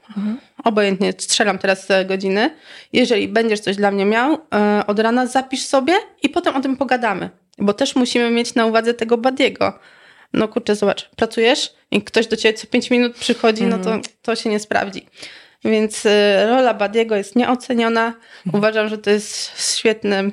mhm. 0.10 0.40
obojętnie 0.64 1.12
strzelam 1.12 1.58
teraz 1.58 1.88
godziny, 2.06 2.56
jeżeli 2.94 3.28
będziesz 3.28 3.60
coś 3.60 3.76
dla 3.76 3.92
mnie 3.92 4.06
miał 4.06 4.38
e, 4.54 4.84
od 4.88 5.00
rana 5.00 5.26
zapisz 5.26 5.66
sobie 5.66 5.94
i 6.24 6.30
potem 6.30 6.56
o 6.56 6.62
tym 6.62 6.78
pogadamy, 6.78 7.30
bo 7.58 7.74
też 7.74 7.96
musimy 7.96 8.32
mieć 8.32 8.56
na 8.56 8.66
uwadze 8.66 8.94
tego 8.94 9.18
badiego 9.18 9.80
no 10.34 10.48
kurczę, 10.48 10.76
zobacz, 10.76 11.10
pracujesz 11.16 11.74
i 11.92 12.02
ktoś 12.02 12.28
do 12.28 12.36
ciebie 12.36 12.58
co 12.58 12.68
5 12.68 12.92
minut 12.92 13.16
przychodzi, 13.16 13.64
no 13.64 13.78
to, 13.78 13.94
mhm. 13.94 14.02
to 14.22 14.36
się 14.36 14.50
nie 14.50 14.60
sprawdzi. 14.60 15.08
Więc 15.66 16.06
y, 16.06 16.10
rola 16.50 16.74
Badiego 16.74 17.16
jest 17.16 17.36
nieoceniona. 17.36 18.06
Mhm. 18.06 18.24
Uważam, 18.54 18.90
że 18.90 18.98
to 18.98 19.10
jest 19.10 19.52
świetny 19.76 20.32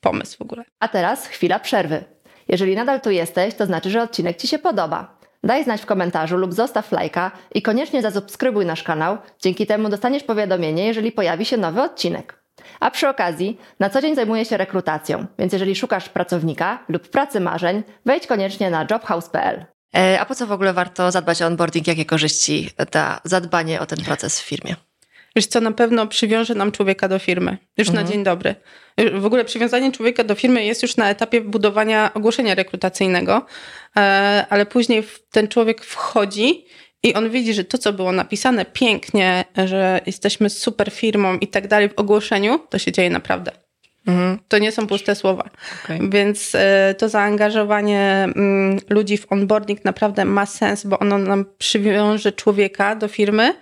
pomysł 0.00 0.38
w 0.38 0.42
ogóle. 0.42 0.64
A 0.80 0.88
teraz 0.88 1.26
chwila 1.26 1.58
przerwy. 1.58 2.04
Jeżeli 2.48 2.76
nadal 2.76 3.00
tu 3.00 3.10
jesteś, 3.10 3.54
to 3.54 3.66
znaczy, 3.66 3.90
że 3.90 4.02
odcinek 4.02 4.36
Ci 4.36 4.48
się 4.48 4.58
podoba. 4.58 5.18
Daj 5.44 5.64
znać 5.64 5.82
w 5.82 5.86
komentarzu 5.86 6.36
lub 6.36 6.54
zostaw 6.54 6.92
lajka 6.92 7.30
i 7.54 7.62
koniecznie 7.62 8.02
zasubskrybuj 8.02 8.66
nasz 8.66 8.82
kanał. 8.82 9.18
Dzięki 9.40 9.66
temu 9.66 9.88
dostaniesz 9.88 10.22
powiadomienie, 10.22 10.86
jeżeli 10.86 11.12
pojawi 11.12 11.44
się 11.44 11.56
nowy 11.56 11.82
odcinek. 11.82 12.42
A 12.80 12.90
przy 12.90 13.08
okazji, 13.08 13.58
na 13.80 13.90
co 13.90 14.02
dzień 14.02 14.14
zajmuję 14.14 14.44
się 14.44 14.56
rekrutacją, 14.56 15.26
więc 15.38 15.52
jeżeli 15.52 15.76
szukasz 15.76 16.08
pracownika 16.08 16.84
lub 16.88 17.08
pracy 17.08 17.40
marzeń, 17.40 17.82
wejdź 18.06 18.26
koniecznie 18.26 18.70
na 18.70 18.86
jobhouse.pl. 18.90 19.64
E, 19.96 20.20
a 20.20 20.24
po 20.24 20.34
co 20.34 20.46
w 20.46 20.52
ogóle 20.52 20.72
warto 20.72 21.10
zadbać 21.10 21.42
o 21.42 21.46
onboarding? 21.46 21.86
Jakie 21.86 22.04
korzyści 22.04 22.70
da 22.92 23.20
zadbanie 23.24 23.80
o 23.80 23.86
ten 23.86 24.04
proces 24.04 24.40
w 24.40 24.44
firmie? 24.44 24.76
Wiesz 25.36 25.46
co, 25.46 25.60
na 25.60 25.72
pewno 25.72 26.06
przywiąże 26.06 26.54
nam 26.54 26.72
człowieka 26.72 27.08
do 27.08 27.18
firmy. 27.18 27.58
Już 27.78 27.88
mhm. 27.88 28.04
na 28.06 28.12
dzień 28.12 28.24
dobry. 28.24 28.54
W 29.14 29.26
ogóle 29.26 29.44
przywiązanie 29.44 29.92
człowieka 29.92 30.24
do 30.24 30.34
firmy 30.34 30.64
jest 30.64 30.82
już 30.82 30.96
na 30.96 31.10
etapie 31.10 31.40
budowania 31.40 32.14
ogłoszenia 32.14 32.54
rekrutacyjnego, 32.54 33.46
e, 33.96 34.46
ale 34.50 34.66
później 34.66 35.02
ten 35.30 35.48
człowiek 35.48 35.84
wchodzi 35.84 36.64
i 37.02 37.14
on 37.14 37.30
widzi, 37.30 37.54
że 37.54 37.64
to, 37.64 37.78
co 37.78 37.92
było 37.92 38.12
napisane 38.12 38.64
pięknie, 38.64 39.44
że 39.64 40.00
jesteśmy 40.06 40.50
super 40.50 40.90
firmą 40.90 41.38
i 41.38 41.48
tak 41.48 41.68
dalej 41.68 41.88
w 41.88 41.98
ogłoszeniu, 41.98 42.60
to 42.70 42.78
się 42.78 42.92
dzieje 42.92 43.10
naprawdę. 43.10 43.52
Mhm. 44.06 44.38
To 44.48 44.58
nie 44.58 44.72
są 44.72 44.86
puste 44.86 45.14
słowa. 45.14 45.50
Okay. 45.84 45.98
Więc 46.10 46.54
y, 46.54 46.58
to 46.98 47.08
zaangażowanie 47.08 48.28
y, 48.90 48.94
ludzi 48.94 49.16
w 49.16 49.32
onboarding 49.32 49.84
naprawdę 49.84 50.24
ma 50.24 50.46
sens, 50.46 50.86
bo 50.86 50.98
ono 50.98 51.18
nam 51.18 51.44
przywiąże 51.58 52.32
człowieka 52.32 52.96
do 52.96 53.08
firmy, 53.08 53.54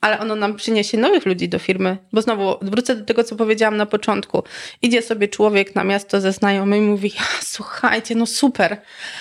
ale 0.00 0.18
ono 0.18 0.36
nam 0.36 0.56
przyniesie 0.56 0.98
nowych 0.98 1.26
ludzi 1.26 1.48
do 1.48 1.58
firmy. 1.58 1.96
Bo 2.12 2.22
znowu 2.22 2.54
wrócę 2.62 2.96
do 2.96 3.04
tego, 3.04 3.24
co 3.24 3.36
powiedziałam 3.36 3.76
na 3.76 3.86
początku. 3.86 4.42
Idzie 4.82 5.02
sobie 5.02 5.28
człowiek 5.28 5.74
na 5.74 5.84
miasto 5.84 6.20
ze 6.20 6.32
znajomymi 6.32 6.86
i 6.86 6.90
mówi: 6.90 7.12
Słuchajcie, 7.40 8.14
no 8.14 8.26
super. 8.26 8.80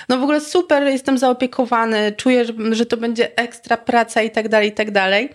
No 0.10 0.18
w 0.18 0.24
ogóle 0.24 0.42
super, 0.42 0.84
jestem 0.84 1.18
zaopiekowany, 1.18 2.14
czuję, 2.18 2.46
że, 2.46 2.54
że 2.72 2.86
to 2.86 2.98
będzie 2.98 3.38
ekstra 3.38 3.78
praca 3.78 4.22
i 4.22 4.32
tak 4.32 4.50
dalej, 4.50 4.70
i 4.70 4.72
tak 4.72 4.92
dalej. 4.92 5.30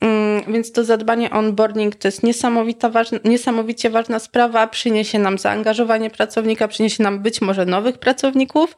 Mm, 0.00 0.52
więc 0.52 0.72
to 0.72 0.84
zadbanie 0.84 1.30
onboarding 1.30 1.96
to 1.96 2.08
jest 2.08 2.22
niesamowita, 2.22 2.88
ważna, 2.88 3.18
niesamowicie 3.24 3.90
ważna 3.90 4.18
sprawa. 4.18 4.66
Przyniesie 4.66 5.18
nam 5.18 5.38
zaangażowanie 5.38 6.10
pracownika, 6.10 6.68
przyniesie 6.68 7.02
nam 7.02 7.18
być 7.18 7.40
może 7.40 7.66
nowych 7.66 7.98
pracowników. 7.98 8.76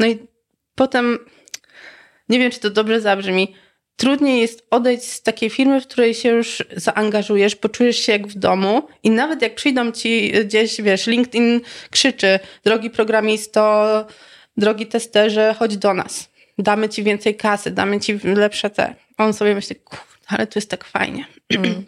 No 0.00 0.06
i 0.06 0.18
potem, 0.74 1.18
nie 2.28 2.38
wiem, 2.38 2.50
czy 2.50 2.60
to 2.60 2.70
dobrze 2.70 3.00
zabrzmi, 3.00 3.54
trudniej 3.96 4.40
jest 4.40 4.66
odejść 4.70 5.04
z 5.04 5.22
takiej 5.22 5.50
firmy, 5.50 5.80
w 5.80 5.86
której 5.86 6.14
się 6.14 6.28
już 6.28 6.62
zaangażujesz, 6.76 7.56
poczujesz 7.56 7.96
się 7.96 8.12
jak 8.12 8.26
w 8.26 8.34
domu 8.34 8.88
i 9.02 9.10
nawet 9.10 9.42
jak 9.42 9.54
przyjdą 9.54 9.92
ci 9.92 10.32
gdzieś, 10.44 10.80
wiesz, 10.80 11.06
LinkedIn 11.06 11.60
krzyczy, 11.90 12.38
drogi 12.64 12.90
programisto, 12.90 14.06
drogi 14.56 14.86
testerze, 14.86 15.54
chodź 15.58 15.76
do 15.76 15.94
nas. 15.94 16.30
Damy 16.58 16.88
ci 16.88 17.02
więcej 17.02 17.36
kasy, 17.36 17.70
damy 17.70 18.00
ci 18.00 18.18
lepsze 18.24 18.70
te. 18.70 18.94
On 19.18 19.32
sobie 19.32 19.54
myśli, 19.54 19.76
ale 20.26 20.46
tu 20.46 20.58
jest 20.58 20.70
tak 20.70 20.84
fajnie. 20.84 21.24
Mm. 21.50 21.84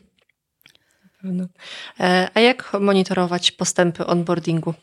A 2.35 2.41
jak 2.41 2.73
monitorować 2.81 3.53
postępy 3.53 4.07
onboardingu? 4.07 4.75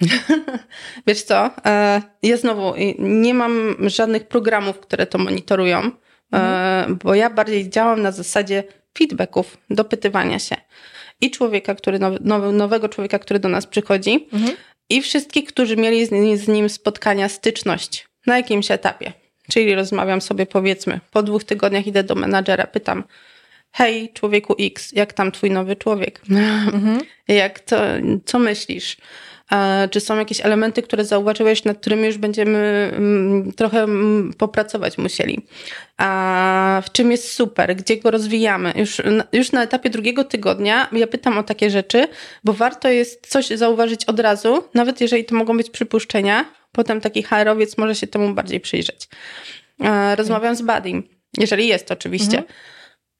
Wiesz 1.06 1.22
co, 1.22 1.50
e, 1.66 2.02
ja 2.22 2.36
znowu 2.36 2.74
nie 2.98 3.34
mam 3.34 3.76
żadnych 3.80 4.28
programów, 4.28 4.80
które 4.80 5.06
to 5.06 5.18
monitorują. 5.18 5.90
E, 6.32 6.36
mhm. 6.36 6.98
bo 7.04 7.14
ja 7.14 7.30
bardziej 7.30 7.70
działam 7.70 8.02
na 8.02 8.12
zasadzie 8.12 8.64
feedbacków, 8.98 9.56
dopytywania 9.70 10.38
się. 10.38 10.56
I 11.20 11.30
człowieka, 11.30 11.74
który 11.74 11.98
nowego 12.52 12.88
człowieka, 12.88 13.18
który 13.18 13.40
do 13.40 13.48
nas 13.48 13.66
przychodzi, 13.66 14.28
mhm. 14.32 14.56
i 14.90 15.02
wszystkich, 15.02 15.44
którzy 15.44 15.76
mieli 15.76 16.06
z, 16.06 16.10
z 16.40 16.48
nim 16.48 16.68
spotkania, 16.68 17.28
styczność 17.28 18.08
na 18.26 18.36
jakimś 18.36 18.70
etapie. 18.70 19.12
Czyli 19.52 19.74
rozmawiam 19.74 20.20
sobie, 20.20 20.46
powiedzmy, 20.46 21.00
po 21.10 21.22
dwóch 21.22 21.44
tygodniach 21.44 21.86
idę 21.86 22.04
do 22.04 22.14
menadżera, 22.14 22.66
pytam, 22.66 23.04
hej, 23.72 24.12
człowieku 24.12 24.54
X, 24.60 24.92
jak 24.92 25.12
tam 25.12 25.32
twój 25.32 25.50
nowy 25.50 25.76
człowiek? 25.76 26.20
Mhm. 26.30 27.00
Jak 27.28 27.60
to, 27.60 27.76
co 28.24 28.38
myślisz? 28.38 28.96
Czy 29.90 30.00
są 30.00 30.18
jakieś 30.18 30.40
elementy, 30.40 30.82
które 30.82 31.04
zauważyłeś, 31.04 31.64
nad 31.64 31.78
którymi 31.78 32.06
już 32.06 32.18
będziemy 32.18 32.90
mm, 32.92 33.52
trochę 33.52 33.82
mm, 33.82 34.32
popracować 34.38 34.98
musieli? 34.98 35.46
A 35.96 36.82
w 36.84 36.92
czym 36.92 37.10
jest 37.10 37.32
super? 37.32 37.76
Gdzie 37.76 37.96
go 37.96 38.10
rozwijamy? 38.10 38.72
Już, 38.76 39.02
już 39.32 39.52
na 39.52 39.62
etapie 39.62 39.90
drugiego 39.90 40.24
tygodnia 40.24 40.88
ja 40.92 41.06
pytam 41.06 41.38
o 41.38 41.42
takie 41.42 41.70
rzeczy, 41.70 42.08
bo 42.44 42.52
warto 42.52 42.88
jest 42.88 43.26
coś 43.26 43.46
zauważyć 43.46 44.04
od 44.04 44.20
razu, 44.20 44.64
nawet 44.74 45.00
jeżeli 45.00 45.24
to 45.24 45.34
mogą 45.34 45.56
być 45.56 45.70
przypuszczenia. 45.70 46.44
Potem 46.72 47.00
taki 47.00 47.22
HR-owiec 47.22 47.78
może 47.78 47.94
się 47.94 48.06
temu 48.06 48.34
bardziej 48.34 48.60
przyjrzeć. 48.60 49.08
Rozmawiam 50.16 50.56
z 50.56 50.62
Badim, 50.62 51.08
jeżeli 51.38 51.66
jest 51.66 51.90
oczywiście. 51.90 52.38
Mhm. 52.38 52.54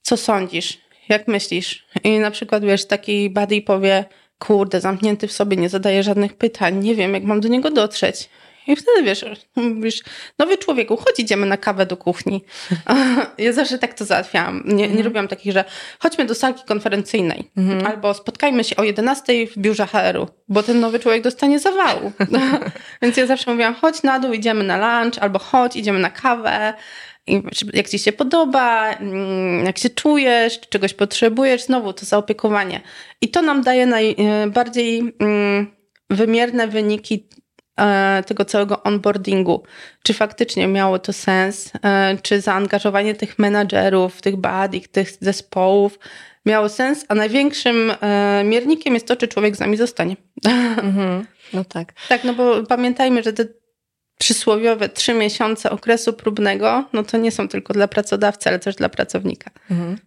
Co 0.02 0.16
sądzisz? 0.16 0.78
Jak 1.08 1.28
myślisz? 1.28 1.86
I 2.04 2.18
na 2.18 2.30
przykład, 2.30 2.64
wiesz, 2.64 2.86
taki 2.86 3.30
buddy 3.30 3.62
powie, 3.62 4.04
kurde, 4.38 4.80
zamknięty 4.80 5.28
w 5.28 5.32
sobie, 5.32 5.56
nie 5.56 5.68
zadaje 5.68 6.02
żadnych 6.02 6.34
pytań, 6.34 6.84
nie 6.84 6.94
wiem, 6.94 7.14
jak 7.14 7.24
mam 7.24 7.40
do 7.40 7.48
niego 7.48 7.70
dotrzeć. 7.70 8.28
I 8.66 8.76
wtedy 8.76 9.02
wiesz, 9.02 9.24
mówisz, 9.56 10.02
nowy 10.38 10.58
człowieku, 10.58 10.96
chodź 10.96 11.18
idziemy 11.18 11.46
na 11.46 11.56
kawę 11.56 11.86
do 11.86 11.96
kuchni. 11.96 12.44
Ja 13.38 13.52
zawsze 13.52 13.78
tak 13.78 13.94
to 13.94 14.04
załatwiałam. 14.04 14.62
Nie, 14.64 14.74
nie 14.74 14.84
mhm. 14.84 15.04
robiłam 15.04 15.28
takich, 15.28 15.52
że 15.52 15.64
chodźmy 15.98 16.24
do 16.24 16.34
salki 16.34 16.64
konferencyjnej 16.64 17.50
mhm. 17.56 17.86
albo 17.86 18.14
spotkajmy 18.14 18.64
się 18.64 18.76
o 18.76 18.84
11 18.84 19.46
w 19.46 19.58
biurze 19.58 19.86
HR-u, 19.86 20.26
bo 20.48 20.62
ten 20.62 20.80
nowy 20.80 20.98
człowiek 20.98 21.22
dostanie 21.22 21.58
zawału. 21.58 22.12
Więc 23.02 23.16
ja 23.16 23.26
zawsze 23.26 23.50
mówiłam, 23.50 23.74
chodź 23.74 24.02
na 24.02 24.20
dół, 24.20 24.32
idziemy 24.32 24.64
na 24.64 25.00
lunch 25.02 25.18
albo 25.22 25.38
chodź, 25.38 25.76
idziemy 25.76 25.98
na 25.98 26.10
kawę 26.10 26.74
jak 27.72 27.88
ci 27.88 27.98
się 27.98 28.12
podoba, 28.12 28.92
mm, 28.92 29.66
jak 29.66 29.78
się 29.78 29.90
czujesz, 29.90 30.60
czy 30.60 30.68
czegoś 30.70 30.94
potrzebujesz, 30.94 31.62
znowu 31.62 31.92
to 31.92 32.06
zaopiekowanie. 32.06 32.80
I 33.20 33.28
to 33.28 33.42
nam 33.42 33.62
daje 33.62 33.86
najbardziej 33.86 34.98
e, 34.98 35.24
mm, 35.24 35.66
wymierne 36.10 36.68
wyniki 36.68 37.28
e, 37.80 38.22
tego 38.26 38.44
całego 38.44 38.82
onboardingu. 38.82 39.62
Czy 40.02 40.14
faktycznie 40.14 40.68
miało 40.68 40.98
to 40.98 41.12
sens, 41.12 41.72
e, 41.82 42.18
czy 42.22 42.40
zaangażowanie 42.40 43.14
tych 43.14 43.38
menadżerów, 43.38 44.22
tych 44.22 44.36
buddy, 44.36 44.80
tych 44.80 45.10
zespołów 45.20 45.98
miało 46.46 46.68
sens, 46.68 47.04
a 47.08 47.14
największym 47.14 47.92
miernikiem 48.44 48.94
jest 48.94 49.06
to, 49.06 49.16
czy 49.16 49.28
człowiek 49.28 49.56
z 49.56 49.60
nami 49.60 49.76
zostanie. 49.76 50.16
Mhm. 50.44 51.26
No 51.52 51.64
tak. 51.64 51.92
Tak, 52.08 52.24
no 52.24 52.34
bo 52.34 52.62
pamiętajmy, 52.62 53.22
że 53.22 53.32
te 53.32 53.44
przysłowiowe 54.18 54.88
trzy 54.88 55.14
miesiące 55.14 55.70
okresu 55.70 56.12
próbnego, 56.12 56.84
no 56.92 57.02
to 57.04 57.16
nie 57.16 57.30
są 57.30 57.48
tylko 57.48 57.72
dla 57.72 57.88
pracodawcy, 57.88 58.48
ale 58.48 58.58
też 58.58 58.74
dla 58.74 58.88
pracownika. 58.88 59.50
Mhm. 59.70 59.98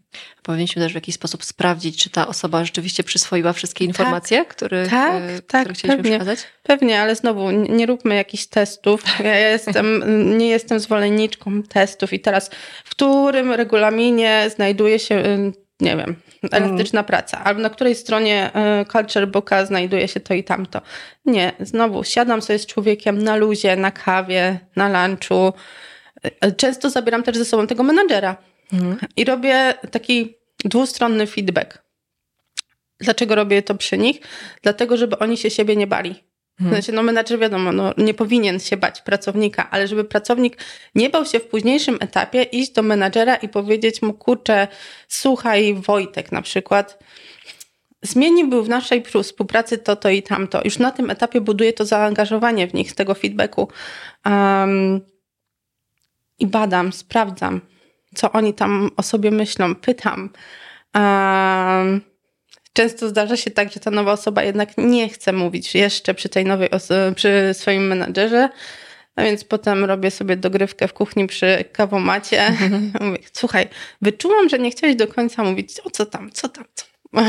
Powinniśmy 0.44 0.82
też 0.82 0.92
w 0.92 0.96
jakiś 0.96 1.16
sposób 1.16 1.44
sprawdzić, 1.44 2.04
czy 2.04 2.10
ta 2.10 2.28
osoba 2.28 2.66
rzeczywiście 2.66 3.04
przyswoiła 3.04 3.54
wszystkie 3.54 3.86
tak. 3.86 3.88
informacje, 3.88 4.38
tak, 4.38 4.48
które, 4.48 4.88
tak, 4.88 5.24
y, 5.24 5.42
tak, 5.42 5.62
które 5.62 5.74
chcieliśmy 5.74 6.04
pewnie, 6.04 6.18
przekazać? 6.18 6.40
Pewnie, 6.64 7.02
ale 7.02 7.16
znowu 7.16 7.52
nie 7.52 7.86
róbmy 7.86 8.16
jakichś 8.16 8.46
testów. 8.46 9.04
Ja 9.24 9.50
jestem, 9.50 10.04
nie 10.40 10.48
jestem 10.48 10.80
zwolenniczką 10.80 11.64
testów 11.64 12.14
i 12.14 12.20
teraz 12.20 12.50
w 12.86 12.90
którym 12.90 13.52
regulaminie 13.52 14.50
znajduje 14.56 15.00
się 15.00 15.16
y, 15.16 15.54
nie 15.80 15.98
wiem, 15.98 16.16
elastyczna 16.52 17.04
praca, 17.04 17.44
albo 17.44 17.62
na 17.62 17.70
której 17.70 17.96
stronie 17.96 18.52
y, 18.82 18.86
Culture 18.86 19.28
Booka 19.28 19.66
znajduje 19.66 20.08
się 20.08 20.20
to 20.20 20.34
i 20.34 20.44
tamto. 20.44 20.82
Nie, 21.26 21.54
znowu 21.60 22.04
siadam 22.04 22.42
sobie 22.42 22.60
z 22.60 22.66
człowiekiem 22.66 23.24
na 23.24 23.36
luzie, 23.36 23.76
na 23.76 23.92
kawie, 23.92 24.60
na 24.76 25.08
lunchu. 25.08 25.54
Y, 26.46 26.52
Często 26.52 26.90
zabieram 26.90 27.24
też 27.24 27.38
ze 27.38 27.46
sobą 27.46 27.68
tego 27.68 27.84
menadżera 27.84 28.36
i 29.16 29.26
robię 29.26 29.74
taki 29.92 30.36
dwustronny 30.66 31.28
feedback. 31.28 31.84
Dlaczego 33.00 33.36
robię 33.36 33.62
to 33.62 33.76
przy 33.76 33.98
nich? 33.98 34.20
Dlatego, 34.62 34.98
żeby 34.98 35.20
oni 35.20 35.38
się 35.38 35.50
siebie 35.50 35.76
nie 35.76 35.88
bali. 35.88 36.24
W 36.60 36.70
sensie, 36.70 36.92
no 36.92 37.04
menadżer 37.04 37.40
wiadomo, 37.40 37.72
no, 37.72 37.94
nie 37.98 38.14
powinien 38.14 38.60
się 38.60 38.78
bać 38.78 39.02
pracownika, 39.02 39.70
ale 39.70 39.88
żeby 39.88 40.04
pracownik 40.04 40.58
nie 40.96 41.10
bał 41.10 41.26
się 41.26 41.40
w 41.40 41.48
późniejszym 41.48 41.98
etapie 42.00 42.44
iść 42.44 42.72
do 42.72 42.84
menadżera 42.84 43.36
i 43.36 43.50
powiedzieć 43.50 44.02
mu, 44.02 44.14
kurczę, 44.14 44.68
słuchaj 45.08 45.74
Wojtek 45.74 46.32
na 46.32 46.42
przykład, 46.42 47.04
zmieniłby 48.02 48.64
w 48.64 48.70
naszej 48.70 49.04
współpracy 49.24 49.78
to, 49.78 49.96
to 49.96 50.10
i 50.10 50.24
tamto. 50.24 50.62
Już 50.66 50.80
na 50.80 50.92
tym 50.92 51.10
etapie 51.10 51.42
buduje 51.42 51.74
to 51.74 51.86
zaangażowanie 51.86 52.68
w 52.68 52.74
nich 52.74 52.92
z 52.92 52.96
tego 52.96 53.16
feedbacku. 53.16 53.68
Um, 54.26 55.02
I 56.40 56.48
badam, 56.48 56.94
sprawdzam, 56.94 57.62
co 58.16 58.32
oni 58.32 58.54
tam 58.54 58.90
o 58.98 59.04
sobie 59.04 59.32
myślą, 59.32 59.76
pytam. 59.76 60.30
Um, 60.96 62.09
często 62.74 63.10
zdarza 63.10 63.38
się 63.38 63.52
tak, 63.52 63.72
że 63.74 63.80
ta 63.80 63.92
nowa 63.92 64.12
osoba 64.12 64.44
jednak 64.44 64.70
nie 64.78 65.10
chce 65.10 65.34
mówić 65.34 65.76
jeszcze 65.76 66.14
przy 66.14 66.30
tej 66.30 66.46
nowej 66.46 66.70
oso- 66.70 67.14
przy 67.16 67.50
swoim 67.54 67.88
menadżerze. 67.88 68.50
A 69.16 69.24
więc 69.24 69.44
potem 69.44 69.86
robię 69.86 70.12
sobie 70.12 70.38
dogrywkę 70.38 70.88
w 70.88 70.94
kuchni 70.94 71.28
przy 71.28 71.66
kawomacie. 71.74 72.54
Mówię, 73.02 73.20
słuchaj, 73.34 73.68
wyczułam, 74.02 74.50
że 74.50 74.60
nie 74.60 74.72
chciałeś 74.72 74.96
do 74.96 75.08
końca 75.08 75.44
mówić, 75.44 75.80
o 75.84 75.90
co 75.90 76.06
tam, 76.06 76.32
co 76.32 76.50
tam, 76.50 76.66
co. 76.74 76.86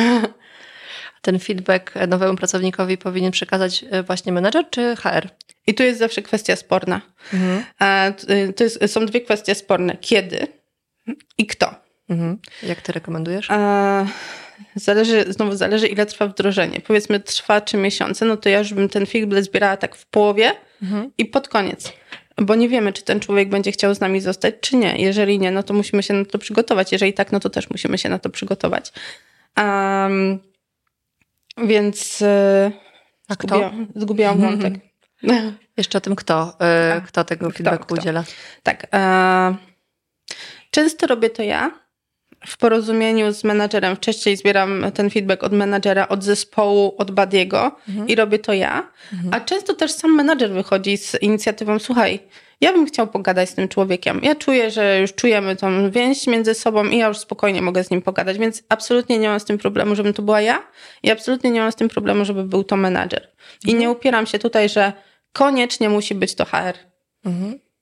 Ten 1.23 1.39
feedback 1.39 1.93
nowemu 2.09 2.37
pracownikowi 2.37 2.99
powinien 2.99 3.33
przekazać 3.33 3.85
e, 3.91 4.03
właśnie 4.03 4.33
menedżer 4.33 4.71
czy 4.71 4.97
HR? 4.97 5.29
I 5.67 5.75
tu 5.75 5.83
jest 5.83 5.99
zawsze 5.99 6.23
kwestia 6.23 6.57
sporna. 6.57 7.01
A, 7.79 8.13
t- 8.27 8.53
To 8.53 8.65
jest, 8.65 8.79
są 8.87 9.07
dwie 9.07 9.21
kwestie 9.21 9.55
sporne. 9.55 9.97
Kiedy 10.01 10.47
i 11.39 11.47
kto. 11.47 11.75
Mhm. 12.11 12.39
Jak 12.63 12.83
ty 12.83 12.93
rekomendujesz? 12.93 13.47
A, 13.51 14.07
Zależy, 14.75 15.25
znowu 15.33 15.57
zależy, 15.57 15.87
ile 15.87 16.07
trwa 16.07 16.27
wdrożenie. 16.27 16.81
Powiedzmy, 16.81 17.21
trwa 17.21 17.61
trzy 17.61 17.77
miesiące, 17.77 18.25
no 18.25 18.37
to 18.37 18.49
ja 18.49 18.59
już 18.59 18.75
bym 18.75 18.89
ten 18.89 19.07
feedback 19.07 19.43
zbierała 19.43 19.77
tak 19.77 19.97
w 19.97 20.07
połowie 20.07 20.53
i 21.19 21.27
pod 21.27 21.49
koniec. 21.49 21.93
Bo 22.37 22.55
nie 22.55 22.69
wiemy, 22.69 22.93
czy 22.93 23.03
ten 23.03 23.21
człowiek 23.21 23.49
będzie 23.49 23.73
chciał 23.73 23.95
z 23.95 24.01
nami 24.01 24.21
zostać, 24.21 24.55
czy 24.61 24.77
nie. 24.77 24.95
Jeżeli 24.99 25.39
nie, 25.39 25.51
no 25.51 25.63
to 25.63 25.75
musimy 25.75 26.03
się 26.03 26.15
na 26.15 26.25
to 26.25 26.39
przygotować. 26.39 26.93
Jeżeli 26.93 27.13
tak, 27.13 27.33
no 27.33 27.41
to 27.41 27.51
też 27.51 27.71
musimy 27.71 27.99
się 27.99 28.09
na 28.09 28.19
to 28.19 28.31
przygotować. 28.31 28.93
Um, 29.57 30.39
więc 31.59 32.23
A 33.29 33.37
kto? 33.37 33.47
zgubiłam, 33.47 33.87
zgubiłam 33.97 34.41
wątek. 34.41 34.75
Jeszcze 35.77 35.99
o 35.99 36.01
tym 36.01 36.17
kto, 36.17 36.57
A, 36.97 37.01
kto 37.01 37.25
tego 37.25 37.49
kto, 37.49 37.57
feedbacku 37.59 37.85
kto? 37.85 37.95
udziela. 37.95 38.25
Tak. 38.63 38.87
E, 38.95 39.57
często 40.71 41.07
robię 41.07 41.31
to 41.31 41.43
ja 41.43 41.71
w 42.47 42.57
porozumieniu 42.57 43.33
z 43.33 43.45
menadżerem. 43.45 43.97
Wcześniej 43.97 44.37
zbieram 44.37 44.85
ten 44.95 45.11
feedback 45.11 45.45
od 45.45 45.53
menadżera, 45.53 46.09
od 46.09 46.25
zespołu, 46.25 46.95
od 46.99 47.11
Badiego 47.11 47.77
i 48.07 48.15
robię 48.15 48.39
to 48.39 48.53
ja. 48.53 48.91
A 49.31 49.41
często 49.41 49.75
też 49.75 49.93
sam 49.93 50.15
menadżer 50.17 50.51
wychodzi 50.51 50.97
z 50.97 51.23
inicjatywą, 51.23 51.79
słuchaj, 51.79 52.21
ja 52.61 52.73
bym 52.73 52.87
chciał 52.87 53.07
pogadać 53.07 53.51
z 53.51 53.55
tym 53.55 53.69
człowiekiem. 53.69 54.21
Ja 54.23 54.35
czuję, 54.35 54.71
że 54.71 55.01
już 55.01 55.13
czujemy 55.13 55.57
tą 55.57 55.91
więź 55.91 56.27
między 56.27 56.55
sobą 56.55 56.85
i 56.85 56.97
ja 56.97 57.09
już 57.09 57.19
spokojnie 57.19 57.63
mogę 57.63 57.85
z 57.85 57.91
nim 57.91 58.03
pogadać, 58.03 58.39
więc 58.39 58.63
absolutnie 58.69 59.19
nie 59.19 59.29
mam 59.29 59.41
z 59.41 59.45
tym 59.45 59.59
problemu, 59.59 59.95
żebym 59.95 60.13
to 60.13 60.23
była 60.23 60.41
ja 60.41 60.63
i 61.03 61.11
absolutnie 61.11 61.51
nie 61.51 61.61
mam 61.61 61.73
z 61.73 61.77
tym 61.77 61.89
problemu, 61.89 62.25
żeby 62.25 62.45
był 62.45 62.65
to 62.65 62.77
menadżer. 62.77 63.29
I 63.67 63.75
nie 63.75 63.91
upieram 63.91 64.27
się 64.27 64.39
tutaj, 64.39 64.69
że 64.69 64.93
koniecznie 65.33 65.89
musi 65.89 66.15
być 66.15 66.35
to 66.35 66.45
HR. 66.45 66.75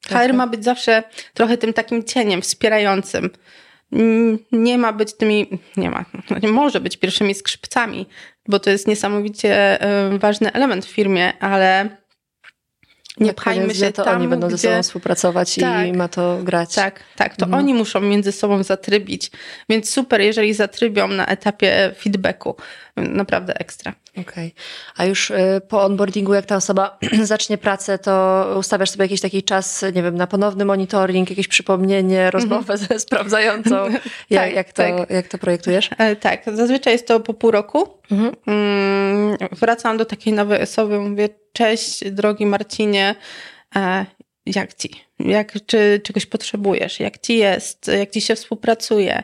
HR 0.09 0.35
ma 0.35 0.47
być 0.47 0.65
zawsze 0.65 1.03
trochę 1.35 1.57
tym 1.57 1.73
takim 1.73 2.05
cieniem 2.05 2.43
wspierającym. 2.43 3.31
Nie 4.53 4.79
ma 4.79 4.93
być 4.93 5.17
tymi, 5.17 5.47
nie 5.77 5.91
ma, 5.91 6.05
nie 6.43 6.49
może 6.49 6.81
być 6.81 6.97
pierwszymi 6.97 7.35
skrzypcami, 7.35 8.07
bo 8.49 8.59
to 8.59 8.71
jest 8.71 8.89
niesamowicie 8.89 9.79
ważny 10.19 10.53
element 10.53 10.87
w 10.87 10.91
firmie, 10.91 11.33
ale 11.41 11.89
nie 13.21 13.27
Na 13.27 13.33
pchajmy 13.33 13.63
koniec 13.63 13.79
się 13.79 13.93
to 13.93 14.05
tam, 14.05 14.17
oni 14.17 14.29
będą 14.29 14.49
gdzie... 14.49 14.57
ze 14.57 14.69
sobą 14.69 14.83
współpracować 14.83 15.55
Tak. 15.55 15.87
i 15.87 15.93
ma 15.93 16.09
to 16.09 16.39
grać. 16.43 16.75
Tak, 16.75 17.01
tak, 17.17 17.37
to 17.37 17.45
Mhm. 17.45 17.65
oni 17.65 17.75
muszą 17.75 18.01
między 18.01 18.33
sobą 18.33 18.63
zatrybić, 18.63 19.31
więc 19.69 19.91
super, 19.91 20.21
jeżeli 20.21 20.55
zatrybią 20.55 21.09
na 21.09 21.27
etapie 21.27 21.95
feedbacku. 21.99 22.57
Naprawdę 22.97 23.61
ekstra. 23.61 23.95
Okej. 24.21 24.55
A 24.97 25.05
już 25.05 25.31
y, 25.31 25.61
po 25.69 25.83
onboardingu, 25.85 26.35
jak 26.35 26.47
ta 26.47 26.57
osoba 26.57 26.99
zacznie 27.23 27.59
pracę, 27.59 27.99
to 27.99 28.47
ustawiasz 28.59 28.91
sobie 28.91 29.05
jakiś 29.05 29.21
taki 29.21 29.43
czas, 29.43 29.83
nie 29.95 30.03
wiem, 30.03 30.17
na 30.17 30.27
ponowny 30.27 30.65
monitoring, 30.65 31.31
jakieś 31.31 31.49
przypomnienie, 31.49 32.31
rozmowę 32.31 32.77
ze 32.79 32.99
sprawdzającą. 33.07 33.91
Jak, 33.91 34.03
Tak, 34.45 34.55
jak, 34.55 34.73
to, 34.73 34.83
tak. 34.83 35.11
jak 35.11 35.29
to 35.29 35.39
projektujesz? 35.39 35.91
E, 35.99 36.17
Tak, 36.17 36.43
zazwyczaj 36.55 36.93
jest 36.93 37.07
to 37.07 37.21
po 37.21 37.35
pół 37.35 37.51
roku. 37.51 37.89
Mhm. 38.11 38.35
Mm, 38.47 39.37
Wracam 39.53 39.97
do 39.97 40.05
takiej 40.05 40.33
nowej 40.33 40.63
osoby, 40.63 41.01
mówię, 41.01 41.29
cześć 41.53 42.11
drogi 42.11 42.47
Marcinie, 42.47 43.15
e, 43.77 44.07
jak 44.47 44.75
ci? 44.75 44.91
Jak, 45.19 45.53
czy 45.67 46.01
czegoś 46.05 46.27
potrzebujesz? 46.27 47.01
Jak 47.01 47.19
ci 47.19 47.37
jest? 47.37 47.89
Jak 47.99 48.11
ci 48.11 48.21
się 48.21 48.35
współpracuje? 48.35 49.23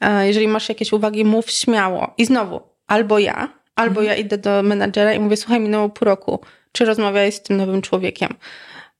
E, 0.00 0.26
Jeżeli 0.26 0.48
masz 0.48 0.68
jakieś 0.68 0.92
uwagi, 0.92 1.24
mów 1.24 1.50
śmiało. 1.50 2.14
I 2.18 2.24
znowu, 2.24 2.60
albo 2.86 3.18
ja, 3.18 3.59
albo 3.74 4.02
ja 4.02 4.14
idę 4.14 4.38
do 4.38 4.62
menadżera 4.62 5.12
i 5.12 5.20
mówię, 5.20 5.36
słuchaj, 5.36 5.60
minęło 5.60 5.88
pół 5.88 6.04
roku, 6.04 6.40
czy 6.72 6.84
rozmawiałeś 6.84 7.34
z 7.34 7.42
tym 7.42 7.56
nowym 7.56 7.82
człowiekiem? 7.82 8.34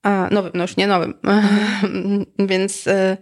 E, 0.07 0.29
Nowym, 0.31 0.53
no 0.55 0.65
już 0.65 0.77
nie 0.77 0.87
nowym. 0.87 1.15
Więc 2.39 2.87
e, 2.87 3.17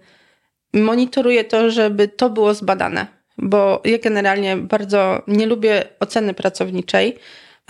monitoruję 0.74 1.44
to, 1.44 1.70
żeby 1.70 2.08
to 2.08 2.30
było 2.30 2.54
zbadane, 2.54 3.06
bo 3.38 3.82
ja 3.84 3.98
generalnie 3.98 4.56
bardzo 4.56 5.22
nie 5.26 5.46
lubię 5.46 5.84
oceny 6.00 6.34
pracowniczej 6.34 7.18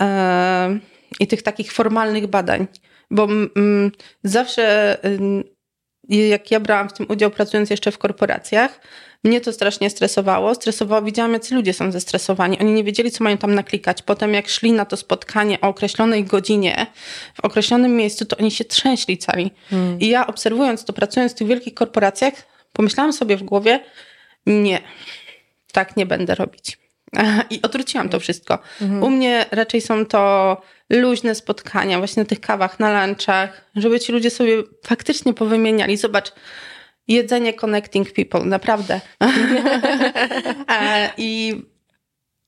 e, 0.01 0.79
i 1.19 1.27
tych 1.27 1.41
takich 1.41 1.71
formalnych 1.71 2.27
badań, 2.27 2.67
bo 3.11 3.23
mm, 3.23 3.91
zawsze 4.23 4.97
jak 6.09 6.51
ja 6.51 6.59
brałam 6.59 6.89
w 6.89 6.93
tym 6.93 7.05
udział 7.09 7.31
pracując 7.31 7.69
jeszcze 7.69 7.91
w 7.91 7.97
korporacjach, 7.97 8.79
mnie 9.23 9.41
to 9.41 9.53
strasznie 9.53 9.89
stresowało. 9.89 10.55
Stresowało, 10.55 11.01
widziałam, 11.01 11.33
jacy 11.33 11.55
ludzie 11.55 11.73
są 11.73 11.91
zestresowani. 11.91 12.59
Oni 12.59 12.73
nie 12.73 12.83
wiedzieli, 12.83 13.11
co 13.11 13.23
mają 13.23 13.37
tam 13.37 13.55
naklikać. 13.55 14.01
Potem, 14.01 14.33
jak 14.33 14.49
szli 14.49 14.71
na 14.71 14.85
to 14.85 14.97
spotkanie 14.97 15.61
o 15.61 15.67
określonej 15.67 16.23
godzinie, 16.23 16.87
w 17.33 17.39
określonym 17.39 17.95
miejscu, 17.95 18.25
to 18.25 18.37
oni 18.37 18.51
się 18.51 18.65
trzęśli 18.65 19.17
cali. 19.17 19.51
I 19.99 20.09
ja 20.09 20.27
obserwując 20.27 20.85
to, 20.85 20.93
pracując 20.93 21.31
w 21.31 21.35
tych 21.35 21.47
wielkich 21.47 21.73
korporacjach, 21.73 22.33
pomyślałam 22.73 23.13
sobie 23.13 23.37
w 23.37 23.43
głowie, 23.43 23.79
nie, 24.45 24.81
tak 25.71 25.97
nie 25.97 26.05
będę 26.05 26.35
robić. 26.35 26.77
I 27.49 27.61
odwróciłam 27.61 28.09
to 28.09 28.19
wszystko. 28.19 28.59
U 29.01 29.09
mnie 29.09 29.45
raczej 29.51 29.81
są 29.81 30.05
to 30.05 30.61
luźne 30.89 31.35
spotkania, 31.35 31.97
właśnie 31.97 32.23
na 32.23 32.29
tych 32.29 32.41
kawach, 32.41 32.79
na 32.79 33.05
lunchach, 33.05 33.65
żeby 33.75 33.99
ci 33.99 34.11
ludzie 34.11 34.29
sobie 34.29 34.63
faktycznie 34.85 35.33
powymieniali. 35.33 35.97
Zobacz, 35.97 36.33
jedzenie 37.09 37.53
connecting 37.53 38.11
people, 38.11 38.45
naprawdę. 38.45 39.01
I 41.17 41.55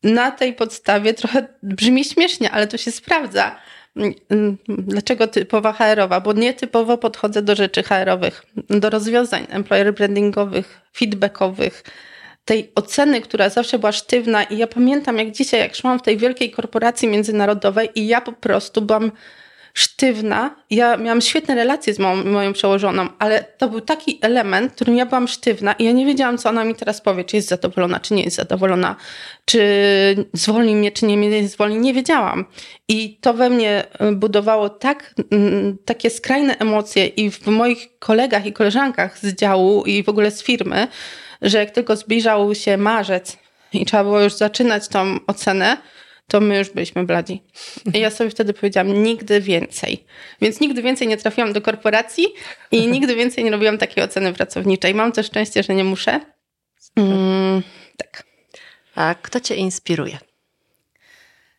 na 0.04 0.32
tej 0.32 0.54
podstawie 0.54 1.14
trochę 1.14 1.48
brzmi 1.64 2.06
śmiesznie, 2.06 2.52
ale 2.52 2.68
to 2.68 2.78
się 2.78 2.92
sprawdza. 2.92 3.56
Mm, 3.96 4.58
Dlaczego 4.68 5.28
typowa 5.28 5.74
HR-owa? 5.74 6.22
Bo 6.22 6.34
nietypowo 6.34 6.98
podchodzę 6.98 7.42
do 7.42 7.56
rzeczy 7.56 7.84
HR-owych, 7.84 8.46
do 8.70 8.90
rozwiązań 8.90 9.48
employer 9.50 9.94
brandingowych, 9.94 10.82
feedbackowych, 10.98 11.84
tej 12.46 12.72
oceny, 12.76 13.22
która 13.22 13.50
zawsze 13.50 13.80
była 13.80 13.92
sztywna. 13.92 14.44
I 14.44 14.58
ja 14.58 14.68
pamiętam, 14.68 15.18
jak 15.18 15.32
dzisiaj, 15.32 15.60
jak 15.60 15.76
szłam 15.76 16.00
w 16.00 16.02
tej 16.02 16.18
wielkiej 16.18 16.52
korporacji 16.52 17.08
międzynarodowej, 17.08 17.90
i 17.96 18.08
ja 18.08 18.22
po 18.22 18.34
prostu 18.34 18.82
byłam 18.82 19.12
sztywna. 19.74 20.56
Ja 20.70 20.98
miałam 20.98 21.22
świetne 21.22 21.56
relacje 21.56 21.94
z 21.94 22.00
moją, 22.00 22.24
moją 22.24 22.54
przełożoną, 22.54 23.08
ale 23.20 23.44
to 23.58 23.70
był 23.70 23.82
taki 23.82 24.20
element, 24.22 24.74
którym 24.74 24.96
ja 24.96 25.06
byłam 25.06 25.28
sztywna 25.28 25.74
i 25.74 25.84
ja 25.84 25.92
nie 25.92 26.06
wiedziałam, 26.06 26.38
co 26.38 26.50
ona 26.50 26.64
mi 26.64 26.76
teraz 26.76 27.02
powie, 27.02 27.24
czy 27.24 27.36
jest 27.36 27.48
zadowolona, 27.48 28.00
czy 28.00 28.14
nie 28.14 28.24
jest 28.24 28.38
zadowolona, 28.38 28.96
czy 29.46 29.62
zwolni 30.34 30.76
mnie, 30.76 30.92
czy 30.92 31.06
nie 31.06 31.18
mnie 31.18 31.48
zwolni. 31.48 31.78
Nie 31.78 31.94
wiedziałam. 31.94 32.46
I 32.88 33.18
to 33.22 33.34
we 33.34 33.50
mnie 33.50 33.84
y, 34.02 34.12
budowało 34.12 34.70
tak, 34.70 35.14
mm, 35.32 35.78
takie 35.86 36.10
skrajne 36.10 36.58
emocje 36.58 37.08
i 37.08 37.32
w 37.32 37.48
moich 37.48 38.00
kolegach 38.00 38.46
i 38.46 38.54
koleżankach 38.54 39.20
z 39.20 39.34
działu 39.34 39.84
i 39.86 40.04
w 40.04 40.10
ogóle 40.10 40.32
z 40.32 40.44
firmy, 40.44 40.88
że 41.42 41.58
jak 41.58 41.72
tylko 41.72 41.96
zbliżał 41.96 42.56
się 42.56 42.78
marzec 42.78 43.38
i 43.74 43.86
trzeba 43.86 44.04
było 44.04 44.22
już 44.22 44.34
zaczynać 44.34 44.88
tą 44.88 45.20
ocenę, 45.28 45.78
to 46.32 46.42
my 46.42 46.58
już 46.58 46.70
byliśmy 46.70 47.04
bladzi. 47.04 47.44
I 47.94 48.00
ja 48.00 48.10
sobie 48.10 48.30
wtedy 48.30 48.54
powiedziałam, 48.54 49.04
nigdy 49.04 49.42
więcej. 49.42 50.06
Więc 50.42 50.60
nigdy 50.60 50.82
więcej 50.82 51.08
nie 51.08 51.18
trafiłam 51.18 51.54
do 51.54 51.62
korporacji 51.62 52.28
i 52.72 52.88
nigdy 52.96 53.16
więcej 53.16 53.44
nie 53.44 53.52
robiłam 53.52 53.78
takiej 53.78 54.04
oceny 54.04 54.34
pracowniczej. 54.34 54.96
Mam 54.96 55.12
też 55.12 55.26
szczęście, 55.26 55.64
że 55.64 55.76
nie 55.76 55.84
muszę. 55.84 56.20
Mm, 56.96 57.64
tak. 57.98 58.24
A 58.96 59.16
kto 59.22 59.40
cię 59.40 59.56
inspiruje? 59.56 60.18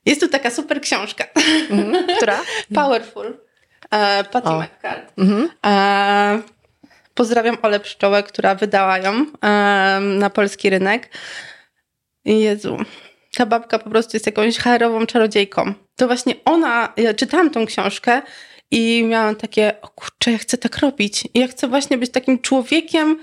Jest 0.07 0.21
tu 0.21 0.29
taka 0.29 0.51
super 0.51 0.81
książka. 0.81 1.25
Mhm. 1.71 2.07
Która? 2.17 2.41
Powerful. 2.75 3.39
E, 3.91 4.25
Patty 4.25 4.49
O. 4.49 4.63
McCart. 4.63 5.13
Mhm. 5.19 5.51
E, 5.67 6.43
pozdrawiam 7.15 7.57
Olę 7.63 7.81
Pszczołę, 7.81 8.23
która 8.23 8.55
wydała 8.55 8.99
ją 8.99 9.27
e, 9.45 10.01
na 10.01 10.31
polski 10.31 10.71
rynek. 10.71 11.11
Jezu, 12.25 12.79
ta 13.37 13.47
babka 13.47 13.79
po 13.79 13.91
prostu 13.91 14.17
jest 14.17 14.27
jakąś 14.27 14.59
HR-ową 14.59 15.07
czarodziejką. 15.07 15.75
To 15.97 16.07
właśnie 16.07 16.35
ona, 16.45 16.93
ja 16.97 17.15
czytałam 17.15 17.51
tą 17.51 17.67
książkę 17.67 18.23
i 18.71 19.05
miałam 19.05 19.37
takie, 19.37 19.81
o 19.83 19.89
kurczę, 19.89 20.33
ja 20.33 20.39
chcę 20.39 20.59
tak 20.59 20.79
robić. 20.79 21.25
Ja 21.35 21.49
chcę 21.49 21.69
właśnie 21.69 21.99
być 21.99 22.11
takim 22.11 22.39
człowiekiem 22.39 23.19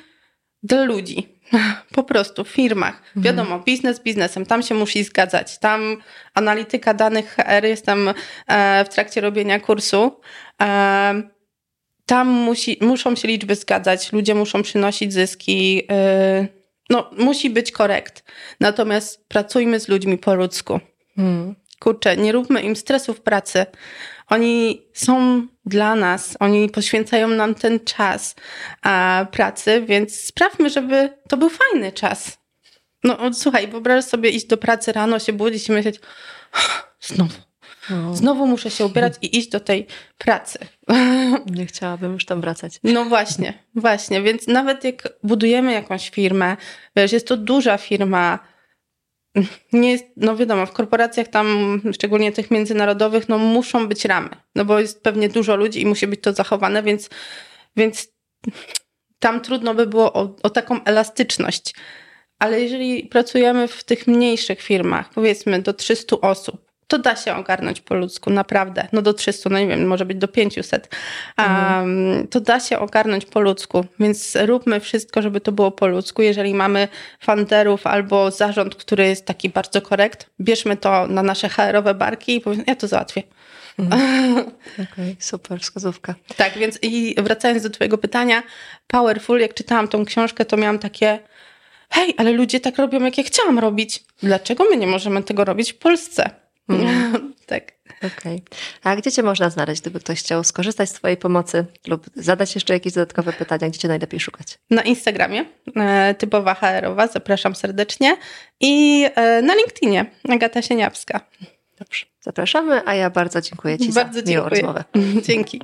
dla 0.64 0.84
ludzi. 0.84 1.40
Po 1.96 2.04
prostu 2.04 2.44
w 2.44 2.50
firmach. 2.50 3.02
Wiadomo, 3.16 3.60
biznes 3.60 4.00
biznesem, 4.00 4.46
tam 4.46 4.64
się 4.64 4.76
musi 4.76 5.04
zgadzać. 5.04 5.60
Tam 5.60 5.98
analityka 6.34 6.94
danych 6.94 7.36
HR, 7.36 7.64
jestem 7.64 8.14
e, 8.48 8.86
w 8.86 8.90
trakcie 8.90 9.22
robienia 9.22 9.60
kursu. 9.60 10.20
E, 10.62 11.22
tam 12.06 12.28
musi, 12.28 12.78
muszą 12.82 13.16
się 13.16 13.28
liczby 13.28 13.56
zgadzać, 13.56 14.14
ludzie 14.14 14.36
muszą 14.36 14.64
przynosić 14.64 15.14
zyski. 15.14 15.84
e, 15.92 16.59
no, 16.90 17.10
musi 17.18 17.50
być 17.50 17.72
korekt. 17.72 18.24
Natomiast 18.60 19.28
pracujmy 19.28 19.80
z 19.80 19.88
ludźmi 19.88 20.18
po 20.18 20.36
ludzku. 20.36 20.80
Mhm. 21.18 21.56
Kurczę, 21.80 22.18
nie 22.18 22.32
róbmy 22.32 22.62
im 22.62 22.76
stresu 22.76 23.14
w 23.14 23.22
pracy. 23.22 23.66
Oni 24.28 24.82
są 24.94 25.48
dla 25.66 25.96
nas, 25.96 26.38
oni 26.40 26.70
poświęcają 26.70 27.28
nam 27.28 27.56
ten 27.56 27.80
czas 27.80 28.36
a, 28.82 29.26
pracy, 29.32 29.84
więc 29.88 30.20
sprawmy, 30.20 30.70
żeby 30.70 31.10
to 31.30 31.38
był 31.38 31.50
fajny 31.50 31.92
czas. 31.92 32.38
No 33.04 33.34
słuchaj, 33.34 33.68
wyobraź 33.68 34.06
sobie 34.06 34.30
iść 34.30 34.46
do 34.46 34.58
pracy 34.58 34.92
rano, 34.92 35.20
się 35.20 35.34
budzić 35.34 35.70
i 35.70 35.72
myśleć, 35.72 36.00
znowu, 37.02 37.34
No, 37.90 38.16
znowu 38.16 38.48
muszę 38.48 38.72
się 38.72 38.86
ubierać 38.86 39.14
i 39.22 39.38
iść 39.38 39.50
do 39.50 39.60
tej 39.60 39.88
pracy. 40.18 40.60
nie 41.56 41.66
chciałabym 41.66 42.14
już 42.14 42.26
tam 42.26 42.42
wracać. 42.42 42.80
No 42.84 43.06
właśnie, 43.06 43.54
właśnie. 43.76 44.22
Więc 44.22 44.48
nawet 44.48 44.84
jak 44.84 45.14
budujemy 45.24 45.74
jakąś 45.74 46.10
firmę, 46.10 46.58
wiesz, 46.96 47.12
jest 47.12 47.28
to 47.28 47.38
duża 47.38 47.78
firma, 47.78 48.40
nie 49.74 49.92
jest, 49.92 50.06
no 50.18 50.36
wiadomo, 50.36 50.66
w 50.66 50.72
korporacjach 50.72 51.28
tam, 51.28 51.82
szczególnie 51.94 52.32
tych 52.32 52.52
międzynarodowych, 52.52 53.30
no 53.30 53.38
muszą 53.38 53.88
być 53.88 54.06
ramy, 54.06 54.30
no 54.56 54.66
bo 54.66 54.80
jest 54.80 55.04
pewnie 55.04 55.30
dużo 55.30 55.56
ludzi 55.56 55.82
i 55.82 55.86
musi 55.86 56.08
być 56.08 56.22
to 56.22 56.34
zachowane, 56.34 56.84
więc, 56.84 57.10
więc 57.76 58.08
tam 59.20 59.42
trudno 59.42 59.76
by 59.76 59.88
było 59.88 60.14
o, 60.14 60.36
o 60.44 60.50
taką 60.50 60.84
elastyczność. 60.84 61.76
Ale 62.40 62.62
jeżeli 62.62 63.04
pracujemy 63.04 63.68
w 63.68 63.84
tych 63.84 64.08
mniejszych 64.08 64.62
firmach, 64.62 65.10
powiedzmy 65.10 65.62
do 65.62 65.74
300 65.74 66.22
osób, 66.22 66.69
to 66.90 66.98
da 66.98 67.16
się 67.16 67.36
ogarnąć 67.36 67.82
po 67.82 67.96
ludzku, 67.96 68.30
naprawdę. 68.30 68.88
No 68.92 69.02
do 69.02 69.14
300, 69.14 69.50
no 69.50 69.60
nie 69.60 69.68
wiem, 69.68 69.88
może 69.88 70.06
być 70.06 70.18
do 70.18 70.28
500. 70.28 70.96
Um, 71.38 72.28
to 72.28 72.40
da 72.40 72.60
się 72.60 72.80
ogarnąć 72.80 73.26
po 73.26 73.40
ludzku, 73.40 73.86
więc 74.00 74.38
róbmy 74.46 74.80
wszystko, 74.80 75.22
żeby 75.22 75.42
to 75.42 75.52
było 75.52 75.72
po 75.72 75.88
ludzku. 75.88 76.22
Jeżeli 76.22 76.54
mamy 76.54 76.88
fanderów 77.20 77.88
albo 77.88 78.32
zarząd, 78.32 78.76
który 78.76 79.08
jest 79.08 79.26
taki 79.26 79.50
bardzo 79.50 79.82
korekt, 79.82 80.30
bierzmy 80.42 80.78
to 80.78 81.08
na 81.08 81.24
nasze 81.24 81.50
HR-owe 81.50 81.94
barki 81.94 82.36
i 82.36 82.42
powiedzmy, 82.42 82.66
ja 82.68 82.76
to 82.76 82.88
załatwię. 82.88 83.24
Okej, 84.94 85.16
super, 85.20 85.60
wskazówka. 85.60 86.16
Tak, 86.38 86.58
więc 86.58 86.80
i 86.82 87.16
wracając 87.18 87.64
do 87.64 87.70
Twojego 87.70 87.98
pytania, 87.98 88.44
Powerful, 88.88 89.40
jak 89.40 89.54
czytałam 89.54 89.88
tą 89.88 90.06
książkę, 90.06 90.46
to 90.46 90.58
miałam 90.58 90.80
takie, 90.80 91.20
hej, 91.90 92.14
ale 92.18 92.32
ludzie 92.32 92.60
tak 92.60 92.78
robią, 92.78 93.04
jak 93.04 93.18
ja 93.18 93.24
chciałam 93.24 93.60
robić. 93.60 94.04
Dlaczego 94.24 94.64
my 94.70 94.78
nie 94.78 94.88
możemy 94.88 95.24
tego 95.24 95.46
robić 95.46 95.74
w 95.74 95.78
Polsce? 95.78 96.39
tak. 97.46 97.72
Okej. 98.18 98.44
A 98.84 98.96
gdzie 98.96 99.12
cię 99.12 99.24
można 99.24 99.50
znaleźć, 99.50 99.82
gdyby 99.82 100.00
ktoś 100.00 100.20
chciał 100.20 100.44
skorzystać 100.44 100.90
z 100.90 100.94
twojej 100.94 101.18
pomocy 101.18 101.66
lub 101.88 102.06
zadać 102.16 102.56
jeszcze 102.56 102.74
jakieś 102.74 102.94
dodatkowe 102.94 103.34
pytania, 103.34 103.70
gdzie 103.70 103.80
cię 103.80 103.88
najlepiej 103.88 104.20
szukać? 104.20 104.60
Na 104.70 104.82
Instagramie, 104.82 105.46
e, 105.76 106.16
typowa 106.18 106.54
HR-owa, 106.54 107.08
zapraszam 107.08 107.56
serdecznie. 107.56 108.18
I 108.60 109.06
e, 109.16 109.42
na 109.42 109.56
LinkedInie, 109.56 110.06
Agata 110.30 110.62
Sieniawska. 110.62 111.20
Dobrze. 111.80 112.06
Zapraszamy, 112.22 112.82
a 112.86 112.96
ja 112.96 113.10
bardzo 113.10 113.42
dziękuję 113.42 113.78
ci 113.78 113.94
Bardzo 113.94 114.20
za 114.20 114.26
miłą 114.32 114.50
dziękuję. 114.50 114.62
rozmowę. 114.62 114.84
Dzięki. 115.28 115.62